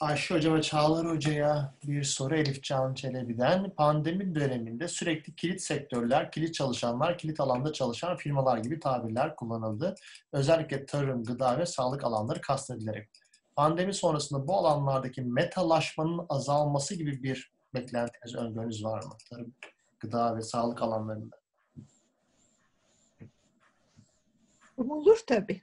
Ayşe 0.00 0.34
Hoca 0.34 0.54
ve 0.54 0.62
Çağlar 0.62 1.10
Hoca'ya 1.10 1.74
bir 1.86 2.02
soru 2.02 2.36
Elif 2.36 2.62
Can 2.62 2.94
Çelebi'den. 2.94 3.70
Pandemi 3.70 4.34
döneminde 4.34 4.88
sürekli 4.88 5.34
kilit 5.34 5.62
sektörler, 5.62 6.32
kilit 6.32 6.54
çalışanlar, 6.54 7.18
kilit 7.18 7.40
alanda 7.40 7.72
çalışan 7.72 8.16
firmalar 8.16 8.58
gibi 8.58 8.80
tabirler 8.80 9.36
kullanıldı. 9.36 9.94
Özellikle 10.32 10.86
tarım, 10.86 11.24
gıda 11.24 11.58
ve 11.58 11.66
sağlık 11.66 12.04
alanları 12.04 12.40
kastedilerek. 12.40 13.08
Pandemi 13.56 13.94
sonrasında 13.94 14.48
bu 14.48 14.56
alanlardaki 14.56 15.22
metalaşmanın 15.22 16.26
azalması 16.28 16.94
gibi 16.94 17.22
bir 17.22 17.52
beklentiniz, 17.74 18.34
öngörünüz 18.34 18.84
var 18.84 19.04
mı? 19.04 19.12
Tarım, 19.30 19.54
gıda 20.00 20.36
ve 20.36 20.42
sağlık 20.42 20.82
alanlarında. 20.82 21.36
Olur 24.76 25.18
tabii. 25.26 25.62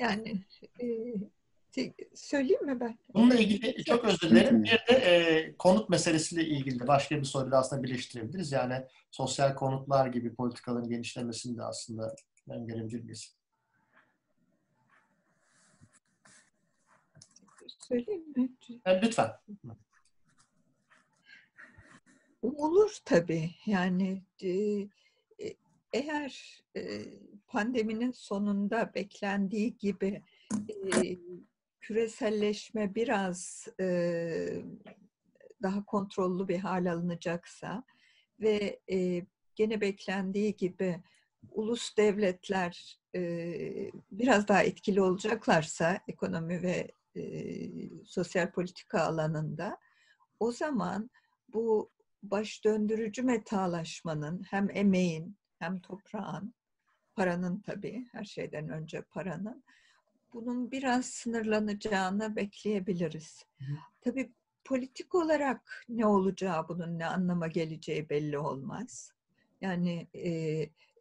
Yani 0.00 0.40
e, 1.76 1.92
söyleyeyim 2.14 2.66
mi 2.66 2.80
ben? 2.80 2.98
Bununla 3.14 3.34
ilgili 3.34 3.84
çok 3.84 4.04
özür 4.04 4.30
dilerim. 4.30 4.64
Bir 4.64 4.70
de 4.70 4.94
e, 4.94 5.54
konut 5.58 5.88
meselesiyle 5.88 6.44
ilgili 6.44 6.80
de 6.80 6.86
başka 6.86 7.18
bir 7.18 7.24
soruyla 7.24 7.58
aslında 7.58 7.82
birleştirebiliriz. 7.82 8.52
Yani 8.52 8.86
sosyal 9.10 9.54
konutlar 9.54 10.06
gibi 10.06 10.34
politikaların 10.34 10.88
genişlemesini 10.88 11.58
de 11.58 11.62
aslında 11.62 12.16
öngörebilir 12.48 13.02
miyiz? 13.02 13.36
Söyleyeyim 17.88 18.24
mi? 18.36 18.48
Yani 18.86 19.00
lütfen. 19.02 19.30
Olur 22.42 22.98
tabii. 23.04 23.50
Yani 23.66 24.22
e, 24.42 24.50
eğer 25.92 26.62
e, 26.76 27.04
pandeminin 27.46 28.10
sonunda 28.10 28.94
beklendiği 28.94 29.76
gibi 29.76 30.22
e, 30.68 31.18
küreselleşme 31.80 32.94
biraz 32.94 33.68
e, 33.80 34.62
daha 35.62 35.84
kontrollü 35.84 36.48
bir 36.48 36.58
hal 36.58 36.92
alınacaksa 36.92 37.84
ve 38.40 38.80
e, 38.92 39.26
gene 39.54 39.80
beklendiği 39.80 40.56
gibi 40.56 41.02
ulus 41.50 41.96
devletler 41.96 43.00
e, 43.14 43.20
biraz 44.10 44.48
daha 44.48 44.62
etkili 44.62 45.02
olacaklarsa 45.02 46.00
ekonomi 46.08 46.62
ve 46.62 46.90
e, 47.16 47.22
sosyal 48.04 48.50
politika 48.50 49.00
alanında 49.00 49.78
o 50.40 50.52
zaman 50.52 51.10
bu 51.48 51.90
baş 52.22 52.64
döndürücü 52.64 53.22
metalaşmanın 53.22 54.42
hem 54.50 54.68
emeğin 54.70 55.39
hem 55.60 55.80
toprağın 55.80 56.54
paranın 57.14 57.60
tabii 57.60 58.06
her 58.12 58.24
şeyden 58.24 58.68
önce 58.68 59.02
paranın 59.02 59.64
bunun 60.32 60.70
biraz 60.70 61.06
sınırlanacağını 61.06 62.36
bekleyebiliriz. 62.36 63.44
Hı. 63.58 63.64
Tabii 64.00 64.32
politik 64.64 65.14
olarak 65.14 65.84
ne 65.88 66.06
olacağı 66.06 66.68
bunun 66.68 66.98
ne 66.98 67.06
anlama 67.06 67.46
geleceği 67.46 68.08
belli 68.10 68.38
olmaz. 68.38 69.12
Yani 69.60 70.08
e, 70.14 70.30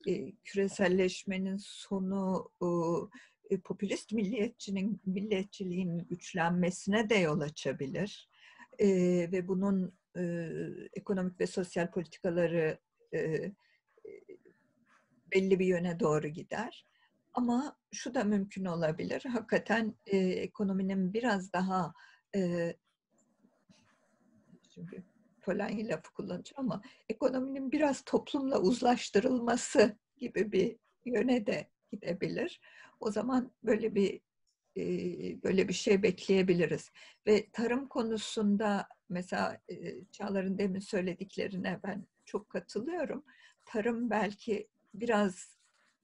e, 0.08 0.32
küreselleşmenin 0.44 1.58
sonu 1.58 2.52
e, 3.50 3.58
popülist 3.58 4.14
milliyetçinin 4.14 5.02
milliyetçiliğin 5.06 5.98
güçlenmesine 5.98 7.10
de 7.10 7.16
yol 7.16 7.40
açabilir. 7.40 8.30
E, 8.80 8.88
ve 9.32 9.48
bunun 9.48 9.94
e, 10.18 10.50
ekonomik 10.94 11.40
ve 11.40 11.48
sosyal 11.48 11.92
politikaları 11.92 12.78
e, 13.14 13.52
belli 15.32 15.60
bir 15.60 15.66
yöne 15.66 16.00
doğru 16.00 16.28
gider. 16.28 16.86
Ama 17.34 17.78
şu 17.92 18.14
da 18.14 18.24
mümkün 18.24 18.66
olabilir. 18.66 19.24
Hakikaten 19.26 19.96
e, 20.06 20.18
ekonominin 20.18 21.14
biraz 21.14 21.54
daha 21.54 21.94
e, 22.36 22.74
şimdi 24.74 25.04
Polanyi 25.42 25.88
lafı 25.88 26.14
kullanacağım 26.14 26.72
ama 26.72 26.82
ekonominin 27.10 27.72
biraz 27.72 28.02
toplumla 28.02 28.60
uzlaştırılması 28.60 29.98
gibi 30.18 30.52
bir 30.52 30.78
yöne 31.06 31.46
de 31.46 31.70
gidebilir. 31.92 32.62
O 33.00 33.12
zaman 33.12 33.52
böyle 33.64 33.96
bir 33.96 34.22
e, 34.78 34.84
böyle 35.44 35.68
bir 35.68 35.74
şey 35.74 36.04
bekleyebiliriz. 36.04 36.92
Ve 37.28 37.50
tarım 37.54 37.88
konusunda 37.88 38.88
mesela 39.10 39.62
e, 39.70 40.06
Çağlar'ın 40.12 40.58
demin 40.58 40.80
söylediklerine 40.80 41.80
ben 41.84 42.06
çok 42.26 42.50
katılıyorum. 42.50 43.24
Tarım 43.66 44.10
belki 44.10 44.68
biraz 44.94 45.60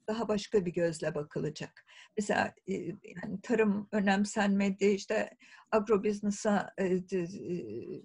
daha 0.07 0.27
başka 0.27 0.65
bir 0.65 0.73
gözle 0.73 1.15
bakılacak. 1.15 1.85
Mesela 2.17 2.53
e, 2.67 2.73
yani 2.73 3.41
tarım 3.43 3.87
önemsenmedi, 3.91 4.85
işte 4.85 5.29
agrobusiness'a 5.71 6.73
e, 6.79 7.09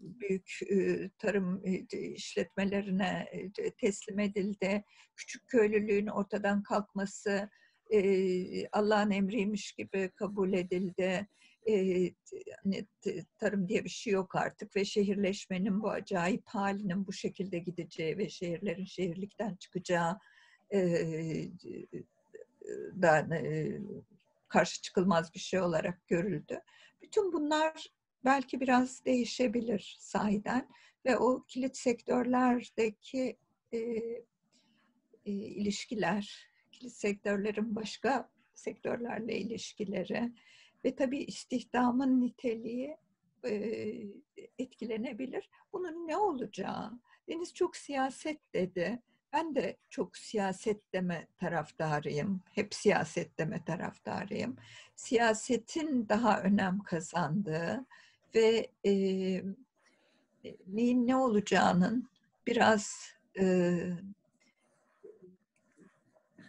büyük 0.01 0.61
tarım 1.19 1.63
işletmelerine 1.93 3.29
teslim 3.79 4.19
edildi. 4.19 4.85
Küçük 5.17 5.49
köylülüğün 5.49 6.07
ortadan 6.07 6.63
kalkması 6.63 7.51
Allah'ın 8.73 9.11
emriymiş 9.11 9.73
gibi 9.73 10.11
kabul 10.17 10.53
edildi. 10.53 11.27
Hani 12.65 12.87
tarım 13.39 13.69
diye 13.69 13.85
bir 13.85 13.89
şey 13.89 14.13
yok 14.13 14.37
artık 14.37 14.77
ve 14.77 14.85
şehirleşmenin 14.85 15.83
bu 15.83 15.91
acayip 15.91 16.43
halinin 16.47 17.07
bu 17.07 17.13
şekilde 17.13 17.59
gideceği 17.59 18.19
ve 18.19 18.29
şehirlerin 18.29 18.85
şehirlikten 18.85 19.57
çıkacağı 19.57 20.19
da 23.03 23.29
karşı 24.49 24.83
çıkılmaz 24.83 25.35
bir 25.35 25.41
şey 25.41 25.61
olarak 25.61 26.09
görüldü. 26.09 26.61
Bütün 27.03 27.33
bunlar 27.33 27.87
belki 28.25 28.61
biraz 28.61 29.05
değişebilir 29.05 29.97
sahiden 30.01 30.69
ve 31.05 31.19
o 31.19 31.45
kilit 31.49 31.77
sektörlerdeki 31.77 33.37
e, 33.73 33.79
e, 33.79 35.33
ilişkiler, 35.33 36.49
kilit 36.73 36.93
sektörlerin 36.93 37.77
başka 37.77 38.31
sektörlerle 38.55 39.39
ilişkileri 39.39 40.33
ve 40.85 40.97
tabii 40.97 41.23
istihdamın 41.23 42.21
niteliği 42.21 42.97
e, 43.45 43.55
etkilenebilir. 44.59 45.51
Bunun 45.73 46.09
ne 46.09 46.17
olacağı, 46.17 47.01
Deniz 47.29 47.55
çok 47.55 47.77
siyaset 47.77 48.55
dedi. 48.55 49.03
Ben 49.33 49.55
de 49.55 49.77
çok 49.91 50.17
siyaset 50.17 50.93
deme 50.93 51.27
taraftarıyım. 51.37 52.41
Hep 52.53 52.75
siyaset 52.75 53.39
deme 53.39 53.65
taraftarıyım. 53.65 54.57
Siyasetin 54.97 56.09
daha 56.09 56.43
önem 56.43 56.79
kazandığı 56.79 57.87
ve 58.35 58.71
e, 58.87 58.93
neyin 60.67 61.07
ne 61.07 61.17
olacağının 61.17 62.09
biraz 62.47 63.13
e, 63.41 63.73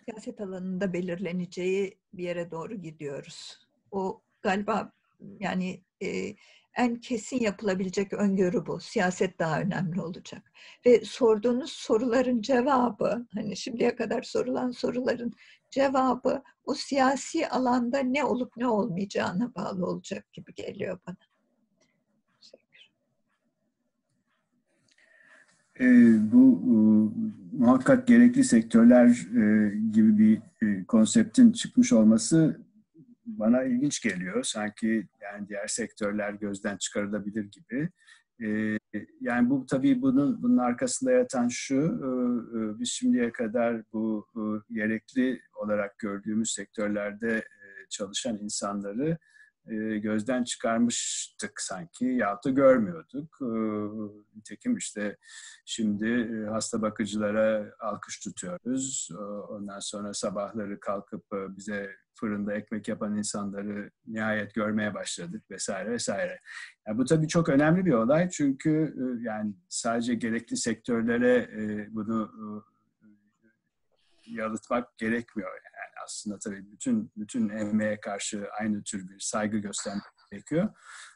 siyaset 0.05 0.41
alanında 0.41 0.93
belirleneceği 0.93 1.97
bir 2.13 2.23
yere 2.23 2.51
doğru 2.51 2.75
gidiyoruz. 2.75 3.67
O 3.91 4.21
galiba 4.41 4.93
yani 5.39 5.81
e, 6.03 6.35
en 6.77 6.95
kesin 6.95 7.39
yapılabilecek 7.39 8.13
öngörü 8.13 8.65
bu. 8.65 8.79
Siyaset 8.79 9.39
daha 9.39 9.61
önemli 9.61 10.01
olacak. 10.01 10.51
Ve 10.85 11.01
sorduğunuz 11.05 11.71
soruların 11.71 12.41
cevabı, 12.41 13.27
hani 13.33 13.57
şimdiye 13.57 13.95
kadar 13.95 14.21
sorulan 14.21 14.71
soruların 14.71 15.33
cevabı 15.69 16.43
o 16.65 16.73
siyasi 16.73 17.47
alanda 17.47 17.99
ne 17.99 18.23
olup 18.23 18.57
ne 18.57 18.67
olmayacağına 18.67 19.55
bağlı 19.55 19.85
olacak 19.85 20.33
gibi 20.33 20.53
geliyor 20.53 20.99
bana. 21.07 21.17
E, 25.79 25.85
bu 26.31 26.61
e, 26.65 26.75
muhakkak 27.57 28.07
gerekli 28.07 28.43
sektörler 28.43 29.07
e, 29.09 29.75
gibi 29.91 30.17
bir 30.17 30.41
e, 30.67 30.85
konseptin 30.85 31.51
çıkmış 31.51 31.93
olması 31.93 32.59
bana 33.39 33.63
ilginç 33.63 34.01
geliyor. 34.01 34.43
Sanki 34.43 35.07
yani 35.21 35.49
diğer 35.49 35.67
sektörler 35.67 36.33
gözden 36.33 36.77
çıkarılabilir 36.77 37.51
gibi. 37.51 37.89
Ee, 38.43 38.77
yani 39.21 39.49
bu 39.49 39.65
tabii 39.65 40.01
bunun 40.01 40.43
bunun 40.43 40.57
arkasında 40.57 41.11
yatan 41.11 41.47
şu, 41.47 41.75
e, 41.75 42.07
e, 42.57 42.79
biz 42.79 42.89
şimdiye 42.89 43.31
kadar 43.31 43.83
bu 43.93 44.27
e, 44.35 44.73
gerekli 44.73 45.41
olarak 45.55 45.99
gördüğümüz 45.99 46.51
sektörlerde 46.51 47.43
çalışan 47.89 48.37
insanları 48.37 49.17
gözden 50.01 50.43
çıkarmıştık 50.43 51.61
sanki 51.61 52.05
yahut 52.05 52.45
da 52.45 52.49
görmüyorduk. 52.49 53.37
Nitekim 54.35 54.77
işte 54.77 55.17
şimdi 55.65 56.39
hasta 56.49 56.81
bakıcılara 56.81 57.71
alkış 57.79 58.19
tutuyoruz. 58.19 59.09
Ondan 59.49 59.79
sonra 59.79 60.13
sabahları 60.13 60.79
kalkıp 60.79 61.25
bize 61.31 61.91
fırında 62.13 62.53
ekmek 62.53 62.87
yapan 62.87 63.17
insanları 63.17 63.91
nihayet 64.07 64.53
görmeye 64.53 64.93
başladık 64.93 65.43
vesaire 65.51 65.91
vesaire. 65.91 66.39
Yani 66.87 66.97
bu 66.97 67.05
tabii 67.05 67.27
çok 67.27 67.49
önemli 67.49 67.85
bir 67.85 67.93
olay 67.93 68.29
çünkü 68.29 68.95
yani 69.21 69.53
sadece 69.69 70.15
gerekli 70.15 70.57
sektörlere 70.57 71.49
bunu 71.91 72.31
yalıtmak 74.31 74.97
gerekmiyor. 74.97 75.49
Yani 75.49 75.95
aslında 76.05 76.39
tabii 76.39 76.71
bütün 76.71 77.11
bütün 77.17 77.49
emeğe 77.49 77.99
karşı 77.99 78.47
aynı 78.59 78.83
tür 78.83 79.09
bir 79.09 79.19
saygı 79.19 79.57
göstermek 79.57 80.03
gerekiyor. 80.31 80.69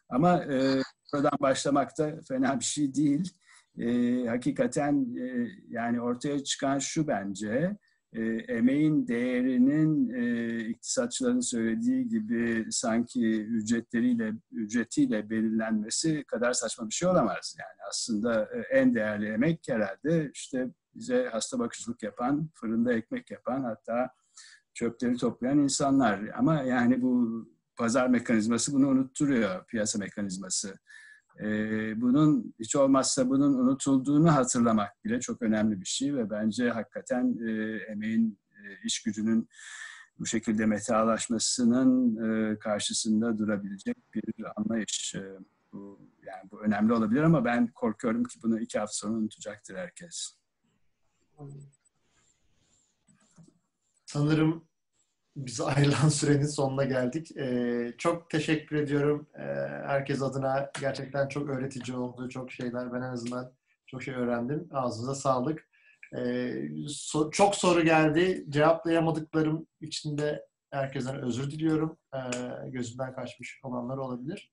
Ama 0.09 0.43
e, 0.43 0.81
buradan 1.13 1.37
başlamak 1.41 1.97
da 1.97 2.19
fena 2.27 2.59
bir 2.59 2.65
şey 2.65 2.95
değil. 2.95 3.33
E, 3.79 3.89
hakikaten 4.27 5.17
e, 5.19 5.47
yani 5.69 6.01
ortaya 6.01 6.43
çıkan 6.43 6.79
şu 6.79 7.07
bence, 7.07 7.77
e, 8.15 8.21
emeğin 8.47 9.07
değerinin 9.07 10.13
e, 10.13 10.59
iktisatçıların 10.59 11.39
söylediği 11.39 12.07
gibi 12.07 12.65
sanki 12.71 13.41
ücretleriyle 13.41 14.33
ücretiyle 14.51 15.29
belirlenmesi 15.29 16.23
kadar 16.23 16.53
saçma 16.53 16.89
bir 16.89 16.93
şey 16.93 17.09
olamaz. 17.09 17.57
Yani 17.59 17.87
aslında 17.89 18.43
e, 18.43 18.77
en 18.77 18.95
değerli 18.95 19.27
emek 19.27 19.59
herhalde 19.69 20.31
işte 20.33 20.67
bize 20.95 21.29
hasta 21.31 21.59
bakıcılık 21.59 22.03
yapan, 22.03 22.49
fırında 22.53 22.93
ekmek 22.93 23.31
yapan 23.31 23.63
hatta 23.63 24.09
çöpleri 24.73 25.17
toplayan 25.17 25.59
insanlar. 25.59 26.21
Ama 26.35 26.61
yani 26.61 27.01
bu 27.01 27.45
pazar 27.75 28.07
mekanizması 28.07 28.73
bunu 28.73 28.87
unutturuyor, 28.87 29.65
piyasa 29.65 29.99
mekanizması. 29.99 30.75
Ee, 31.39 32.01
bunun 32.01 32.53
hiç 32.59 32.75
olmazsa 32.75 33.29
bunun 33.29 33.53
unutulduğunu 33.53 34.35
hatırlamak 34.35 35.05
bile 35.05 35.19
çok 35.19 35.41
önemli 35.41 35.81
bir 35.81 35.85
şey 35.85 36.15
ve 36.15 36.29
bence 36.29 36.69
hakikaten 36.69 37.37
e, 37.47 37.51
emeğin, 37.91 38.39
e, 38.51 38.61
iş 38.83 39.03
gücünün 39.03 39.49
bu 40.19 40.25
şekilde 40.25 40.65
metalaşmasının 40.65 42.15
e, 42.25 42.59
karşısında 42.59 43.37
durabilecek 43.37 43.97
bir 44.13 44.23
anlayış. 44.55 45.15
E, 45.15 45.23
bu, 45.73 46.01
yani 46.25 46.51
bu 46.51 46.61
önemli 46.61 46.93
olabilir 46.93 47.21
ama 47.21 47.45
ben 47.45 47.67
korkuyorum 47.67 48.23
ki 48.23 48.39
bunu 48.43 48.59
iki 48.59 48.79
hafta 48.79 48.93
sonra 48.93 49.13
unutacaktır 49.13 49.75
herkes. 49.75 50.37
Sanırım 54.05 54.65
biz 55.35 55.61
ayrılan 55.61 56.09
sürenin 56.09 56.45
sonuna 56.45 56.83
geldik. 56.83 57.37
Ee, 57.37 57.93
çok 57.97 58.29
teşekkür 58.29 58.75
ediyorum 58.75 59.27
ee, 59.35 59.41
herkes 59.87 60.21
adına. 60.21 60.71
Gerçekten 60.81 61.27
çok 61.27 61.49
öğretici 61.49 61.97
oldu. 61.97 62.29
Çok 62.29 62.51
şeyler 62.51 62.93
ben 62.93 62.97
en 62.97 63.11
azından 63.13 63.51
çok 63.87 64.03
şey 64.03 64.13
öğrendim. 64.13 64.69
Ağzınıza 64.71 65.15
sağlık. 65.15 65.67
Ee, 66.13 66.17
so- 66.87 67.31
çok 67.31 67.55
soru 67.55 67.83
geldi. 67.83 68.45
Cevaplayamadıklarım 68.49 69.67
için 69.81 70.17
de 70.17 70.45
herkesten 70.71 71.21
özür 71.21 71.51
diliyorum. 71.51 71.97
Ee, 72.15 72.19
gözümden 72.69 73.15
kaçmış 73.15 73.59
olanlar 73.63 73.97
olabilir. 73.97 74.51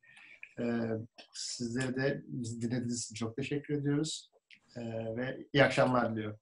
Ee, 0.61 0.89
sizlere 1.35 1.97
de 1.97 2.23
dinlediğiniz 2.61 3.05
için 3.05 3.15
çok 3.15 3.37
teşekkür 3.37 3.75
ediyoruz. 3.75 4.31
Ee, 4.77 4.81
ve 5.17 5.47
iyi 5.53 5.65
akşamlar 5.65 6.13
diliyorum. 6.13 6.39